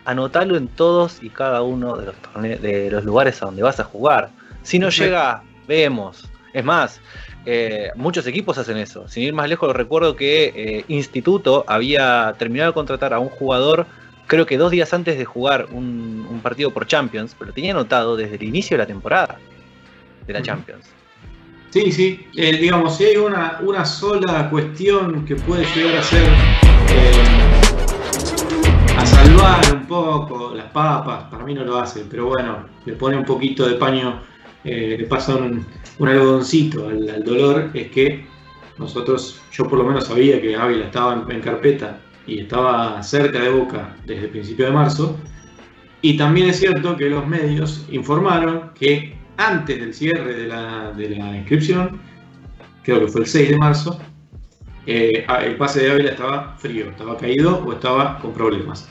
anotalo 0.03 0.57
en 0.57 0.67
todos 0.67 1.23
y 1.23 1.29
cada 1.29 1.61
uno 1.61 1.95
de 1.95 2.07
los, 2.07 2.61
de 2.61 2.91
los 2.91 3.05
lugares 3.05 3.41
a 3.41 3.45
donde 3.45 3.63
vas 3.63 3.79
a 3.79 3.85
jugar. 3.85 4.29
Si 4.61 4.77
no 4.77 4.89
llega, 4.89 5.41
vemos. 5.69 6.29
Es 6.53 6.63
más, 6.63 7.01
eh, 7.45 7.89
muchos 7.95 8.25
equipos 8.27 8.57
hacen 8.57 8.77
eso. 8.77 9.07
Sin 9.07 9.23
ir 9.23 9.33
más 9.33 9.49
lejos, 9.49 9.75
recuerdo 9.75 10.15
que 10.15 10.53
eh, 10.55 10.85
Instituto 10.87 11.65
había 11.67 12.35
terminado 12.37 12.71
de 12.71 12.73
contratar 12.75 13.13
a 13.13 13.19
un 13.19 13.29
jugador, 13.29 13.87
creo 14.27 14.45
que 14.45 14.57
dos 14.57 14.71
días 14.71 14.93
antes 14.93 15.17
de 15.17 15.25
jugar 15.25 15.67
un, 15.71 16.27
un 16.29 16.39
partido 16.41 16.71
por 16.71 16.85
Champions, 16.85 17.35
pero 17.37 17.49
lo 17.49 17.53
tenía 17.53 17.71
anotado 17.71 18.15
desde 18.15 18.35
el 18.35 18.43
inicio 18.43 18.77
de 18.77 18.83
la 18.83 18.87
temporada 18.87 19.39
de 20.27 20.33
la. 20.33 20.41
Champions. 20.41 20.85
Sí, 21.71 21.91
sí, 21.91 22.27
eh, 22.35 22.55
digamos, 22.57 22.97
si 22.97 23.05
hay 23.05 23.17
una, 23.17 23.59
una 23.63 23.83
sola 23.83 24.47
cuestión 24.51 25.25
que 25.25 25.35
puede 25.35 25.65
llegar 25.73 25.97
a 25.97 26.03
ser 26.03 26.23
eh, 26.89 27.23
a 28.95 29.05
salvar 29.07 29.73
un 29.73 29.87
poco 29.87 30.53
las 30.53 30.69
papas, 30.71 31.23
para 31.31 31.43
mí 31.43 31.55
no 31.55 31.63
lo 31.63 31.79
hace, 31.79 32.05
pero 32.07 32.27
bueno, 32.27 32.67
le 32.85 32.93
pone 32.93 33.17
un 33.17 33.25
poquito 33.25 33.67
de 33.67 33.73
paño, 33.73 34.21
le 34.63 35.03
pasa 35.05 35.35
un, 35.35 35.65
un 36.03 36.09
algodoncito 36.09 36.89
al, 36.89 37.23
dolor, 37.23 37.71
es 37.73 37.89
que 37.91 38.25
nosotros, 38.77 39.41
yo 39.51 39.67
por 39.67 39.79
lo 39.79 39.85
menos 39.85 40.07
sabía 40.07 40.41
que 40.41 40.55
Ávila 40.55 40.85
estaba 40.85 41.25
en, 41.29 41.41
carpeta 41.41 41.99
y 42.27 42.39
estaba 42.39 43.01
cerca 43.01 43.39
de 43.39 43.49
Boca 43.49 43.95
desde 44.05 44.25
el 44.25 44.29
principio 44.29 44.65
de 44.65 44.71
marzo, 44.71 45.17
y 46.01 46.17
también 46.17 46.49
es 46.49 46.59
cierto 46.59 46.97
que 46.97 47.09
los 47.09 47.25
medios 47.25 47.85
informaron 47.89 48.71
que 48.77 49.15
antes 49.37 49.79
del 49.79 49.93
cierre 49.93 50.33
de 50.33 50.47
la, 50.47 50.91
de 50.91 51.09
la 51.09 51.37
inscripción, 51.37 52.01
creo 52.83 52.99
que 52.99 53.07
fue 53.07 53.21
el 53.21 53.27
6 53.27 53.49
de 53.51 53.57
marzo, 53.57 53.99
eh, 54.85 55.25
el 55.41 55.55
pase 55.55 55.83
de 55.83 55.91
Ávila 55.91 56.11
estaba 56.11 56.57
frío, 56.57 56.89
estaba 56.89 57.17
caído 57.17 57.63
o 57.63 57.71
estaba 57.71 58.19
con 58.19 58.33
problemas. 58.33 58.89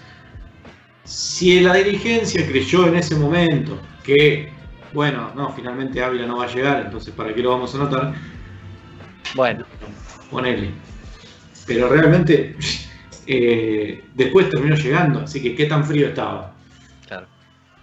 Si 1.04 1.60
la 1.60 1.74
dirigencia 1.74 2.46
creyó 2.46 2.86
en 2.86 2.96
ese 2.96 3.14
momento 3.16 3.78
que, 4.02 4.50
bueno, 4.95 5.32
no, 5.34 5.51
finalmente 5.53 6.03
Ávila 6.03 6.26
no 6.26 6.38
va 6.38 6.45
a 6.45 6.55
llegar, 6.55 6.82
entonces 6.86 7.14
¿para 7.14 7.34
qué 7.34 7.43
lo 7.43 7.51
vamos 7.51 7.74
a 7.74 7.78
anotar? 7.78 8.14
Bueno, 9.34 9.64
Ponele. 10.30 10.70
Pero 11.66 11.88
realmente 11.88 12.57
eh, 13.26 14.05
después 14.14 14.49
terminó 14.51 14.74
llegando, 14.76 15.20
así 15.20 15.40
que 15.43 15.55
qué 15.55 15.66
tan 15.66 15.84
frío 15.84 16.09
estaba. 16.09 16.53
claro. 17.07 17.26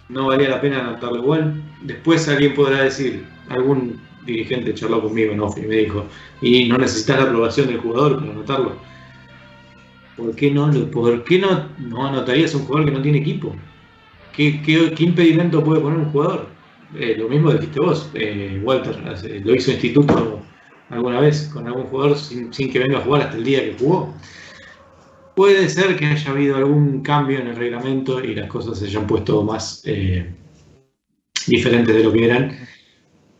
no 0.08 0.26
valía 0.26 0.48
la 0.50 0.60
pena 0.60 0.80
anotarlo 0.80 1.18
igual. 1.18 1.54
Después 1.82 2.28
alguien 2.28 2.54
podrá 2.54 2.82
decir, 2.82 3.24
algún 3.48 3.98
dirigente 4.26 4.74
charló 4.74 5.02
conmigo 5.02 5.32
en 5.32 5.64
y 5.64 5.66
me 5.66 5.76
dijo, 5.76 6.06
y 6.42 6.68
no 6.68 6.78
necesitas 6.78 7.18
la 7.18 7.24
aprobación 7.24 7.68
del 7.68 7.78
jugador 7.78 8.18
para 8.18 8.32
anotarlo. 8.32 8.72
¿Por 10.16 10.36
qué 10.36 10.50
no, 10.50 10.68
lo- 10.68 10.90
por 10.90 11.24
qué 11.24 11.38
no, 11.38 11.68
no 11.78 12.06
anotarías 12.06 12.54
a 12.54 12.58
un 12.58 12.64
jugador 12.66 12.86
que 12.90 12.96
no 12.96 13.02
tiene 13.02 13.18
equipo? 13.18 13.56
¿Qué, 14.36 14.60
qué, 14.62 14.92
qué 14.94 15.04
impedimento 15.04 15.64
puede 15.64 15.80
poner 15.80 15.98
un 15.98 16.12
jugador? 16.12 16.46
Eh, 16.92 17.14
lo 17.16 17.28
mismo 17.28 17.52
dijiste 17.52 17.80
vos, 17.80 18.10
eh, 18.14 18.60
Walter, 18.62 18.96
lo 19.44 19.54
hizo 19.54 19.70
Instituto 19.70 20.50
alguna 20.88 21.20
vez 21.20 21.48
con 21.52 21.66
algún 21.66 21.84
jugador 21.86 22.18
sin, 22.18 22.52
sin 22.52 22.70
que 22.72 22.80
venga 22.80 22.98
a 22.98 23.02
jugar 23.02 23.22
hasta 23.22 23.36
el 23.36 23.44
día 23.44 23.60
que 23.64 23.76
jugó. 23.78 24.14
Puede 25.34 25.68
ser 25.68 25.96
que 25.96 26.06
haya 26.06 26.30
habido 26.30 26.56
algún 26.56 27.02
cambio 27.02 27.40
en 27.40 27.48
el 27.48 27.56
reglamento 27.56 28.22
y 28.22 28.34
las 28.34 28.48
cosas 28.48 28.78
se 28.78 28.86
hayan 28.86 29.06
puesto 29.08 29.42
más 29.42 29.82
eh, 29.84 30.36
diferentes 31.46 31.94
de 31.94 32.02
lo 32.04 32.12
que 32.12 32.24
eran. 32.24 32.56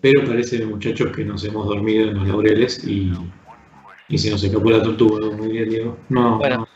pero 0.01 0.25
parece, 0.25 0.65
muchachos, 0.67 1.13
que 1.15 1.25
nos 1.25 1.45
hemos 1.45 1.67
dormido 1.67 2.09
en 2.09 2.15
los 2.17 2.29
laureles 2.29 2.85
y, 2.85 3.13
y 4.09 4.19
se 4.19 4.31
nos 4.31 4.43
escapó 4.45 4.71
la 4.71 4.83
tortuga, 4.83 5.29
como 5.29 5.45
diría 5.45 5.65
Diego. 5.65 5.99
No, 6.09 6.39
Bueno, 6.39 6.69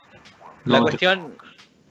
no, 0.64 0.72
La 0.72 0.78
no, 0.78 0.82
cuestión, 0.82 1.33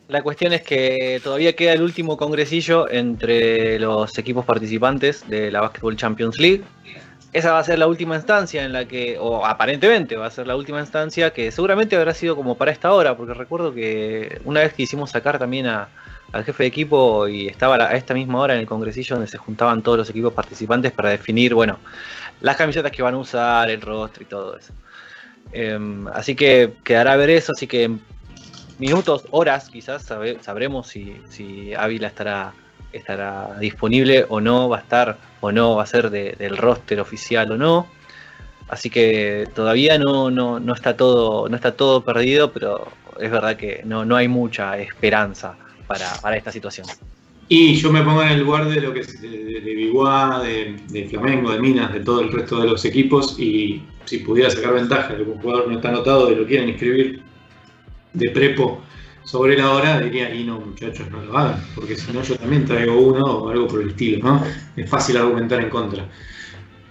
la 0.07 0.21
cuestión 0.21 0.53
es 0.53 0.61
que 0.61 1.21
todavía 1.23 1.55
queda 1.55 1.73
el 1.73 1.81
último 1.81 2.17
congresillo 2.17 2.89
entre 2.89 3.79
los 3.79 4.17
equipos 4.17 4.45
participantes 4.45 5.27
de 5.29 5.51
la 5.51 5.61
Basketball 5.61 5.95
Champions 5.95 6.39
League. 6.39 6.63
Esa 7.31 7.53
va 7.53 7.59
a 7.59 7.63
ser 7.63 7.79
la 7.79 7.87
última 7.87 8.15
instancia 8.15 8.63
en 8.63 8.73
la 8.73 8.85
que, 8.85 9.17
o 9.19 9.45
aparentemente 9.45 10.15
va 10.15 10.27
a 10.27 10.31
ser 10.31 10.45
la 10.45 10.55
última 10.55 10.79
instancia 10.79 11.31
que 11.33 11.51
seguramente 11.51 11.95
habrá 11.95 12.13
sido 12.13 12.35
como 12.35 12.55
para 12.55 12.71
esta 12.71 12.93
hora, 12.93 13.17
porque 13.17 13.33
recuerdo 13.33 13.73
que 13.73 14.39
una 14.45 14.59
vez 14.59 14.73
que 14.73 14.83
hicimos 14.83 15.09
sacar 15.09 15.39
también 15.39 15.65
al 15.65 16.43
jefe 16.45 16.63
de 16.63 16.67
equipo 16.67 17.27
y 17.27 17.47
estaba 17.47 17.75
a 17.75 17.95
esta 17.95 18.13
misma 18.13 18.39
hora 18.39 18.53
en 18.53 18.59
el 18.59 18.67
congresillo 18.67 19.15
donde 19.15 19.31
se 19.31 19.39
juntaban 19.39 19.81
todos 19.81 19.97
los 19.97 20.09
equipos 20.09 20.33
participantes 20.33 20.91
para 20.91 21.09
definir, 21.09 21.55
bueno, 21.55 21.79
las 22.41 22.55
camisetas 22.55 22.91
que 22.91 23.01
van 23.01 23.15
a 23.15 23.17
usar, 23.17 23.69
el 23.69 23.81
rostro 23.81 24.21
y 24.21 24.25
todo 24.25 24.57
eso. 24.57 24.73
Em, 25.51 26.07
así 26.09 26.35
que 26.35 26.73
quedará 26.83 27.13
a 27.13 27.15
ver 27.15 27.31
eso, 27.31 27.53
así 27.55 27.65
que 27.67 27.89
minutos, 28.79 29.25
horas 29.31 29.69
quizás 29.69 30.03
sabremos 30.41 30.87
si, 30.87 31.15
si 31.29 31.73
Ávila 31.73 32.07
estará, 32.07 32.53
estará 32.91 33.57
disponible 33.59 34.25
o 34.29 34.39
no, 34.41 34.69
va 34.69 34.77
a 34.77 34.81
estar 34.81 35.17
o 35.41 35.51
no, 35.51 35.75
va 35.75 35.83
a 35.83 35.87
ser 35.87 36.09
de- 36.09 36.35
del 36.37 36.57
roster 36.57 36.99
oficial 36.99 37.51
o 37.51 37.57
no. 37.57 37.87
Así 38.69 38.89
que 38.89 39.47
todavía 39.53 39.97
no, 39.99 40.31
no, 40.31 40.59
no 40.59 40.73
está 40.73 40.95
todo, 40.95 41.47
no 41.49 41.55
está 41.55 41.73
todo 41.73 42.03
perdido, 42.03 42.51
pero 42.51 42.87
es 43.19 43.29
verdad 43.29 43.55
que 43.57 43.81
no, 43.85 44.05
no 44.05 44.15
hay 44.15 44.27
mucha 44.27 44.77
esperanza 44.79 45.55
para, 45.85 46.07
para 46.21 46.37
esta 46.37 46.51
situación. 46.51 46.87
Y 47.49 47.75
yo 47.75 47.91
me 47.91 48.01
pongo 48.01 48.23
en 48.23 48.29
el 48.29 48.39
lugar 48.39 48.67
de 48.67 48.79
lo 48.81 48.93
que 48.93 49.01
es 49.01 49.21
de, 49.21 49.27
de, 49.27 50.75
de 50.87 51.09
Flamengo, 51.09 51.51
de 51.51 51.59
Minas, 51.59 51.93
de 51.93 51.99
todo 51.99 52.21
el 52.21 52.31
resto 52.31 52.59
de 52.61 52.67
los 52.67 52.83
equipos 52.85 53.37
y 53.37 53.83
si 54.05 54.19
pudiera 54.19 54.49
sacar 54.49 54.73
ventaja 54.73 55.13
de 55.13 55.23
que 55.25 55.29
un 55.29 55.39
jugador 55.41 55.67
no 55.67 55.75
está 55.75 55.89
anotado 55.89 56.31
y 56.31 56.35
lo 56.35 56.45
quieren 56.47 56.69
inscribir 56.69 57.21
de 58.13 58.29
prepo 58.29 58.81
sobre 59.23 59.57
la 59.57 59.71
hora, 59.71 59.99
diría, 59.99 60.33
y 60.33 60.43
no 60.43 60.59
muchachos, 60.59 61.09
no 61.09 61.21
lo 61.21 61.37
hagan, 61.37 61.63
porque 61.75 61.95
si 61.95 62.11
no 62.11 62.21
yo 62.21 62.35
también 62.35 62.65
traigo 62.65 62.99
uno 62.99 63.23
o 63.23 63.49
algo 63.49 63.67
por 63.67 63.81
el 63.81 63.89
estilo, 63.89 64.19
¿no? 64.23 64.43
Es 64.75 64.89
fácil 64.89 65.17
argumentar 65.17 65.61
en 65.61 65.69
contra. 65.69 66.07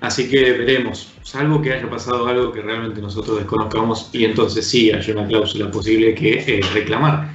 Así 0.00 0.28
que 0.28 0.52
veremos, 0.52 1.14
salvo 1.22 1.62
que 1.62 1.72
haya 1.72 1.88
pasado 1.88 2.26
algo 2.26 2.50
que 2.50 2.60
realmente 2.60 3.00
nosotros 3.00 3.38
desconozcamos 3.38 4.10
y 4.12 4.24
entonces 4.24 4.66
sí 4.66 4.90
haya 4.90 5.12
una 5.14 5.26
cláusula 5.26 5.70
posible 5.70 6.14
que 6.14 6.40
eh, 6.40 6.60
reclamar. 6.74 7.30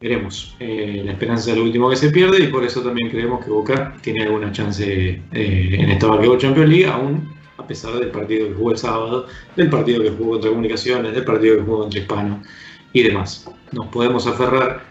Veremos. 0.00 0.54
Eh, 0.60 1.02
la 1.04 1.12
esperanza 1.12 1.50
es 1.50 1.56
lo 1.56 1.64
último 1.64 1.88
que 1.90 1.96
se 1.96 2.10
pierde 2.10 2.44
y 2.44 2.46
por 2.48 2.62
eso 2.62 2.82
también 2.82 3.10
creemos 3.10 3.44
que 3.44 3.50
Boca 3.50 3.96
tiene 4.02 4.22
alguna 4.24 4.52
chance 4.52 4.84
eh, 4.84 5.20
en 5.32 5.90
esta 5.90 6.06
Basketball 6.06 6.38
Champions 6.38 6.68
League, 6.68 6.86
aún 6.86 7.34
a 7.56 7.66
pesar 7.66 7.94
del 7.94 8.10
partido 8.10 8.48
que 8.48 8.54
jugó 8.54 8.70
el 8.72 8.78
sábado, 8.78 9.26
del 9.56 9.70
partido 9.70 10.02
que 10.02 10.10
jugó 10.10 10.32
contra 10.32 10.50
Comunicaciones, 10.50 11.14
del 11.14 11.24
partido 11.24 11.56
que 11.56 11.62
jugó 11.62 11.78
contra 11.80 12.00
Hispano 12.00 12.42
y 12.94 13.02
demás. 13.02 13.46
Nos 13.72 13.88
podemos 13.88 14.26
aferrar 14.26 14.82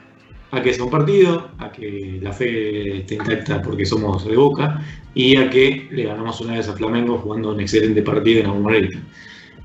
a 0.51 0.62
que 0.62 0.72
sea 0.72 0.84
un 0.84 0.91
partido, 0.91 1.49
a 1.58 1.72
que 1.72 2.20
la 2.22 2.32
fe 2.32 2.99
esté 2.99 3.16
intacta 3.16 3.60
porque 3.64 3.88
somos 3.88 4.24
de 4.26 4.36
Boca 4.36 4.82
y 5.16 5.36
a 5.38 5.49
que 5.49 5.88
le 5.89 6.04
ganamos 6.04 6.39
una 6.41 6.54
vez 6.54 6.70
a 6.70 6.74
Flamengo 6.74 7.18
jugando 7.18 7.54
un 7.54 7.60
excelente 7.60 8.04
partido 8.04 8.41
en 8.41 8.45
Agumarelita. 8.45 8.99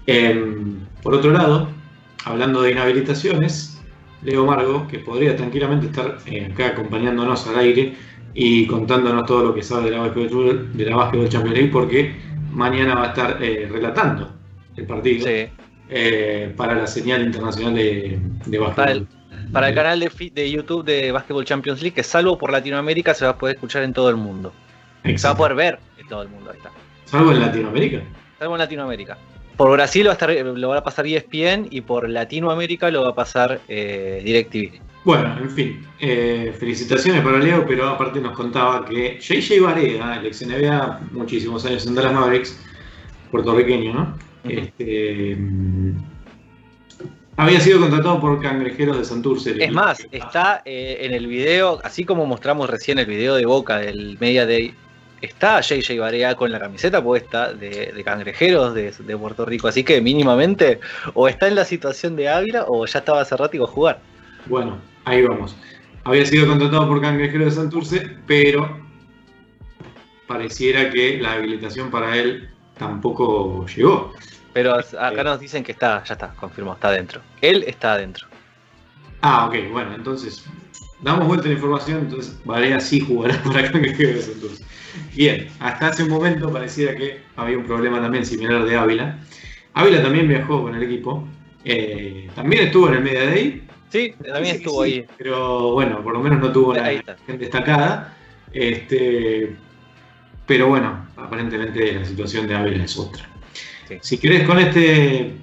Em, 0.06 0.78
por 1.02 1.14
otro 1.14 1.32
lado, 1.32 1.68
hablando 2.24 2.62
de 2.62 2.72
inhabilitaciones, 2.72 3.78
Leo 4.22 4.46
Margo, 4.46 4.88
que 4.88 5.00
podría 5.00 5.36
tranquilamente 5.36 5.86
estar 5.86 6.18
eh, 6.26 6.48
acá 6.50 6.68
acompañándonos 6.68 7.46
al 7.48 7.58
aire 7.58 7.94
y 8.32 8.66
contándonos 8.66 9.26
todo 9.26 9.44
lo 9.44 9.54
que 9.54 9.62
sabe 9.62 9.86
de 9.86 9.90
la 9.90 9.98
Basketball, 9.98 10.70
de 10.74 10.84
la 10.86 11.28
Champions 11.28 11.56
League, 11.56 11.70
porque 11.70 12.14
mañana 12.52 12.94
va 12.94 13.04
a 13.04 13.08
estar 13.08 13.42
eh, 13.42 13.68
relatando 13.70 14.32
el 14.76 14.86
partido 14.86 15.26
Sí. 15.26 15.67
Eh, 15.90 16.52
para 16.56 16.74
la 16.74 16.86
señal 16.86 17.22
internacional 17.22 17.74
de, 17.74 18.18
de 18.46 18.58
Para 18.58 18.92
el, 18.92 19.00
Basketball. 19.00 19.52
para 19.52 19.68
el 19.68 19.74
canal 19.74 20.00
de, 20.00 20.50
YouTube 20.50 20.84
de 20.84 21.12
Basketball 21.12 21.44
Champions 21.44 21.80
League, 21.80 21.94
que 21.94 22.02
salvo 22.02 22.36
por 22.36 22.52
Latinoamérica 22.52 23.14
se 23.14 23.24
va 23.24 23.32
a 23.32 23.38
poder 23.38 23.56
escuchar 23.56 23.82
en 23.82 23.92
todo 23.92 24.10
el 24.10 24.16
mundo. 24.16 24.52
Se 25.04 25.26
va 25.26 25.30
a 25.30 25.36
poder 25.36 25.54
ver 25.54 25.78
en 25.98 26.06
todo 26.08 26.22
el 26.22 26.28
mundo, 26.28 26.50
ahí 26.50 26.56
está. 26.56 26.70
Salvo 27.04 27.32
en 27.32 27.40
Latinoamérica. 27.40 28.02
Salvo 28.38 28.54
en 28.54 28.58
Latinoamérica. 28.58 29.18
Por 29.56 29.72
Brasil 29.72 30.06
va 30.06 30.10
a 30.10 30.12
estar, 30.12 30.30
lo 30.30 30.68
va 30.68 30.78
a 30.78 30.84
pasar 30.84 31.06
ESPN 31.06 31.68
y 31.70 31.80
por 31.80 32.08
Latinoamérica 32.08 32.90
lo 32.90 33.02
va 33.02 33.08
a 33.10 33.14
pasar 33.14 33.60
eh, 33.66 34.20
DirecTV. 34.24 34.80
Bueno, 35.04 35.38
en 35.40 35.50
fin, 35.50 35.86
eh, 36.00 36.54
felicitaciones 36.58 37.22
para 37.22 37.38
Leo, 37.38 37.64
pero 37.66 37.88
aparte 37.88 38.20
nos 38.20 38.36
contaba 38.36 38.84
que 38.84 39.18
JJ 39.18 39.60
Barea, 39.60 40.18
el 40.18 40.26
ex 40.26 40.46
NBA, 40.46 41.00
muchísimos 41.12 41.64
años 41.64 41.86
en 41.86 41.94
Dallas 41.94 42.12
Mavericks, 42.12 42.60
puertorriqueño, 43.30 43.94
¿no? 43.94 44.27
Este, 44.48 45.36
mm, 45.36 45.96
había 47.36 47.60
sido 47.60 47.80
contratado 47.80 48.20
por 48.20 48.42
Cangrejeros 48.42 48.98
de 48.98 49.04
Santurce. 49.04 49.54
Es 49.62 49.72
más, 49.72 50.06
está 50.10 50.62
eh, 50.64 50.98
en 51.02 51.14
el 51.14 51.28
video, 51.28 51.78
así 51.84 52.04
como 52.04 52.26
mostramos 52.26 52.68
recién 52.68 52.98
el 52.98 53.06
video 53.06 53.36
de 53.36 53.46
Boca 53.46 53.78
del 53.78 54.18
Media 54.18 54.44
Day, 54.44 54.74
está 55.20 55.60
JJ 55.60 55.98
Barea 56.00 56.34
con 56.34 56.50
la 56.50 56.58
camiseta 56.58 57.02
puesta 57.02 57.52
de, 57.52 57.92
de 57.94 58.04
cangrejeros 58.04 58.74
de, 58.74 58.92
de 58.92 59.16
Puerto 59.16 59.44
Rico. 59.44 59.68
Así 59.68 59.84
que 59.84 60.00
mínimamente 60.00 60.80
o 61.14 61.28
está 61.28 61.46
en 61.46 61.54
la 61.54 61.64
situación 61.64 62.16
de 62.16 62.28
Ávila 62.28 62.64
o 62.66 62.86
ya 62.86 62.98
estaba 62.98 63.20
hace 63.20 63.36
rato 63.36 63.56
y 63.56 63.60
va 63.60 63.66
a 63.66 63.68
jugar. 63.68 64.00
Bueno, 64.46 64.78
ahí 65.04 65.22
vamos. 65.22 65.56
Había 66.04 66.24
sido 66.24 66.46
contratado 66.46 66.88
por 66.88 67.00
Cangrejeros 67.00 67.54
de 67.54 67.60
Santurce, 67.60 68.16
pero 68.26 68.80
pareciera 70.26 70.90
que 70.90 71.18
la 71.20 71.32
habilitación 71.34 71.90
para 71.90 72.16
él 72.16 72.48
tampoco 72.78 73.66
llegó. 73.66 74.12
Pero 74.58 74.74
acá 74.74 75.22
nos 75.22 75.38
dicen 75.38 75.62
que 75.62 75.70
está, 75.70 76.02
ya 76.02 76.14
está, 76.14 76.34
confirmado, 76.34 76.74
está 76.74 76.88
adentro. 76.88 77.20
Él 77.40 77.62
está 77.68 77.92
adentro. 77.92 78.26
Ah, 79.20 79.46
ok, 79.46 79.54
bueno, 79.70 79.94
entonces 79.94 80.44
damos 81.00 81.28
vuelta 81.28 81.44
a 81.44 81.50
la 81.50 81.54
información, 81.54 82.00
entonces 82.00 82.36
Varea 82.44 82.80
sí 82.80 82.98
jugará 82.98 83.40
para 83.44 83.70
Santurce. 83.70 84.64
Bien, 85.14 85.48
hasta 85.60 85.86
hace 85.86 86.02
un 86.02 86.08
momento 86.08 86.52
parecía 86.52 86.96
que 86.96 87.20
había 87.36 87.56
un 87.56 87.66
problema 87.66 88.00
también 88.00 88.26
similar 88.26 88.64
de 88.64 88.76
Ávila. 88.76 89.20
Ávila 89.74 90.02
también 90.02 90.26
viajó 90.26 90.64
con 90.64 90.74
el 90.74 90.82
equipo, 90.82 91.24
eh, 91.64 92.28
también 92.34 92.64
estuvo 92.64 92.88
en 92.88 92.94
el 92.94 93.02
Media 93.04 93.26
Day. 93.26 93.62
Sí, 93.90 94.12
también 94.28 94.56
estuvo 94.56 94.82
sí, 94.82 94.90
ahí. 94.90 95.06
Pero 95.18 95.70
bueno, 95.74 96.02
por 96.02 96.14
lo 96.14 96.18
menos 96.18 96.40
no 96.40 96.50
tuvo 96.50 96.72
Ahí 96.72 97.00
la 97.06 97.16
gente 97.18 97.44
destacada. 97.44 98.16
Este, 98.52 99.54
pero 100.48 100.66
bueno, 100.66 101.06
aparentemente 101.16 101.92
la 101.92 102.04
situación 102.04 102.48
de 102.48 102.56
Ávila 102.56 102.82
es 102.82 102.98
otra. 102.98 103.37
Sí. 103.88 103.98
Si 104.00 104.18
querés 104.18 104.46
con 104.46 104.58
este 104.58 105.34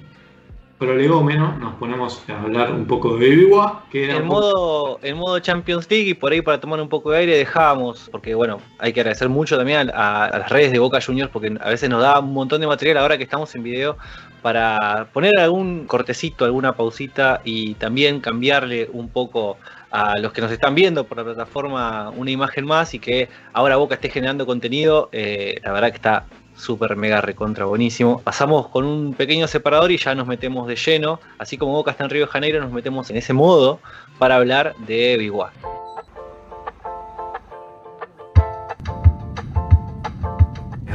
prolegómeno 0.78 1.56
nos 1.58 1.74
ponemos 1.76 2.22
a 2.28 2.42
hablar 2.42 2.70
un 2.72 2.86
poco 2.86 3.16
de 3.16 3.30
Bibigua, 3.30 3.84
que 3.90 4.04
era 4.04 4.16
En 4.16 4.22
un 4.24 4.28
poco- 4.28 4.40
modo, 4.40 5.00
en 5.02 5.16
modo 5.16 5.38
Champions 5.38 5.90
League 5.90 6.10
y 6.10 6.14
por 6.14 6.32
ahí 6.32 6.42
para 6.42 6.60
tomar 6.60 6.78
un 6.82 6.88
poco 6.90 7.12
de 7.12 7.18
aire 7.18 7.36
dejábamos, 7.38 8.08
porque 8.12 8.34
bueno, 8.34 8.60
hay 8.78 8.92
que 8.92 9.00
agradecer 9.00 9.30
mucho 9.30 9.56
también 9.56 9.90
a, 9.94 10.26
a 10.26 10.38
las 10.38 10.50
redes 10.50 10.72
de 10.72 10.78
Boca 10.78 11.00
Juniors 11.00 11.30
porque 11.32 11.56
a 11.60 11.70
veces 11.70 11.88
nos 11.88 12.02
da 12.02 12.20
un 12.20 12.34
montón 12.34 12.60
de 12.60 12.66
material 12.66 12.98
ahora 12.98 13.16
que 13.16 13.24
estamos 13.24 13.54
en 13.54 13.62
video 13.62 13.96
para 14.42 15.08
poner 15.14 15.32
algún 15.40 15.86
cortecito, 15.86 16.44
alguna 16.44 16.74
pausita 16.74 17.40
y 17.42 17.72
también 17.76 18.20
cambiarle 18.20 18.90
un 18.92 19.08
poco 19.08 19.56
a 19.90 20.18
los 20.18 20.30
que 20.34 20.42
nos 20.42 20.52
están 20.52 20.74
viendo 20.74 21.04
por 21.04 21.16
la 21.16 21.24
plataforma 21.24 22.10
una 22.14 22.30
imagen 22.30 22.66
más 22.66 22.92
y 22.92 22.98
que 22.98 23.30
ahora 23.54 23.76
Boca 23.76 23.94
esté 23.94 24.10
generando 24.10 24.44
contenido, 24.44 25.08
eh, 25.10 25.58
la 25.64 25.72
verdad 25.72 25.88
que 25.88 25.96
está 25.96 26.26
súper 26.56 26.96
mega 26.96 27.20
recontra 27.20 27.64
buenísimo. 27.64 28.20
Pasamos 28.22 28.68
con 28.68 28.84
un 28.84 29.14
pequeño 29.14 29.46
separador 29.46 29.92
y 29.92 29.98
ya 29.98 30.14
nos 30.14 30.26
metemos 30.26 30.66
de 30.66 30.76
lleno, 30.76 31.20
así 31.38 31.56
como 31.56 31.72
Boca 31.72 31.92
está 31.92 32.04
en 32.04 32.10
Río 32.10 32.26
de 32.26 32.32
Janeiro, 32.32 32.60
nos 32.60 32.72
metemos 32.72 33.10
en 33.10 33.16
ese 33.16 33.32
modo 33.32 33.80
para 34.18 34.36
hablar 34.36 34.74
de 34.86 35.16
Biguá. 35.18 35.52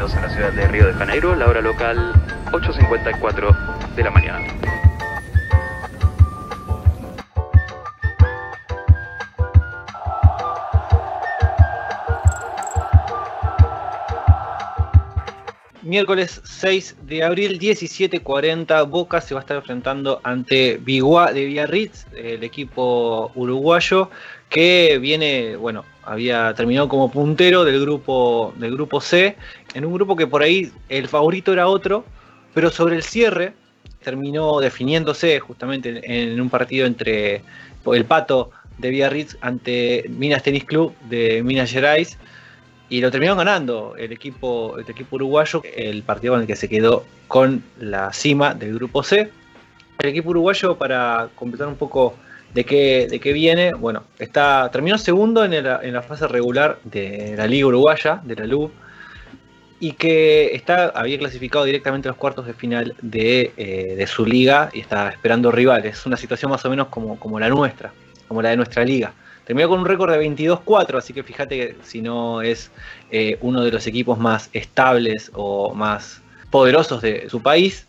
A 0.02 0.20
la 0.20 0.30
ciudad 0.30 0.52
de 0.52 0.68
Río 0.68 0.88
de 0.88 0.94
Janeiro, 0.94 1.36
la 1.36 1.48
hora 1.48 1.62
local 1.62 2.12
8.54 2.52 3.96
de 3.96 4.04
la 4.04 4.10
mañana. 4.10 4.91
Miércoles 15.92 16.40
6 16.46 16.96
de 17.06 17.22
abril, 17.22 17.60
17.40, 17.60 18.90
Boca 18.90 19.20
se 19.20 19.34
va 19.34 19.42
a 19.42 19.44
estar 19.44 19.58
enfrentando 19.58 20.22
ante 20.24 20.78
Biguá 20.78 21.34
de 21.34 21.44
Biarritz, 21.44 22.06
el 22.16 22.46
equipo 22.46 23.30
uruguayo 23.36 24.10
que 24.48 25.00
viene, 25.02 25.58
bueno, 25.58 25.84
había 26.04 26.54
terminado 26.54 26.88
como 26.88 27.12
puntero 27.12 27.66
del 27.66 27.82
grupo, 27.82 28.54
del 28.56 28.72
grupo 28.72 29.02
C, 29.02 29.36
en 29.74 29.84
un 29.84 29.94
grupo 29.94 30.16
que 30.16 30.28
por 30.28 30.42
ahí 30.42 30.72
el 30.88 31.10
favorito 31.10 31.52
era 31.52 31.68
otro, 31.68 32.06
pero 32.54 32.72
sobre 32.72 32.96
el 32.96 33.04
cierre 33.04 33.52
terminó 34.02 34.62
definiéndose 34.62 35.42
justamente 35.42 36.00
en, 36.06 36.40
un 36.40 36.50
partido 36.50 36.88
entre 36.88 37.44
el 37.86 38.06
Pato 38.06 38.52
de 38.78 38.92
Biarritz 38.92 39.36
ante 39.42 40.06
Minas 40.08 40.44
Tennis 40.44 40.64
Club 40.64 40.96
de 41.10 41.44
Minas 41.44 41.70
Gerais. 41.70 42.18
Y 42.92 43.00
lo 43.00 43.10
terminó 43.10 43.38
ganando 43.38 43.96
el 43.98 44.12
equipo, 44.12 44.78
el 44.78 44.84
equipo 44.88 45.16
uruguayo, 45.16 45.64
el 45.78 46.04
partido 46.04 46.34
con 46.34 46.42
el 46.42 46.48
que 46.48 46.58
se 46.58 46.68
quedó 46.68 47.06
con 47.30 47.64
la 47.80 48.12
cima 48.12 48.54
del 48.54 48.76
grupo 48.76 49.02
C. 49.02 49.30
El 50.00 50.10
equipo 50.10 50.32
uruguayo, 50.32 50.76
para 50.78 51.30
completar 51.36 51.70
un 51.70 51.78
poco 51.78 52.16
de 52.54 52.66
qué, 52.66 53.08
de 53.10 53.22
qué 53.22 53.32
viene, 53.32 53.74
bueno, 53.74 54.04
está, 54.20 54.70
terminó 54.74 54.98
segundo 54.98 55.46
en, 55.46 55.64
la 55.64 56.02
fase 56.02 56.28
regular 56.28 56.80
de 56.84 57.34
la 57.38 57.48
Liga 57.48 57.68
Uruguaya, 57.68 58.20
de 58.26 58.36
la 58.36 58.46
LUB, 58.46 58.70
y 59.80 59.94
que 59.94 60.54
está, 60.54 60.88
había 60.90 61.18
clasificado 61.18 61.64
directamente 61.64 62.10
a 62.10 62.12
los 62.12 62.18
cuartos 62.18 62.46
de 62.46 62.54
final 62.54 62.94
de, 63.02 63.54
eh, 63.56 63.96
de 63.96 64.06
su 64.06 64.26
liga 64.26 64.70
y 64.74 64.82
está 64.82 65.08
esperando 65.08 65.50
rivales. 65.50 66.00
Es 66.00 66.06
una 66.06 66.18
situación 66.18 66.52
más 66.52 66.66
o 66.66 66.70
menos 66.70 66.90
como, 66.90 67.18
como 67.18 67.40
la 67.40 67.48
nuestra, 67.48 67.94
como 68.28 68.42
la 68.42 68.50
de 68.50 68.58
nuestra 68.58 68.84
liga. 68.84 69.14
Terminó 69.52 69.68
con 69.68 69.80
un 69.82 69.86
récord 69.86 70.10
de 70.10 70.18
22-4, 70.18 70.98
así 70.98 71.12
que 71.12 71.24
fíjate 71.24 71.58
que 71.58 71.76
si 71.84 72.02
no 72.02 72.42
es 72.42 72.72
eh, 73.12 73.38
uno 73.42 73.62
de 73.66 73.70
los 73.70 73.86
equipos 73.86 74.18
más 74.18 74.50
estables 74.54 75.30
o 75.34 75.74
más 75.74 76.22
poderosos 76.50 77.02
de 77.02 77.30
su 77.30 77.42
país. 77.42 77.86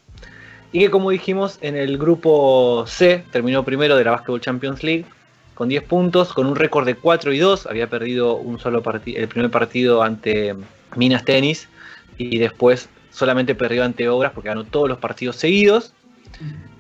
Y 0.73 0.81
que 0.81 0.91
como 0.91 1.11
dijimos, 1.11 1.59
en 1.61 1.77
el 1.77 1.99
grupo 1.99 2.83
C 2.89 3.25
terminó 3.31 3.65
primero 3.65 3.97
de 3.97 4.03
la 4.03 4.11
Basketball 4.11 4.41
Champions 4.41 4.83
League 4.83 5.05
con 5.55 5.69
10 5.69 5.85
puntos, 5.85 6.33
con 6.33 6.49
un 6.49 6.57
récord 6.57 6.85
de 6.85 6.97
4 6.97 7.33
y 7.33 7.39
2. 7.39 7.67
Había 7.69 7.87
perdido 7.87 8.35
un 8.35 8.59
solo 8.59 8.83
el 9.07 9.29
primer 9.29 9.51
partido 9.53 10.03
ante 10.03 10.57
Minas 10.97 11.25
Tenis 11.25 11.69
y 12.19 12.39
después 12.39 12.89
solamente 13.13 13.55
perdió 13.55 13.85
ante 13.85 14.09
Obras 14.09 14.33
porque 14.33 14.49
ganó 14.49 14.65
todos 14.65 14.89
los 14.89 14.99
partidos 14.99 15.37
seguidos, 15.37 15.95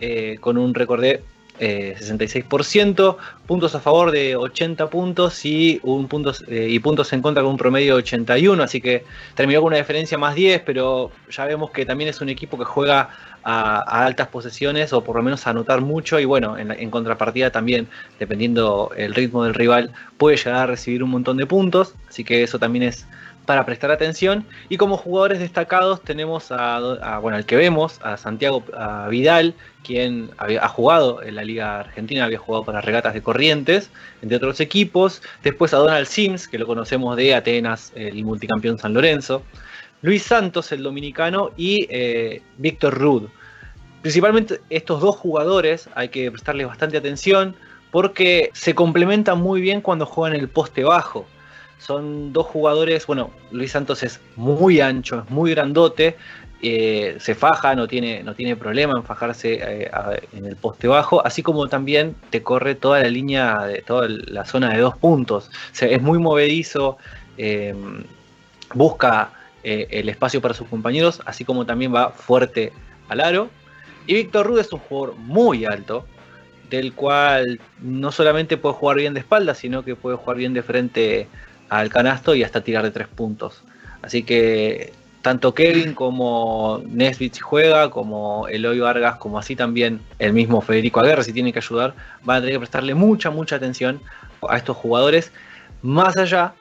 eh, 0.01 0.39
con 0.41 0.59
un 0.59 0.75
récord 0.75 1.03
de 1.03 1.23
eh, 1.65 1.95
66%, 1.97 3.17
puntos 3.47 3.77
a 3.77 3.81
favor 3.81 4.11
de 4.11 4.35
80 4.35 4.91
puntos 4.91 5.45
y, 5.45 5.79
un 5.85 6.09
puntos, 6.09 6.45
eh, 6.49 6.67
y 6.69 6.81
puntos 6.81 7.13
en 7.13 7.23
contra 7.23 7.45
con 7.45 7.53
un 7.53 7.57
promedio 7.57 7.95
de 7.95 7.99
81, 8.01 8.61
así 8.65 8.81
que 8.81 9.05
terminó 9.37 9.61
con 9.61 9.69
una 9.69 9.77
diferencia 9.77 10.19
más 10.19 10.35
10, 10.35 10.63
pero 10.67 11.13
ya 11.31 11.45
vemos 11.45 11.71
que 11.71 11.87
también 11.87 12.11
es 12.11 12.21
un 12.21 12.31
equipo 12.31 12.59
que 12.59 12.65
juega 12.65 13.11
a, 13.45 14.05
altas 14.05 14.27
posesiones 14.27 14.93
o 14.93 15.05
por 15.05 15.15
lo 15.15 15.23
menos 15.23 15.47
a 15.47 15.51
anotar 15.51 15.83
mucho 15.83 16.19
y 16.19 16.25
bueno, 16.25 16.59
en, 16.59 16.73
en 16.73 16.91
contrapartida 16.91 17.51
también, 17.51 17.87
dependiendo 18.19 18.91
el 18.97 19.15
ritmo 19.15 19.45
del 19.45 19.55
rival, 19.55 19.93
puede 20.19 20.39
llegar 20.39 20.57
a 20.57 20.67
recibir 20.67 21.05
un 21.05 21.11
montón 21.11 21.37
de 21.37 21.47
puntos, 21.47 21.95
así 22.09 22.25
que 22.25 22.43
eso 22.43 22.59
también 22.59 22.83
es 22.83 23.07
para 23.47 23.67
prestar 23.67 23.91
atención. 23.91 24.45
Y 24.69 24.77
como 24.77 24.97
jugadores 24.97 25.39
destacados 25.41 26.03
tenemos 26.03 26.51
a, 26.51 27.19
bueno, 27.21 27.37
al 27.37 27.45
que 27.45 27.57
vemos, 27.57 27.99
a 28.03 28.17
Santiago 28.17 28.65
Vidal, 29.11 29.55
quien 29.85 30.31
había, 30.39 30.65
ha 30.65 30.69
jugado 30.69 31.23
en 31.23 31.35
la 31.35 31.45
Liga 31.45 31.81
Argentina, 31.81 32.25
había 32.25 32.39
jugado 32.39 32.65
para 32.65 32.81
Regatas 32.81 33.15
de 33.15 33.23
Corrientes, 33.23 33.91
entre 34.23 34.37
otros 34.37 34.61
equipos. 34.61 35.23
Después 35.43 35.75
a 35.75 35.79
Donald 35.79 36.07
Sims, 36.07 36.47
que 36.49 36.59
lo 36.59 36.67
conocemos 36.67 37.17
de 37.17 37.35
Atenas, 37.35 37.93
el 37.95 38.25
multicampeón 38.25 38.79
San 38.79 38.95
Lorenzo. 38.95 39.43
Luis 40.03 40.25
Santos, 40.25 40.73
el 40.73 40.83
dominicano, 40.83 41.51
y 41.57 41.87
eh, 41.89 42.43
Víctor 42.59 42.95
Rud. 42.95 43.29
Principalmente 44.03 44.61
estos 44.69 45.01
dos 45.01 45.17
jugadores 45.17 45.89
hay 45.95 46.09
que 46.09 46.31
prestarles 46.31 46.67
bastante 46.67 46.97
atención 46.97 47.55
porque 47.93 48.51
se 48.53 48.75
complementan 48.75 49.41
muy 49.41 49.61
bien 49.61 49.81
cuando 49.81 50.07
juegan 50.07 50.37
el 50.37 50.49
poste 50.49 50.83
bajo. 50.83 51.25
Son 51.85 52.33
dos 52.33 52.47
jugadores, 52.47 53.07
bueno, 53.07 53.31
Luis 53.51 53.73
Santos 53.73 54.05
es 54.05 54.21
muy 54.37 54.81
ancho, 54.81 55.25
es 55.25 55.31
muy 55.31 55.51
grandote, 55.51 56.17
eh, 56.63 57.17
se 57.19 57.35
faja, 57.35 57.75
no 57.75 57.89
tiene, 57.89 58.23
no 58.23 58.37
tiene 58.37 58.55
problema 58.55 58.97
en 58.97 59.03
fajarse 59.03 59.59
eh, 59.61 59.91
en 60.33 60.47
el 60.47 60.55
poste 60.55 60.87
bajo, 60.87 61.27
así 61.27 61.43
como 61.43 61.67
también 61.67 62.15
te 62.31 62.41
corre 62.45 62.77
toda 62.77 63.01
la 63.01 63.09
línea, 63.09 63.65
de 63.65 63.83
toda 63.83 64.09
la 64.09 64.45
zona 64.45 64.73
de 64.73 64.79
dos 64.79 64.97
puntos. 64.97 65.51
Es 65.81 66.01
muy 66.01 66.21
movedizo, 66.21 66.99
eh, 67.37 67.75
busca 68.75 69.33
el 69.65 70.09
espacio 70.09 70.41
para 70.41 70.55
sus 70.55 70.69
compañeros, 70.69 71.21
así 71.25 71.45
como 71.45 71.67
también 71.67 71.93
va 71.93 72.11
fuerte 72.11 72.73
al 73.09 73.21
aro. 73.21 73.51
Y 74.07 74.15
Víctor 74.15 74.47
Rude 74.47 74.61
es 74.61 74.73
un 74.73 74.79
jugador 74.81 75.17
muy 75.17 75.65
alto, 75.65 76.07
del 76.71 76.93
cual 76.95 77.61
no 77.81 78.13
solamente 78.13 78.57
puede 78.57 78.77
jugar 78.77 78.99
bien 78.99 79.15
de 79.15 79.21
espalda, 79.21 79.55
sino 79.55 79.85
que 79.85 79.97
puede 79.97 80.17
jugar 80.17 80.37
bien 80.37 80.55
de 80.55 80.63
frente 80.63 81.29
al 81.73 81.89
canasto 81.89 82.35
y 82.35 82.43
hasta 82.43 82.61
tirar 82.61 82.85
de 82.85 82.91
tres 82.91 83.09
puntos. 83.09 83.63
Así 84.03 84.25
que 84.25 84.93
tanto 85.23 85.55
Kevin 85.55 85.95
como 85.95 86.83
Nesbitt 86.87 87.35
si 87.35 87.41
juega, 87.41 87.89
como 87.89 88.47
Eloy 88.49 88.79
Vargas, 88.81 89.17
como 89.17 89.39
así 89.39 89.57
también 89.57 90.01
el 90.19 90.35
mismo 90.35 90.61
Federico 90.61 91.01
Aguirre, 91.01 91.25
si 91.25 91.33
tiene 91.33 91.53
que 91.53 91.61
ayudar, 91.61 91.95
van 92.25 92.37
a 92.37 92.41
tener 92.41 92.57
que 92.57 92.59
prestarle 92.61 92.95
mucha, 92.95 93.31
mucha 93.31 93.57
atención 93.57 94.03
a 94.47 94.59
estos 94.59 94.77
jugadores, 94.77 95.33
más 95.81 96.17
allá 96.19 96.53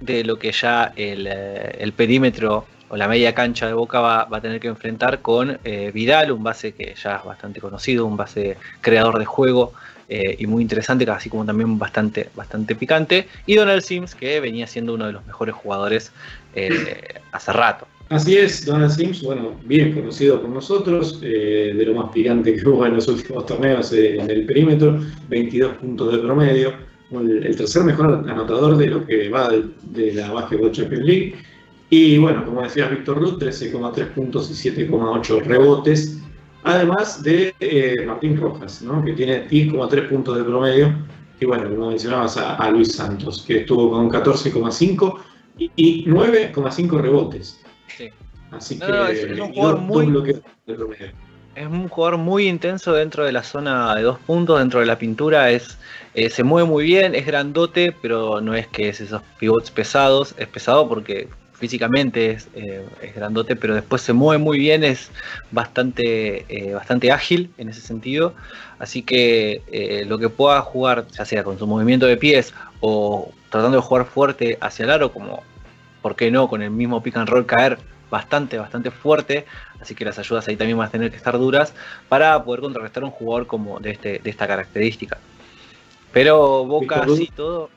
de 0.00 0.24
lo 0.24 0.38
que 0.38 0.52
ya 0.52 0.92
el, 0.96 1.26
eh, 1.26 1.76
el 1.80 1.92
perímetro 1.92 2.64
o 2.88 2.96
la 2.96 3.06
media 3.06 3.34
cancha 3.34 3.66
de 3.66 3.74
Boca 3.74 4.00
va, 4.00 4.24
va 4.24 4.38
a 4.38 4.40
tener 4.40 4.60
que 4.60 4.68
enfrentar 4.68 5.20
con 5.20 5.58
eh, 5.64 5.90
Vidal, 5.92 6.32
un 6.32 6.42
base 6.42 6.72
que 6.72 6.94
ya 6.94 7.16
es 7.16 7.24
bastante 7.24 7.60
conocido, 7.60 8.06
un 8.06 8.16
base 8.16 8.56
creador 8.80 9.18
de 9.18 9.26
juego 9.26 9.74
eh, 10.08 10.36
y 10.38 10.46
muy 10.46 10.62
interesante, 10.62 11.08
así 11.10 11.28
como 11.28 11.44
también 11.44 11.78
bastante, 11.78 12.30
bastante 12.34 12.74
picante, 12.74 13.28
y 13.46 13.54
Donald 13.54 13.82
Sims, 13.82 14.14
que 14.14 14.40
venía 14.40 14.66
siendo 14.66 14.94
uno 14.94 15.06
de 15.06 15.12
los 15.12 15.26
mejores 15.26 15.54
jugadores 15.54 16.12
eh, 16.54 17.20
hace 17.32 17.52
rato. 17.52 17.86
Así 18.08 18.38
es, 18.38 18.64
Donald 18.64 18.90
Sims, 18.90 19.22
bueno, 19.22 19.60
bien 19.64 19.92
conocido 19.92 20.40
por 20.40 20.48
nosotros, 20.48 21.20
eh, 21.22 21.74
de 21.76 21.84
lo 21.84 21.94
más 21.94 22.10
picante 22.10 22.54
que 22.56 22.66
hubo 22.68 22.86
en 22.86 22.94
los 22.94 23.06
últimos 23.06 23.44
torneos 23.44 23.92
en 23.92 24.30
el 24.30 24.46
perímetro, 24.46 24.98
22 25.28 25.76
puntos 25.76 26.12
de 26.12 26.18
promedio, 26.18 26.72
el, 27.10 27.56
tercer 27.56 27.84
mejor 27.84 28.24
anotador 28.28 28.76
de 28.78 28.86
lo 28.86 29.06
que 29.06 29.28
va 29.28 29.50
de, 29.50 30.12
la 30.14 30.30
Basketball 30.32 30.72
Champions 30.72 31.04
League. 31.04 31.34
Y 31.90 32.18
bueno, 32.18 32.44
como 32.44 32.62
decías 32.62 32.90
Víctor 32.90 33.18
Ruth, 33.18 33.42
13,3 33.42 34.08
puntos 34.12 34.50
y 34.50 34.70
7,8 34.70 35.42
rebotes, 35.42 36.17
además 36.68 37.22
de 37.22 37.54
eh, 37.60 37.94
Martín 38.06 38.36
Rojas, 38.40 38.82
¿no? 38.82 39.04
que 39.04 39.12
tiene 39.12 39.48
10,3 39.48 40.08
puntos 40.08 40.36
de 40.36 40.44
promedio. 40.44 40.92
Y 41.40 41.44
bueno, 41.46 41.68
como 41.70 41.90
mencionabas 41.90 42.36
a, 42.36 42.56
a 42.56 42.70
Luis 42.70 42.92
Santos, 42.96 43.44
que 43.46 43.58
estuvo 43.60 43.90
con 43.90 44.10
14,5 44.10 45.20
y, 45.58 45.70
y 45.76 46.04
9,5 46.06 47.00
rebotes. 47.00 47.60
Sí. 47.96 48.08
Así 48.50 48.76
No, 48.76 48.86
que 48.86 48.92
no, 48.92 49.06
es- 49.06 49.18
es 49.24 49.40
un 49.40 49.52
jugador 49.52 49.78
muy- 49.80 50.06
de 50.66 50.74
promedio. 50.74 51.06
Es 51.54 51.66
un 51.66 51.88
jugador 51.88 52.18
muy 52.18 52.46
intenso 52.48 52.92
dentro 52.92 53.24
de 53.24 53.32
la 53.32 53.42
zona 53.42 53.94
de 53.96 54.02
dos 54.02 54.18
puntos, 54.20 54.58
dentro 54.60 54.78
de 54.80 54.86
la 54.86 54.96
pintura, 54.98 55.50
es 55.50 55.76
eh, 56.14 56.30
se 56.30 56.44
mueve 56.44 56.68
muy 56.68 56.84
bien, 56.84 57.14
es 57.16 57.26
grandote, 57.26 57.92
pero 58.00 58.40
no 58.40 58.54
es 58.54 58.66
que 58.68 58.88
es 58.88 59.00
esos 59.00 59.22
pivots 59.38 59.70
pesados, 59.72 60.34
es 60.38 60.46
pesado 60.48 60.88
porque 60.88 61.28
físicamente 61.58 62.30
es, 62.30 62.48
eh, 62.54 62.86
es 63.02 63.14
grandote, 63.14 63.56
pero 63.56 63.74
después 63.74 64.00
se 64.00 64.12
mueve 64.12 64.42
muy 64.42 64.58
bien, 64.58 64.84
es 64.84 65.10
bastante, 65.50 66.44
eh, 66.48 66.72
bastante 66.72 67.10
ágil 67.10 67.50
en 67.58 67.68
ese 67.68 67.80
sentido, 67.80 68.34
así 68.78 69.02
que 69.02 69.62
eh, 69.66 70.04
lo 70.06 70.18
que 70.18 70.28
pueda 70.28 70.62
jugar, 70.62 71.06
ya 71.08 71.24
sea 71.24 71.42
con 71.42 71.58
su 71.58 71.66
movimiento 71.66 72.06
de 72.06 72.16
pies 72.16 72.54
o 72.80 73.32
tratando 73.50 73.78
de 73.78 73.82
jugar 73.82 74.06
fuerte 74.06 74.56
hacia 74.60 74.84
el 74.84 74.90
aro, 74.90 75.12
como, 75.12 75.42
¿por 76.00 76.14
qué 76.14 76.30
no?, 76.30 76.48
con 76.48 76.62
el 76.62 76.70
mismo 76.70 77.02
pick 77.02 77.16
and 77.16 77.28
roll 77.28 77.44
caer 77.44 77.78
bastante, 78.08 78.56
bastante 78.56 78.92
fuerte, 78.92 79.44
así 79.80 79.96
que 79.96 80.04
las 80.04 80.18
ayudas 80.18 80.46
ahí 80.46 80.56
también 80.56 80.78
van 80.78 80.88
a 80.88 80.90
tener 80.92 81.10
que 81.10 81.16
estar 81.16 81.36
duras 81.36 81.74
para 82.08 82.42
poder 82.44 82.60
contrarrestar 82.60 83.02
a 83.02 83.06
un 83.06 83.12
jugador 83.12 83.48
como 83.48 83.80
de, 83.80 83.90
este, 83.90 84.20
de 84.20 84.30
esta 84.30 84.46
característica. 84.46 85.18
Pero 86.12 86.64
Boca 86.64 87.02
así 87.02 87.30
todo. 87.34 87.68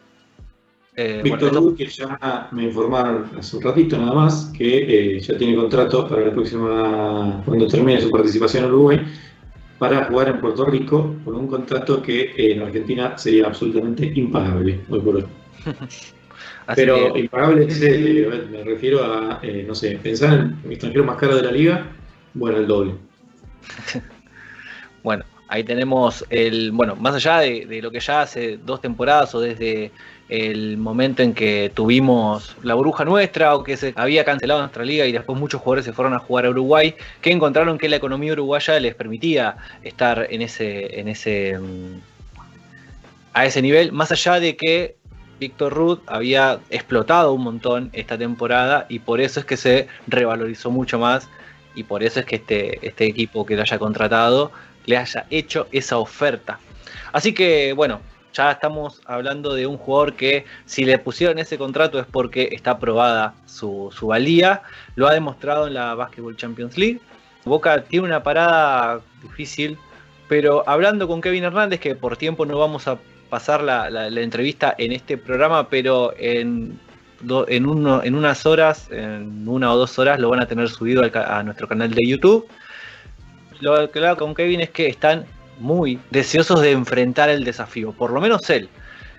Eh, 0.96 1.22
bueno, 1.22 1.38
Víctor 1.38 1.54
Ruth, 1.54 1.78
que 1.78 1.86
ya 1.88 2.50
me 2.52 2.64
informaron 2.64 3.30
hace 3.38 3.58
un 3.58 3.64
ratito 3.64 3.98
nada 3.98 4.14
más, 4.14 4.52
que 4.58 5.16
eh, 5.16 5.20
ya 5.20 5.38
tiene 5.38 5.56
contrato 5.56 6.08
para 6.08 6.26
la 6.26 6.32
próxima, 6.32 7.42
cuando 7.46 7.68
termine 7.68 8.02
su 8.02 8.12
participación 8.12 8.66
en 8.66 8.72
Uruguay, 8.72 9.02
para 9.80 10.06
jugar 10.06 10.30
en 10.30 10.42
Puerto 10.42 10.66
Rico 10.66 11.16
con 11.24 11.36
un 11.36 11.48
contrato 11.48 12.02
que 12.02 12.22
eh, 12.22 12.54
en 12.54 12.62
Argentina 12.62 13.18
sería 13.18 13.48
absolutamente 13.48 14.12
impagable, 14.16 14.82
hoy 14.90 15.00
por 15.00 15.16
hoy. 15.16 15.26
Pero 16.76 17.14
que- 17.14 17.20
impagable, 17.20 17.68
me 18.52 18.64
refiero 18.64 19.04
a, 19.04 19.42
no 19.68 19.76
sé, 19.76 19.98
pensar 20.02 20.34
en 20.34 20.58
el 20.66 20.72
extranjero 20.72 21.04
más 21.04 21.18
caro 21.18 21.36
de 21.36 21.42
la 21.44 21.52
liga, 21.52 21.88
bueno, 22.34 22.58
el 22.58 22.68
doble. 22.68 22.94
Bueno, 25.04 25.26
ahí 25.52 25.66
tenemos 25.66 26.26
el, 26.30 26.72
bueno, 26.72 26.96
más 26.96 27.14
allá 27.14 27.40
de, 27.40 27.82
lo 27.82 27.92
que 27.92 28.00
ya 28.00 28.22
hace 28.22 28.58
dos 28.58 28.80
temporadas 28.80 29.36
o 29.36 29.42
desde 29.42 29.92
el 30.30 30.78
momento 30.78 31.24
en 31.24 31.34
que 31.34 31.70
tuvimos 31.74 32.56
la 32.64 32.74
burbuja 32.74 33.04
nuestra 33.04 33.54
o 33.54 33.62
que 33.62 33.76
se 33.76 33.94
había 33.98 34.24
cancelado 34.24 34.62
nuestra 34.62 34.86
liga 34.86 35.06
y 35.06 35.12
después 35.12 35.38
muchos 35.38 35.60
jugadores 35.60 35.84
se 35.84 35.92
fueron 35.92 36.14
a 36.14 36.20
jugar 36.20 36.46
a 36.46 36.52
Uruguay, 36.52 36.96
que 37.20 37.32
encontraron 37.32 37.78
que 37.78 37.90
la 37.90 37.98
economía 37.98 38.32
uruguaya 38.32 38.80
les 38.80 38.96
permitía 38.96 39.58
estar 39.84 40.26
en 40.30 40.42
ese, 40.42 41.02
en 41.02 41.10
ese, 41.10 41.60
mm, 41.60 42.00
a 43.34 43.46
ese 43.46 43.62
nivel, 43.62 43.92
más 43.92 44.10
allá 44.14 44.40
de 44.40 44.56
que 44.56 44.96
Víctor 45.38 45.74
Ruth 45.74 46.00
había 46.08 46.60
explotado 46.70 47.34
un 47.34 47.44
montón 47.44 47.90
esta 47.92 48.18
temporada 48.18 48.86
y 48.88 49.00
por 49.00 49.20
eso 49.20 49.42
es 49.42 49.46
que 49.46 49.58
se 49.58 49.90
revalorizó 50.08 50.72
mucho 50.72 50.98
más 50.98 51.28
y 51.76 51.84
por 51.84 52.04
eso 52.04 52.22
es 52.22 52.26
que 52.26 52.38
este, 52.38 52.88
este 52.88 53.06
equipo 53.06 53.46
que 53.46 53.58
lo 53.58 53.64
haya 53.64 53.80
contratado 53.80 54.54
le 54.86 54.98
haya 54.98 55.26
hecho 55.30 55.68
esa 55.72 55.98
oferta. 55.98 56.60
Así 57.12 57.34
que, 57.34 57.74
bueno, 57.74 58.00
ya 58.34 58.52
estamos 58.52 59.02
hablando 59.06 59.54
de 59.54 59.68
un 59.68 59.78
jugador 59.78 60.14
que 60.14 60.46
si 60.66 60.86
le 60.86 60.98
pusieron 61.00 61.38
ese 61.40 61.58
contrato 61.58 62.00
es 62.00 62.06
porque 62.06 62.50
está 62.54 62.72
aprobada 62.72 63.34
su, 63.46 63.94
su 63.98 64.08
valía, 64.08 64.62
lo 64.96 65.08
ha 65.08 65.14
demostrado 65.14 65.68
en 65.68 65.74
la 65.74 65.96
Basketball 65.96 66.38
Champions 66.38 66.78
League. 66.78 67.00
Boca 67.44 67.84
tiene 67.84 68.06
una 68.06 68.24
parada 68.24 69.02
difícil, 69.22 69.78
pero 70.30 70.64
hablando 70.68 71.08
con 71.08 71.20
Kevin 71.22 71.44
Hernández, 71.44 71.80
que 71.80 71.96
por 71.96 72.16
tiempo 72.16 72.46
no 72.46 72.58
vamos 72.58 72.88
a 72.88 72.98
pasar 73.30 73.62
la, 73.64 73.90
la- 73.90 74.08
entrevista 74.22 74.76
en 74.78 74.92
este 74.92 75.18
programa, 75.18 75.68
pero 75.68 76.14
en, 76.18 76.80
en, 77.48 77.66
uno- 77.66 78.04
en 78.04 78.16
unas 78.16 78.46
horas, 78.46 78.88
en 78.92 79.48
una 79.48 79.74
o 79.74 79.78
dos 79.78 79.98
horas, 80.00 80.20
lo 80.20 80.30
van 80.30 80.40
a 80.42 80.48
tener 80.48 80.70
subido 80.70 81.04
a 81.14 81.44
nuestro 81.44 81.68
canal 81.68 81.90
de 81.92 82.08
YouTube. 82.08 82.48
Lo 83.62 83.90
que 83.92 84.00
hablaba 84.00 84.18
con 84.18 84.34
Kevin 84.36 84.62
es 84.62 84.70
que 84.72 84.88
están 84.88 85.26
muy 85.60 86.00
deseosos 86.10 86.62
de 86.62 86.72
enfrentar 86.72 87.30
el 87.30 87.44
desafío, 87.44 87.92
por 87.94 88.12
lo 88.12 88.20
menos 88.20 88.50
él, 88.50 88.70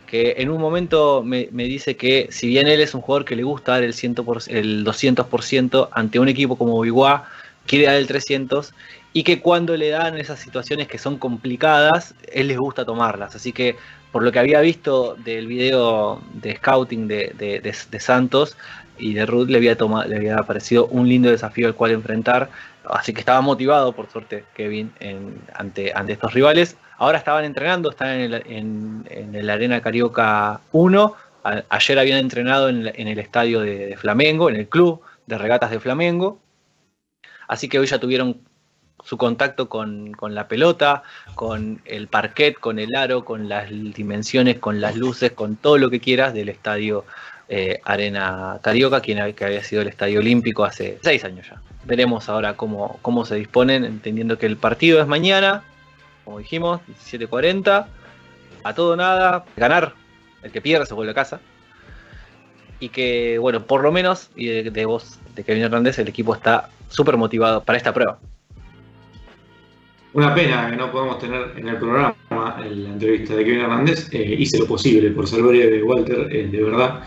que 0.07 0.35
en 0.39 0.51
un 0.51 0.61
momento 0.61 1.23
me, 1.23 1.49
dice 1.53 1.97
que 1.97 2.27
si 2.31 2.49
bien 2.49 2.67
él 2.67 2.81
es 2.81 2.95
un 2.95 3.01
jugador 3.01 3.25
que 3.25 3.37
le 3.37 3.45
gusta 3.45 3.73
dar 3.73 3.85
el, 3.85 3.95
100%, 3.95 4.49
el 4.49 4.85
200% 4.85 5.89
ante 5.93 6.19
un 6.19 6.29
equipo 6.29 6.57
como 6.59 6.81
Biguá, 6.81 7.29
quiere 7.67 7.87
dar 7.87 7.95
el 7.95 8.09
300 8.09 8.75
y 9.13 9.23
que 9.23 9.41
cuando 9.41 9.77
le 9.77 9.91
dan 9.91 10.19
esas 10.19 10.41
situaciones 10.41 10.89
que 10.89 10.99
son 10.99 11.19
complicadas, 11.19 12.15
él 12.33 12.49
les 12.49 12.59
gusta 12.59 12.85
tomarlas. 12.85 13.37
Así 13.37 13.53
que 13.53 13.77
por 14.11 14.23
lo 14.25 14.33
que 14.33 14.41
había 14.41 14.61
visto 14.61 15.17
del 15.25 15.47
video 15.47 16.21
de 16.35 16.57
scouting 16.57 17.07
de, 17.09 17.33
de- 17.39 18.01
Santos 18.01 18.57
y 18.99 19.15
de 19.15 19.25
Ruth, 19.27 19.49
le 19.49 19.59
había, 19.59 19.77
toma- 19.77 20.07
le 20.07 20.17
había 20.17 20.37
parecido 20.39 20.87
un 20.87 21.09
lindo 21.09 21.31
desafío 21.31 21.67
al 21.69 21.75
cual 21.75 21.93
enfrentar. 21.93 22.51
Así 22.85 23.13
que 23.13 23.21
estaba 23.21 23.41
motivado, 23.41 23.93
por 23.93 24.11
suerte, 24.11 24.45
Kevin, 24.55 24.93
ante, 25.55 25.93
estos 26.13 26.35
rivales. 26.35 26.77
Ahora 26.99 27.19
estaban 27.19 27.45
entrenando, 27.45 27.91
están 27.91 28.09
en 28.11 28.21
el, 28.35 28.43
en- 28.47 29.05
Arena 29.51 29.81
Carioca 29.81 30.61
1. 30.73 31.15
A- 31.45 31.63
ayer 31.69 31.99
habían 31.99 32.19
entrenado 32.19 32.69
en 32.69 33.09
el 33.09 33.19
estadio 33.19 33.61
de, 33.61 33.87
de 33.87 33.97
Flamengo, 33.97 34.49
en 34.51 34.57
el 34.57 34.69
club 34.69 35.01
de 35.27 35.39
regatas 35.39 35.71
de 35.71 35.81
Flamengo. 35.81 36.39
Así 37.49 37.69
que 37.69 37.79
hoy 37.79 37.87
ya 37.87 37.99
tuvieron 37.99 38.41
su 39.05 39.17
contacto 39.19 39.69
con, 39.69 40.13
con 40.13 40.35
la 40.35 40.47
pelota, 40.47 41.03
con 41.35 41.81
el 41.85 42.07
parquet, 42.07 42.59
con 42.59 42.79
el 42.79 42.95
aro, 42.95 43.25
con 43.25 43.49
las 43.49 43.69
dimensiones, 43.69 44.59
con 44.59 44.81
las 44.81 44.97
luces, 44.97 45.33
con 45.33 45.57
todo 45.57 45.77
lo 45.79 45.91
que 45.91 45.99
quieras 46.01 46.35
del 46.35 46.49
estadio 46.49 47.05
eh, 47.55 47.83
Arena 47.85 48.61
Carioca, 48.63 49.03
quien 49.03 49.35
que 49.35 49.45
había 49.45 49.63
sido 49.63 49.83
el 49.83 49.89
estadio 49.89 50.21
olímpico 50.21 50.65
hace 50.65 50.99
seis 51.03 51.23
años 51.23 51.47
ya. 51.51 51.61
Veremos 51.85 52.31
ahora 52.31 52.57
cómo, 52.57 52.99
cómo 53.03 53.27
se 53.27 53.35
disponen, 53.35 53.85
entendiendo 53.85 54.39
que 54.39 54.47
el 54.47 54.57
partido 54.57 55.03
es 55.03 55.07
mañana, 55.07 55.63
como 56.25 56.39
dijimos, 56.39 56.81
17.40, 57.05 57.85
a 58.65 58.75
todo 58.75 58.97
nada, 58.97 59.45
ganar, 59.55 59.93
el 60.43 60.51
que 60.51 60.63
pierde 60.63 60.87
se 60.87 60.95
vuelve 60.95 61.13
a 61.13 61.15
casa. 61.15 61.41
Y 62.81 62.89
que, 62.89 63.37
bueno, 63.37 63.67
por 63.67 63.83
lo 63.83 63.93
menos, 63.93 64.31
y 64.35 64.47
de, 64.47 64.71
de 64.71 64.87
voz 64.87 65.19
de 65.35 65.45
Kevin 65.45 65.65
Hernández, 65.65 65.99
el 65.99 66.09
equipo 66.09 66.35
está 66.35 66.71
súper 66.89 67.19
motivado 67.19 67.63
para 67.63 67.77
esta 67.77 67.93
prueba. 67.93 68.19
Una 70.15 70.35
pena 70.35 70.71
que 70.71 70.77
no 70.77 70.91
podemos 70.91 71.19
tener 71.19 71.53
en 71.55 71.69
el 71.69 71.77
programa 71.77 72.15
la 72.31 72.89
entrevista 72.89 73.35
de 73.35 73.45
Kevin 73.45 73.61
Hernández. 73.61 74.09
Eh, 74.13 74.37
hice 74.39 74.59
lo 74.59 74.67
posible 74.67 75.11
por 75.11 75.27
salvar 75.27 75.53
de 75.53 75.83
Walter, 75.83 76.29
eh, 76.31 76.49
de 76.51 76.63
verdad, 76.63 77.03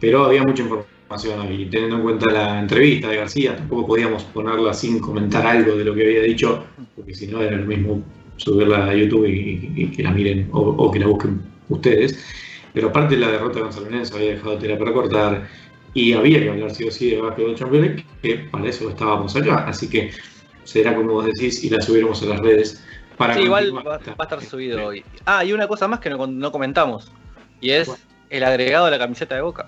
pero 0.00 0.24
había 0.24 0.42
mucha 0.42 0.62
información 0.62 1.52
y 1.52 1.66
teniendo 1.66 1.96
en 1.96 2.02
cuenta 2.02 2.32
la 2.32 2.60
entrevista 2.60 3.08
de 3.08 3.16
García, 3.16 3.56
tampoco 3.56 3.86
podíamos 3.88 4.24
ponerla 4.24 4.72
sin 4.74 4.98
comentar 5.00 5.46
algo 5.46 5.76
de 5.76 5.84
lo 5.84 5.94
que 5.94 6.02
había 6.04 6.22
dicho, 6.22 6.64
porque 6.94 7.14
si 7.14 7.26
no 7.26 7.40
era 7.42 7.56
lo 7.56 7.66
mismo 7.66 8.02
subirla 8.36 8.86
a 8.86 8.94
YouTube 8.94 9.26
y, 9.26 9.30
y- 9.32 9.72
y 9.84 9.86
que 9.90 10.02
la 10.02 10.10
miren 10.12 10.48
o, 10.52 10.60
o 10.60 10.90
que 10.90 10.98
la 11.00 11.06
busquen 11.06 11.40
ustedes. 11.68 12.24
Pero 12.72 12.88
aparte 12.88 13.16
la 13.16 13.30
derrota 13.30 13.60
con 13.60 13.72
San 13.72 13.84
Lorenzo 13.84 14.16
había 14.16 14.30
dejado 14.34 14.58
tela 14.58 14.78
para 14.78 14.92
cortar 14.92 15.48
y 15.94 16.12
había 16.12 16.40
que 16.40 16.50
hablar 16.50 16.70
sí 16.70 16.84
o 16.86 16.90
sí 16.90 17.10
de 17.10 17.20
Basketball 17.20 17.54
Champions 17.56 18.02
que 18.22 18.34
para 18.50 18.68
eso 18.68 18.88
estábamos 18.90 19.34
allá. 19.34 19.64
Así 19.66 19.88
que 19.88 20.10
será 20.64 20.94
como 20.94 21.14
vos 21.14 21.24
decís 21.24 21.64
y 21.64 21.70
la 21.70 21.80
subiremos 21.80 22.22
a 22.22 22.26
las 22.26 22.40
redes 22.40 22.84
para 23.16 23.34
Sí, 23.34 23.40
igual 23.40 23.72
va, 23.74 23.96
a 23.96 24.22
estar 24.22 24.42
subido 24.42 24.86
hoy. 24.86 25.02
Ah, 25.24 25.44
y 25.44 25.52
una 25.52 25.66
cosa 25.66 25.88
más 25.88 25.98
que 25.98 26.10
no, 26.10 26.26
no 26.26 26.52
comentamos, 26.52 27.10
y 27.60 27.70
es 27.70 27.90
el 28.30 28.44
agregado 28.44 28.86
a 28.86 28.90
la 28.90 28.98
camiseta 28.98 29.34
de 29.34 29.40
Boca. 29.40 29.66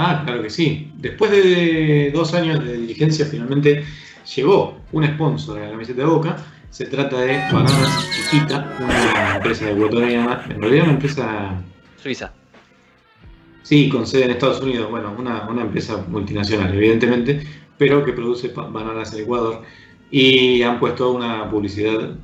Ah, 0.00 0.22
claro 0.24 0.42
que 0.42 0.48
sí. 0.48 0.92
Después 0.96 1.32
de 1.32 2.12
dos 2.14 2.32
años 2.32 2.64
de 2.64 2.78
diligencia, 2.78 3.26
finalmente 3.26 3.84
llegó 4.36 4.78
un 4.92 5.04
sponsor 5.04 5.58
a 5.58 5.64
la 5.64 5.70
camiseta 5.72 6.02
de 6.02 6.06
Boca. 6.06 6.36
Se 6.70 6.84
trata 6.84 7.20
de 7.20 7.36
Bananas 7.52 8.08
Chiquita, 8.14 8.76
una 8.78 9.36
empresa 9.36 9.68
ecuatoriana, 9.68 10.44
en 10.50 10.62
realidad 10.62 10.84
una 10.84 10.92
empresa, 10.92 11.60
Suiza. 11.96 12.32
sí, 13.62 13.88
con 13.88 14.06
sede 14.06 14.26
en 14.26 14.30
Estados 14.30 14.60
Unidos, 14.60 14.88
bueno, 14.88 15.12
una, 15.18 15.48
una 15.48 15.62
empresa 15.62 16.04
multinacional, 16.06 16.72
evidentemente, 16.72 17.44
pero 17.76 18.04
que 18.04 18.12
produce 18.12 18.52
bananas 18.54 19.12
en 19.14 19.22
Ecuador. 19.24 19.62
Y 20.12 20.62
han 20.62 20.78
puesto 20.78 21.10
una 21.10 21.50
publicidad 21.50 22.16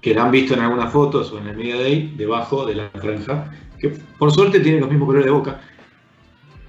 que 0.00 0.14
la 0.14 0.22
han 0.22 0.30
visto 0.30 0.54
en 0.54 0.60
algunas 0.60 0.92
fotos 0.92 1.32
o 1.32 1.38
en 1.38 1.48
el 1.48 1.56
Media 1.56 1.80
Day, 1.80 2.14
debajo 2.16 2.64
de 2.64 2.76
la 2.76 2.90
franja, 2.90 3.50
que 3.80 3.88
por 4.18 4.30
suerte 4.30 4.60
tiene 4.60 4.78
los 4.78 4.88
mismos 4.88 5.06
colores 5.08 5.26
de 5.26 5.32
Boca. 5.32 5.60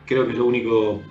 Creo 0.06 0.26
que 0.26 0.32
es 0.34 0.38
lo 0.38 0.46
único 0.46 1.02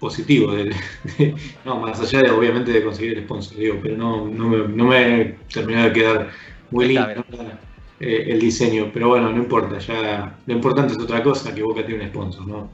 positivo 0.00 0.52
del, 0.52 0.74
de- 1.18 1.34
no, 1.64 1.78
más 1.80 2.00
allá 2.00 2.20
de 2.20 2.30
obviamente 2.30 2.72
de 2.72 2.84
conseguir 2.84 3.16
el 3.18 3.24
sponsor, 3.24 3.56
digo, 3.56 3.78
pero 3.82 3.96
no, 3.96 4.26
no, 4.28 4.48
me, 4.48 4.68
no 4.68 4.84
me 4.84 5.36
terminó 5.52 5.82
de 5.84 5.92
quedar 5.92 6.30
muy 6.70 6.86
lindo 6.88 7.24
eh, 8.00 8.24
el 8.28 8.40
diseño, 8.40 8.90
pero 8.92 9.08
bueno, 9.08 9.30
no 9.30 9.38
importa, 9.38 9.78
ya 9.78 10.36
lo 10.46 10.52
importante 10.52 10.92
es 10.94 10.98
otra 10.98 11.22
cosa, 11.22 11.54
que 11.54 11.62
Boca 11.62 11.86
tiene 11.86 12.04
un 12.04 12.10
sponsor, 12.10 12.46
¿no? 12.46 12.68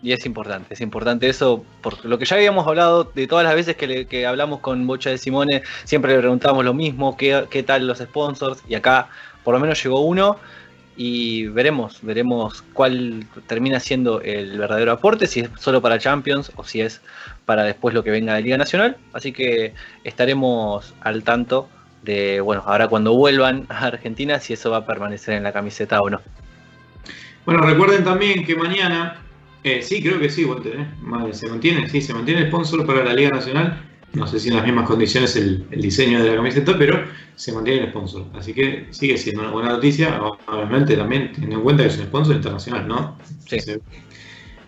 Y 0.00 0.12
es 0.12 0.24
importante, 0.26 0.74
es 0.74 0.80
importante 0.80 1.28
eso, 1.28 1.64
por 1.82 2.04
lo 2.04 2.18
que 2.20 2.24
ya 2.24 2.36
habíamos 2.36 2.64
hablado 2.68 3.02
de 3.02 3.26
todas 3.26 3.44
las 3.44 3.56
veces 3.56 3.76
que, 3.76 3.86
le- 3.88 4.06
que 4.06 4.26
hablamos 4.26 4.60
con 4.60 4.86
Bocha 4.86 5.10
de 5.10 5.18
Simone, 5.18 5.62
siempre 5.84 6.12
le 6.12 6.20
preguntamos 6.20 6.64
lo 6.64 6.72
mismo, 6.72 7.16
qué, 7.16 7.46
qué 7.50 7.64
tal 7.64 7.86
los 7.88 7.98
sponsors, 7.98 8.62
y 8.68 8.74
acá 8.76 9.08
por 9.42 9.54
lo 9.54 9.60
menos 9.60 9.82
llegó 9.82 10.00
uno, 10.02 10.36
y 11.00 11.46
veremos, 11.46 12.00
veremos 12.02 12.62
cuál 12.72 13.24
termina 13.46 13.78
siendo 13.78 14.20
el 14.20 14.58
verdadero 14.58 14.90
aporte, 14.90 15.28
si 15.28 15.40
es 15.40 15.50
solo 15.56 15.80
para 15.80 15.98
Champions 15.98 16.50
o 16.56 16.64
si 16.64 16.80
es 16.80 17.00
para 17.46 17.62
después 17.62 17.94
lo 17.94 18.02
que 18.02 18.10
venga 18.10 18.34
de 18.34 18.42
Liga 18.42 18.58
Nacional, 18.58 18.96
así 19.12 19.32
que 19.32 19.74
estaremos 20.02 20.94
al 21.00 21.22
tanto 21.22 21.68
de, 22.02 22.40
bueno, 22.40 22.64
ahora 22.66 22.88
cuando 22.88 23.14
vuelvan 23.14 23.64
a 23.68 23.86
Argentina, 23.86 24.40
si 24.40 24.54
eso 24.54 24.72
va 24.72 24.78
a 24.78 24.86
permanecer 24.86 25.34
en 25.34 25.44
la 25.44 25.52
camiseta 25.52 26.00
o 26.00 26.10
no. 26.10 26.20
Bueno, 27.46 27.62
recuerden 27.62 28.02
también 28.02 28.44
que 28.44 28.56
mañana, 28.56 29.22
eh, 29.62 29.80
sí, 29.82 30.02
creo 30.02 30.18
que 30.18 30.28
sí, 30.28 30.44
Walter, 30.44 30.80
¿eh? 30.80 30.86
Ma- 31.00 31.32
se 31.32 31.48
mantiene, 31.48 31.88
sí, 31.88 32.00
se 32.00 32.12
mantiene 32.12 32.40
el 32.42 32.48
sponsor 32.48 32.84
para 32.84 33.04
la 33.04 33.14
Liga 33.14 33.30
Nacional. 33.30 33.87
No 34.12 34.26
sé 34.26 34.40
si 34.40 34.48
en 34.48 34.56
las 34.56 34.64
mismas 34.64 34.86
condiciones 34.88 35.36
el, 35.36 35.66
el 35.70 35.80
diseño 35.82 36.22
de 36.22 36.30
la 36.30 36.36
camiseta, 36.36 36.76
pero 36.78 37.04
se 37.34 37.52
mantiene 37.52 37.82
el 37.82 37.90
sponsor. 37.90 38.26
Así 38.34 38.54
que 38.54 38.88
sigue 38.90 39.18
siendo 39.18 39.42
una 39.42 39.50
buena 39.50 39.70
noticia, 39.70 40.20
obviamente 40.46 40.96
también 40.96 41.30
teniendo 41.32 41.56
en 41.58 41.62
cuenta 41.62 41.82
que 41.82 41.90
es 41.90 41.98
un 41.98 42.04
sponsor 42.06 42.36
internacional, 42.36 42.88
¿no? 42.88 43.18
Sí. 43.46 43.60
Se, 43.60 43.80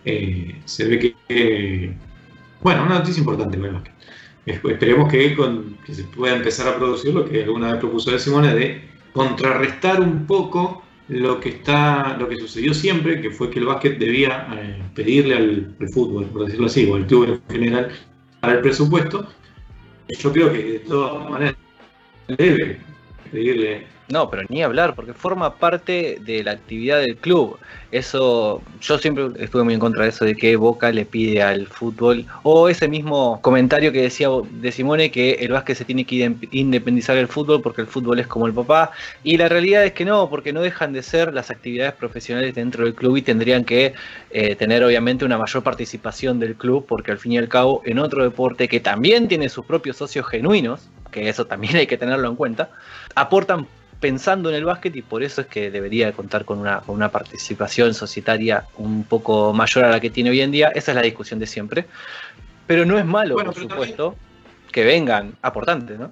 eh, 0.05 0.61
se 0.65 0.85
ve 0.87 0.99
que, 0.99 1.15
que- 1.27 1.93
bueno, 2.61 2.83
una 2.85 2.99
noticia 2.99 3.19
importante 3.21 3.57
para 3.57 3.69
el 3.69 3.73
básquet. 3.75 3.93
Es- 4.45 4.61
Esperemos 4.65 5.11
que, 5.11 5.35
con, 5.35 5.77
que 5.85 5.93
se 5.93 6.03
pueda 6.05 6.35
empezar 6.35 6.67
a 6.67 6.77
producir 6.77 7.13
lo 7.13 7.25
que 7.25 7.43
alguna 7.43 7.71
vez 7.73 7.79
propuso 7.79 8.11
de 8.11 8.19
Simone 8.19 8.53
de 8.55 8.81
contrarrestar 9.13 10.01
un 10.01 10.25
poco 10.27 10.83
lo 11.07 11.39
que 11.41 11.49
está 11.49 12.15
lo 12.17 12.29
que 12.29 12.37
sucedió 12.37 12.73
siempre, 12.73 13.21
que 13.21 13.31
fue 13.31 13.49
que 13.49 13.59
el 13.59 13.65
básquet 13.65 13.97
debía 13.99 14.47
eh, 14.55 14.83
pedirle 14.95 15.35
al, 15.35 15.75
al 15.79 15.89
fútbol, 15.89 16.27
por 16.27 16.45
decirlo 16.45 16.67
así, 16.67 16.89
o 16.89 16.95
al 16.95 17.05
club 17.07 17.25
en 17.25 17.41
general, 17.53 17.91
para 18.41 18.53
el 18.53 18.61
presupuesto. 18.61 19.27
Yo 20.19 20.33
creo 20.33 20.51
que 20.51 20.63
de 20.63 20.79
todas 20.79 21.29
maneras 21.29 21.55
debe 22.27 22.79
pedirle 23.31 23.87
No, 24.11 24.29
pero 24.29 24.43
ni 24.49 24.61
hablar, 24.61 24.93
porque 24.93 25.13
forma 25.13 25.57
parte 25.57 26.17
de 26.19 26.43
la 26.43 26.51
actividad 26.51 26.99
del 26.99 27.15
club. 27.15 27.57
Eso, 27.91 28.61
yo 28.81 28.97
siempre 28.97 29.29
estuve 29.39 29.63
muy 29.63 29.73
en 29.73 29.79
contra 29.79 30.03
de 30.03 30.09
eso, 30.09 30.25
de 30.25 30.35
que 30.35 30.57
Boca 30.57 30.91
le 30.91 31.05
pide 31.05 31.41
al 31.41 31.67
fútbol, 31.67 32.25
o 32.43 32.67
ese 32.67 32.89
mismo 32.89 33.39
comentario 33.41 33.93
que 33.93 34.01
decía 34.01 34.27
de 34.49 34.71
Simone, 34.73 35.11
que 35.11 35.31
el 35.35 35.53
básquet 35.53 35.77
se 35.77 35.85
tiene 35.85 36.05
que 36.05 36.17
inde- 36.17 36.49
independizar 36.51 37.15
del 37.15 37.29
fútbol 37.29 37.61
porque 37.61 37.81
el 37.81 37.87
fútbol 37.87 38.19
es 38.19 38.27
como 38.27 38.47
el 38.47 38.53
papá. 38.53 38.91
Y 39.23 39.37
la 39.37 39.47
realidad 39.47 39.85
es 39.85 39.93
que 39.93 40.03
no, 40.03 40.29
porque 40.29 40.51
no 40.51 40.61
dejan 40.61 40.91
de 40.91 41.03
ser 41.03 41.33
las 41.33 41.49
actividades 41.49 41.93
profesionales 41.93 42.53
dentro 42.53 42.83
del 42.83 42.95
club 42.95 43.15
y 43.15 43.21
tendrían 43.21 43.63
que 43.63 43.93
eh, 44.31 44.55
tener 44.57 44.83
obviamente 44.83 45.23
una 45.23 45.37
mayor 45.37 45.63
participación 45.63 46.37
del 46.37 46.55
club, 46.55 46.85
porque 46.85 47.11
al 47.11 47.17
fin 47.17 47.31
y 47.33 47.37
al 47.37 47.47
cabo, 47.47 47.81
en 47.85 47.97
otro 47.99 48.23
deporte 48.23 48.67
que 48.67 48.81
también 48.81 49.29
tiene 49.29 49.47
sus 49.47 49.65
propios 49.65 49.95
socios 49.95 50.27
genuinos, 50.27 50.89
que 51.11 51.29
eso 51.29 51.45
también 51.45 51.75
hay 51.77 51.87
que 51.87 51.97
tenerlo 51.97 52.27
en 52.27 52.35
cuenta, 52.35 52.71
aportan 53.15 53.67
pensando 54.01 54.49
en 54.49 54.55
el 54.55 54.65
básquet 54.65 54.93
y 54.95 55.01
por 55.03 55.23
eso 55.23 55.41
es 55.41 55.47
que 55.47 55.71
debería 55.71 56.11
contar 56.11 56.43
con 56.43 56.59
una, 56.59 56.81
con 56.81 56.95
una 56.95 57.09
participación 57.09 57.93
societaria 57.93 58.65
un 58.77 59.05
poco 59.05 59.53
mayor 59.53 59.85
a 59.85 59.91
la 59.91 59.99
que 60.01 60.09
tiene 60.09 60.31
hoy 60.31 60.41
en 60.41 60.51
día. 60.51 60.69
Esa 60.69 60.91
es 60.91 60.95
la 60.95 61.03
discusión 61.03 61.39
de 61.39 61.47
siempre. 61.47 61.85
Pero 62.67 62.83
no 62.83 62.97
es 62.97 63.05
malo, 63.05 63.35
Bueno, 63.35 63.53
por 63.53 63.61
supuesto, 63.61 64.15
que 64.71 64.83
vengan 64.83 65.35
aportantes, 65.41 65.99
¿no? 65.99 66.11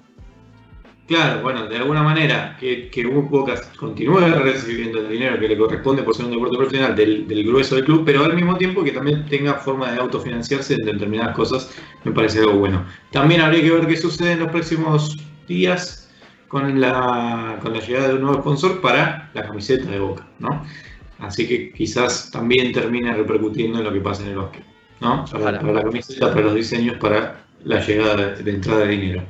Claro, 1.08 1.42
bueno, 1.42 1.66
de 1.66 1.76
alguna 1.76 2.04
manera 2.04 2.56
que, 2.60 2.88
que 2.88 3.04
Boca 3.04 3.60
continúe 3.76 4.20
recibiendo 4.20 5.00
el 5.00 5.08
dinero 5.08 5.40
que 5.40 5.48
le 5.48 5.58
corresponde 5.58 6.04
por 6.04 6.14
ser 6.14 6.26
un 6.26 6.30
deporte 6.30 6.56
profesional 6.56 6.94
del, 6.94 7.26
del, 7.26 7.44
grueso 7.44 7.74
del 7.74 7.84
club, 7.84 8.04
pero 8.06 8.24
al 8.24 8.36
mismo 8.36 8.56
tiempo 8.56 8.84
que 8.84 8.92
también 8.92 9.26
tenga 9.26 9.54
forma 9.54 9.90
de 9.90 9.98
autofinanciarse 9.98 10.74
en 10.74 10.86
determinadas 10.86 11.34
cosas, 11.34 11.74
me 12.04 12.12
parece 12.12 12.38
algo 12.38 12.52
bueno. 12.52 12.86
También 13.10 13.40
habría 13.40 13.60
que 13.60 13.72
ver 13.72 13.88
qué 13.88 13.96
sucede 13.96 14.32
en 14.32 14.38
los 14.38 14.50
próximos 14.52 15.18
días 15.48 15.99
con 16.50 16.80
la, 16.80 17.60
con 17.62 17.72
la 17.72 17.78
llegada 17.78 18.08
de 18.08 18.14
un 18.14 18.22
nuevo 18.22 18.40
sponsor 18.40 18.80
para 18.80 19.30
la 19.34 19.46
camiseta 19.46 19.88
de 19.88 20.00
Boca, 20.00 20.26
¿no? 20.40 20.66
Así 21.20 21.46
que 21.46 21.72
quizás 21.72 22.28
también 22.32 22.72
termine 22.72 23.14
repercutiendo 23.14 23.78
en 23.78 23.84
lo 23.84 23.92
que 23.92 24.00
pasa 24.00 24.24
en 24.24 24.30
el 24.30 24.36
básquet, 24.36 24.64
¿no? 25.00 25.24
Para, 25.30 25.60
para 25.60 25.72
la 25.72 25.82
camiseta, 25.84 26.30
para 26.30 26.46
los 26.46 26.56
diseños, 26.56 26.96
para 26.96 27.44
la 27.62 27.80
llegada 27.80 28.16
de, 28.16 28.42
de 28.42 28.50
entrada 28.50 28.80
de 28.80 28.88
dinero. 28.88 29.22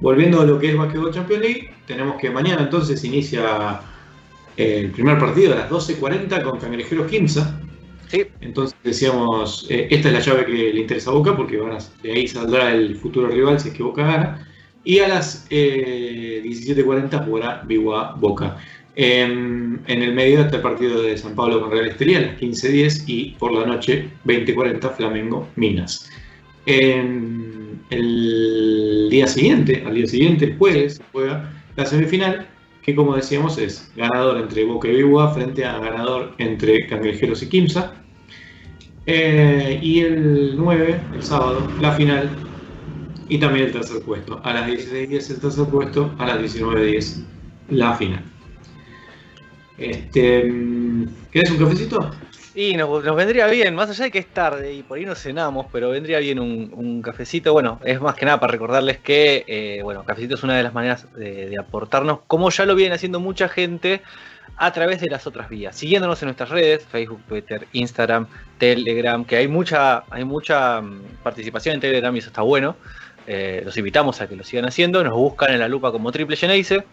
Volviendo 0.00 0.42
a 0.42 0.44
lo 0.44 0.58
que 0.58 0.68
es 0.68 0.76
Basketball 0.76 1.10
Champions 1.10 1.42
League, 1.42 1.70
tenemos 1.86 2.20
que 2.20 2.28
mañana 2.28 2.64
entonces 2.64 3.02
inicia 3.02 3.80
el 4.58 4.90
primer 4.90 5.18
partido 5.18 5.54
a 5.54 5.60
las 5.60 5.70
12.40 5.70 6.42
con 6.42 6.58
Cangrejeros 6.58 7.10
Quimsa. 7.10 7.58
Sí. 8.08 8.26
Entonces 8.42 8.76
decíamos, 8.84 9.66
eh, 9.70 9.88
esta 9.90 10.08
es 10.08 10.14
la 10.14 10.20
llave 10.20 10.44
que 10.44 10.52
le 10.52 10.80
interesa 10.80 11.08
a 11.10 11.14
Boca 11.14 11.34
porque 11.34 11.56
van 11.56 11.72
a, 11.72 11.78
de 12.02 12.12
ahí 12.12 12.28
saldrá 12.28 12.74
el 12.74 12.96
futuro 12.96 13.28
rival 13.28 13.58
si 13.58 13.68
es 13.68 13.74
que 13.74 13.82
Boca 13.82 14.02
gana. 14.02 14.47
Y 14.88 15.00
a 15.00 15.08
las 15.08 15.46
eh, 15.50 16.40
17.40 16.42 17.26
jugará 17.26 17.62
Biguá 17.66 18.14
Boca. 18.18 18.56
En, 18.96 19.82
en, 19.86 20.02
el 20.02 20.14
medio 20.14 20.40
está 20.40 20.56
el 20.56 20.62
partido 20.62 21.02
de 21.02 21.18
San 21.18 21.34
Pablo 21.34 21.60
con 21.60 21.70
Real 21.70 21.88
Estelí 21.88 22.14
a 22.14 22.22
las 22.22 22.40
15.10 22.40 23.04
y 23.06 23.30
por 23.38 23.52
la 23.52 23.66
noche 23.66 24.08
20.40 24.24 24.96
Flamengo 24.96 25.46
Minas. 25.56 26.08
En, 26.64 27.82
el 27.90 29.08
día 29.10 29.26
siguiente, 29.26 29.82
al 29.84 29.94
día 29.94 30.06
siguiente, 30.06 30.46
el 30.46 30.56
jueves, 30.56 31.02
juega 31.12 31.52
la 31.76 31.84
semifinal, 31.84 32.46
que 32.82 32.94
como 32.94 33.14
decíamos 33.14 33.58
es 33.58 33.92
ganador 33.94 34.40
entre 34.40 34.64
Boca 34.64 34.88
y 34.88 34.96
Bigua 34.96 35.34
frente 35.34 35.66
a 35.66 35.78
ganador 35.80 36.34
entre 36.38 36.86
Cangrejeros 36.86 37.42
y 37.42 37.50
Quimsa. 37.50 37.92
Eh, 39.04 39.80
y 39.82 40.00
el 40.00 40.54
9, 40.56 40.98
el 41.14 41.22
sábado, 41.22 41.70
la 41.78 41.92
final 41.92 42.47
y 43.28 43.38
también 43.38 43.66
el 43.66 43.72
tercer 43.72 44.02
puesto. 44.02 44.40
A 44.44 44.52
las 44.52 44.68
16.10 44.68 45.30
el 45.30 45.40
tercer 45.40 45.66
puesto, 45.66 46.14
a 46.18 46.26
las 46.26 46.38
19.10 46.38 47.24
la 47.70 47.94
final. 47.94 48.22
Este, 49.76 50.52
¿Querés 51.30 51.50
un 51.52 51.58
cafecito? 51.58 52.10
Y 52.54 52.76
nos, 52.76 53.04
vendría 53.14 53.46
bien, 53.46 53.74
más 53.74 53.90
allá 53.90 54.06
de 54.06 54.10
que 54.10 54.18
es 54.18 54.26
tarde 54.26 54.72
y 54.72 54.82
por 54.82 54.98
ahí 54.98 55.06
no 55.06 55.14
cenamos, 55.14 55.66
pero 55.70 55.90
vendría 55.90 56.18
bien 56.18 56.40
un, 56.40 57.02
cafecito. 57.02 57.52
Bueno, 57.52 57.78
es 57.84 58.00
más 58.00 58.16
que 58.16 58.24
nada 58.24 58.40
para 58.40 58.50
recordarles 58.50 58.98
que, 58.98 59.44
eh, 59.46 59.80
bueno, 59.84 60.02
cafecito 60.04 60.34
es 60.34 60.42
una 60.42 60.56
de 60.56 60.64
las 60.64 60.74
maneras 60.74 61.06
de, 61.14 61.48
de, 61.50 61.58
aportarnos, 61.58 62.20
como 62.26 62.50
ya 62.50 62.64
lo 62.64 62.74
viene 62.74 62.96
haciendo 62.96 63.20
mucha 63.20 63.48
gente, 63.48 64.02
a 64.58 64.72
través 64.72 65.00
de 65.00 65.08
las 65.08 65.26
otras 65.26 65.48
vías. 65.48 65.76
Siguiéndonos 65.76 66.20
en 66.22 66.26
nuestras 66.26 66.50
redes, 66.50 66.84
Facebook, 66.84 67.22
Twitter, 67.28 67.68
Instagram, 67.72 68.26
Telegram, 68.58 69.24
que 69.24 69.36
hay 69.36 69.46
mucha, 69.46 70.02
hay 70.10 70.24
mucha 70.24 70.82
participación 71.22 71.76
en 71.76 71.80
Telegram 71.80 72.14
y 72.14 72.18
eso 72.18 72.28
está 72.28 72.42
bueno. 72.42 72.76
Eh, 73.30 73.60
los 73.62 73.76
invitamos 73.76 74.22
a 74.22 74.26
que 74.26 74.34
lo 74.34 74.42
sigan 74.42 74.64
haciendo. 74.64 75.04
Nos 75.04 75.12
buscan 75.12 75.52
en 75.52 75.60
la 75.60 75.68
lupa 75.68 75.92
como 75.92 76.10
Triple 76.10 76.34
Geneise. 76.34 76.84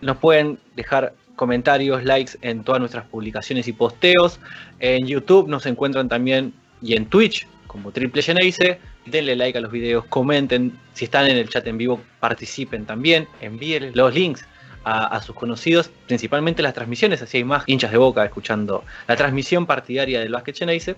Nos 0.00 0.16
pueden 0.16 0.58
dejar 0.74 1.14
comentarios, 1.36 2.02
likes 2.02 2.32
en 2.42 2.64
todas 2.64 2.80
nuestras 2.80 3.06
publicaciones 3.06 3.68
y 3.68 3.72
posteos. 3.72 4.40
En 4.80 5.06
YouTube 5.06 5.48
nos 5.48 5.66
encuentran 5.66 6.08
también 6.08 6.52
y 6.82 6.96
en 6.96 7.06
Twitch 7.06 7.46
como 7.68 7.92
Triple 7.92 8.22
Geneise. 8.22 8.80
Denle 9.06 9.36
like 9.36 9.56
a 9.56 9.60
los 9.60 9.70
videos, 9.70 10.04
comenten. 10.06 10.76
Si 10.94 11.04
están 11.04 11.28
en 11.28 11.36
el 11.36 11.48
chat 11.48 11.64
en 11.68 11.78
vivo, 11.78 12.00
participen 12.18 12.86
también. 12.86 13.28
Envíenles 13.40 13.94
los 13.94 14.12
links 14.12 14.44
a, 14.82 15.22
sus 15.22 15.36
conocidos, 15.36 15.90
principalmente 16.06 16.60
las 16.60 16.74
transmisiones. 16.74 17.22
Así 17.22 17.38
hay 17.38 17.44
más 17.44 17.62
hinchas 17.66 17.92
de 17.92 17.98
boca 17.98 18.24
escuchando 18.24 18.84
la 19.06 19.14
transmisión 19.14 19.64
partidaria 19.64 20.18
del 20.18 20.32
Basket 20.32 20.54
Geneise. 20.54 20.96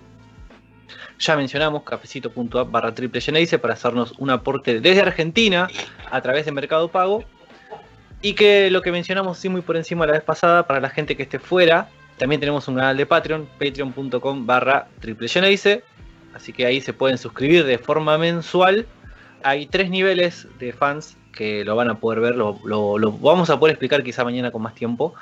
Ya 1.19 1.35
mencionamos 1.35 1.83
cafecito.app 1.83 2.71
barra 2.71 2.93
triple 2.93 3.21
Geneise 3.21 3.57
para 3.57 3.73
hacernos 3.73 4.13
un 4.19 4.29
aporte 4.29 4.79
desde 4.79 5.01
Argentina 5.01 5.67
a 6.11 6.21
través 6.21 6.45
de 6.45 6.51
Mercado 6.51 6.89
Pago. 6.89 7.23
Y 8.21 8.33
que 8.33 8.69
lo 8.71 8.81
que 8.81 8.91
mencionamos 8.91 9.37
sí 9.37 9.49
muy 9.49 9.61
por 9.61 9.77
encima 9.77 10.05
la 10.05 10.13
vez 10.13 10.23
pasada, 10.23 10.65
para 10.67 10.79
la 10.79 10.89
gente 10.89 11.15
que 11.15 11.23
esté 11.23 11.39
fuera, 11.39 11.89
también 12.17 12.39
tenemos 12.39 12.67
un 12.67 12.75
canal 12.75 12.97
de 12.97 13.05
Patreon, 13.05 13.47
patreon.com 13.59 14.45
barra 14.45 14.87
triple 14.99 15.27
Así 16.33 16.53
que 16.53 16.65
ahí 16.65 16.81
se 16.81 16.93
pueden 16.93 17.17
suscribir 17.17 17.65
de 17.65 17.77
forma 17.77 18.17
mensual. 18.17 18.85
Hay 19.43 19.67
tres 19.67 19.89
niveles 19.89 20.47
de 20.59 20.73
fans 20.73 21.17
que 21.31 21.63
lo 21.63 21.75
van 21.75 21.89
a 21.89 21.99
poder 21.99 22.19
ver, 22.19 22.35
lo 22.35 22.53
vamos 23.21 23.49
a 23.49 23.59
poder 23.59 23.73
explicar 23.73 24.03
quizá 24.03 24.23
mañana 24.23 24.51
con 24.51 24.61
más 24.61 24.73
tiempo 24.73 25.13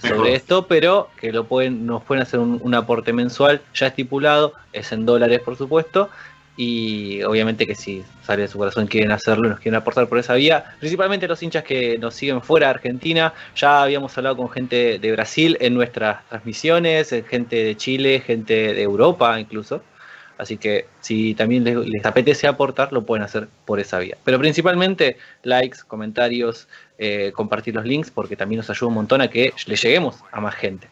sobre 0.00 0.34
esto, 0.34 0.66
pero 0.66 1.08
que 1.20 1.32
lo 1.32 1.44
pueden, 1.44 1.86
nos 1.86 2.02
pueden 2.02 2.22
hacer 2.22 2.40
un, 2.40 2.60
un 2.62 2.74
aporte 2.74 3.12
mensual 3.12 3.60
ya 3.74 3.88
estipulado, 3.88 4.52
es 4.72 4.92
en 4.92 5.06
dólares 5.06 5.40
por 5.40 5.56
supuesto, 5.56 6.10
y 6.58 7.22
obviamente 7.22 7.68
que 7.68 7.76
si 7.76 8.02
sale 8.24 8.42
de 8.42 8.48
su 8.48 8.58
corazón 8.58 8.88
quieren 8.88 9.12
hacerlo 9.12 9.46
y 9.46 9.50
nos 9.50 9.60
quieren 9.60 9.76
aportar 9.76 10.08
por 10.08 10.18
esa 10.18 10.34
vía, 10.34 10.64
principalmente 10.80 11.28
los 11.28 11.40
hinchas 11.40 11.62
que 11.62 11.98
nos 11.98 12.14
siguen 12.14 12.42
fuera 12.42 12.66
de 12.66 12.74
Argentina, 12.74 13.32
ya 13.54 13.82
habíamos 13.82 14.18
hablado 14.18 14.36
con 14.36 14.50
gente 14.50 14.98
de 14.98 15.12
Brasil 15.12 15.56
en 15.60 15.74
nuestras 15.74 16.28
transmisiones, 16.28 17.14
gente 17.28 17.62
de 17.62 17.76
Chile, 17.76 18.20
gente 18.26 18.74
de 18.74 18.82
Europa 18.82 19.38
incluso, 19.38 19.82
así 20.38 20.56
que 20.56 20.86
si 21.00 21.34
también 21.34 21.64
les, 21.64 22.06
apetece 22.06 22.46
aportar, 22.46 22.92
lo 22.92 23.04
pueden 23.04 23.24
hacer 23.24 23.48
por 23.66 23.80
esa 23.80 23.98
vía. 23.98 24.16
Pero 24.24 24.38
principalmente 24.38 25.18
likes, 25.42 25.78
comentarios, 25.86 26.68
eh, 26.98 27.32
compartir 27.34 27.74
los 27.74 27.84
links, 27.84 28.10
porque 28.10 28.36
también 28.36 28.58
nos 28.58 28.70
ayuda 28.70 28.88
un 28.88 28.94
montón 28.94 29.20
a 29.20 29.28
que 29.28 29.52
le 29.66 29.76
lleguemos 29.76 30.16
a 30.32 30.40
más 30.40 30.54
gente. 30.54 30.88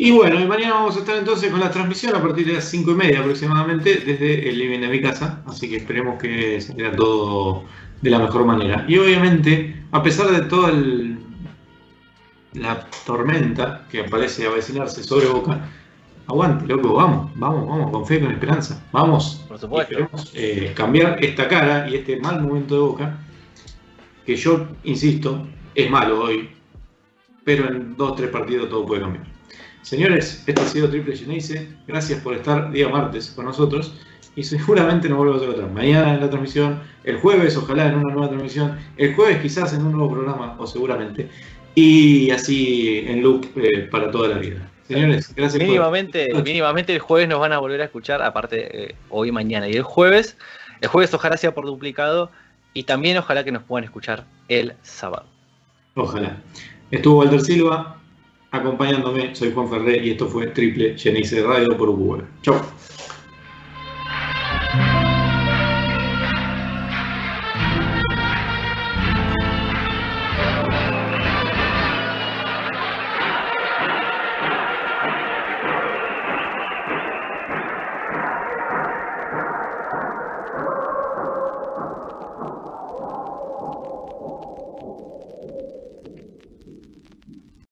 Y 0.00 0.12
bueno, 0.12 0.38
y 0.38 0.46
mañana 0.46 0.74
vamos 0.74 0.96
a 0.96 1.00
estar 1.00 1.16
entonces 1.16 1.50
con 1.50 1.58
la 1.58 1.72
transmisión 1.72 2.14
a 2.14 2.22
partir 2.22 2.46
de 2.46 2.52
las 2.52 2.64
5 2.66 2.92
y 2.92 2.94
media 2.94 3.18
aproximadamente 3.18 3.96
desde 3.96 4.48
el 4.48 4.56
living 4.56 4.80
de 4.80 4.88
mi 4.88 5.02
casa, 5.02 5.42
así 5.46 5.68
que 5.68 5.78
esperemos 5.78 6.22
que 6.22 6.60
salga 6.60 6.92
todo 6.92 7.64
de 8.00 8.10
la 8.10 8.20
mejor 8.20 8.44
manera. 8.44 8.84
Y 8.86 8.96
obviamente, 8.96 9.82
a 9.90 10.00
pesar 10.00 10.28
de 10.30 10.42
toda 10.42 10.72
la 12.52 12.86
tormenta 13.04 13.86
que 13.90 14.04
parece 14.04 14.46
avecinarse 14.46 15.02
sobre 15.02 15.26
Boca, 15.26 15.68
aguante, 16.28 16.66
loco, 16.66 16.94
vamos, 16.94 17.30
vamos, 17.34 17.66
vamos, 17.66 17.90
con 17.90 18.06
fe, 18.06 18.20
con 18.20 18.30
esperanza, 18.30 18.84
vamos. 18.92 19.44
Por 19.48 19.58
supuesto. 19.58 19.96
Queremos 19.96 20.32
eh, 20.34 20.72
cambiar 20.76 21.22
esta 21.24 21.48
cara 21.48 21.88
y 21.88 21.96
este 21.96 22.20
mal 22.20 22.42
momento 22.42 22.74
de 22.74 22.80
Boca, 22.80 23.18
que 24.24 24.36
yo, 24.36 24.68
insisto, 24.84 25.46
es 25.74 25.90
malo 25.90 26.22
hoy, 26.24 26.50
pero 27.44 27.68
en 27.68 27.96
dos, 27.96 28.14
tres 28.16 28.28
partidos 28.30 28.68
todo 28.68 28.84
puede 28.84 29.00
cambiar. 29.00 29.24
Señores, 29.82 30.44
esto 30.46 30.60
ha 30.60 30.66
sido 30.66 30.90
Triple 30.90 31.16
Geneise. 31.16 31.66
Gracias 31.86 32.20
por 32.20 32.34
estar 32.34 32.70
día 32.72 32.90
martes 32.90 33.30
con 33.30 33.46
nosotros. 33.46 33.94
Y 34.36 34.42
seguramente 34.42 35.08
nos 35.08 35.18
volvemos 35.18 35.42
a 35.42 35.48
otra. 35.48 35.66
Mañana 35.66 36.14
en 36.14 36.20
la 36.20 36.28
transmisión, 36.28 36.80
el 37.04 37.16
jueves, 37.16 37.56
ojalá 37.56 37.88
en 37.88 37.96
una 37.96 38.12
nueva 38.12 38.28
transmisión, 38.28 38.76
el 38.98 39.14
jueves 39.14 39.40
quizás 39.40 39.72
en 39.72 39.86
un 39.86 39.92
nuevo 39.92 40.12
programa, 40.12 40.56
o 40.58 40.66
seguramente. 40.66 41.30
Y 41.74 42.30
así 42.30 43.02
en 43.06 43.22
loop 43.22 43.46
eh, 43.56 43.88
para 43.90 44.10
toda 44.10 44.28
la 44.28 44.38
vida. 44.38 44.70
Señores, 44.88 45.34
gracias 45.34 45.62
mínimamente, 45.62 46.28
por... 46.32 46.42
Mínimamente 46.42 46.94
el 46.94 46.98
jueves 46.98 47.28
nos 47.28 47.40
van 47.40 47.52
a 47.52 47.58
volver 47.58 47.82
a 47.82 47.84
escuchar, 47.84 48.22
aparte 48.22 48.84
eh, 48.84 48.94
hoy, 49.10 49.30
mañana 49.30 49.68
y 49.68 49.74
el 49.74 49.82
jueves. 49.82 50.36
El 50.80 50.88
jueves 50.88 51.12
ojalá 51.12 51.36
sea 51.36 51.54
por 51.54 51.66
duplicado 51.66 52.30
y 52.72 52.84
también 52.84 53.18
ojalá 53.18 53.44
que 53.44 53.52
nos 53.52 53.62
puedan 53.62 53.84
escuchar 53.84 54.24
el 54.48 54.74
sábado. 54.82 55.26
Ojalá. 55.94 56.38
Estuvo 56.90 57.18
Walter 57.18 57.40
Silva, 57.40 58.00
acompañándome. 58.50 59.34
Soy 59.34 59.52
Juan 59.52 59.68
Ferré 59.68 59.98
y 59.98 60.10
esto 60.10 60.26
fue 60.26 60.46
Triple 60.46 60.96
Genesis 60.98 61.42
Radio 61.44 61.76
por 61.76 61.90
Google. 61.90 62.24
Chau. 62.42 62.58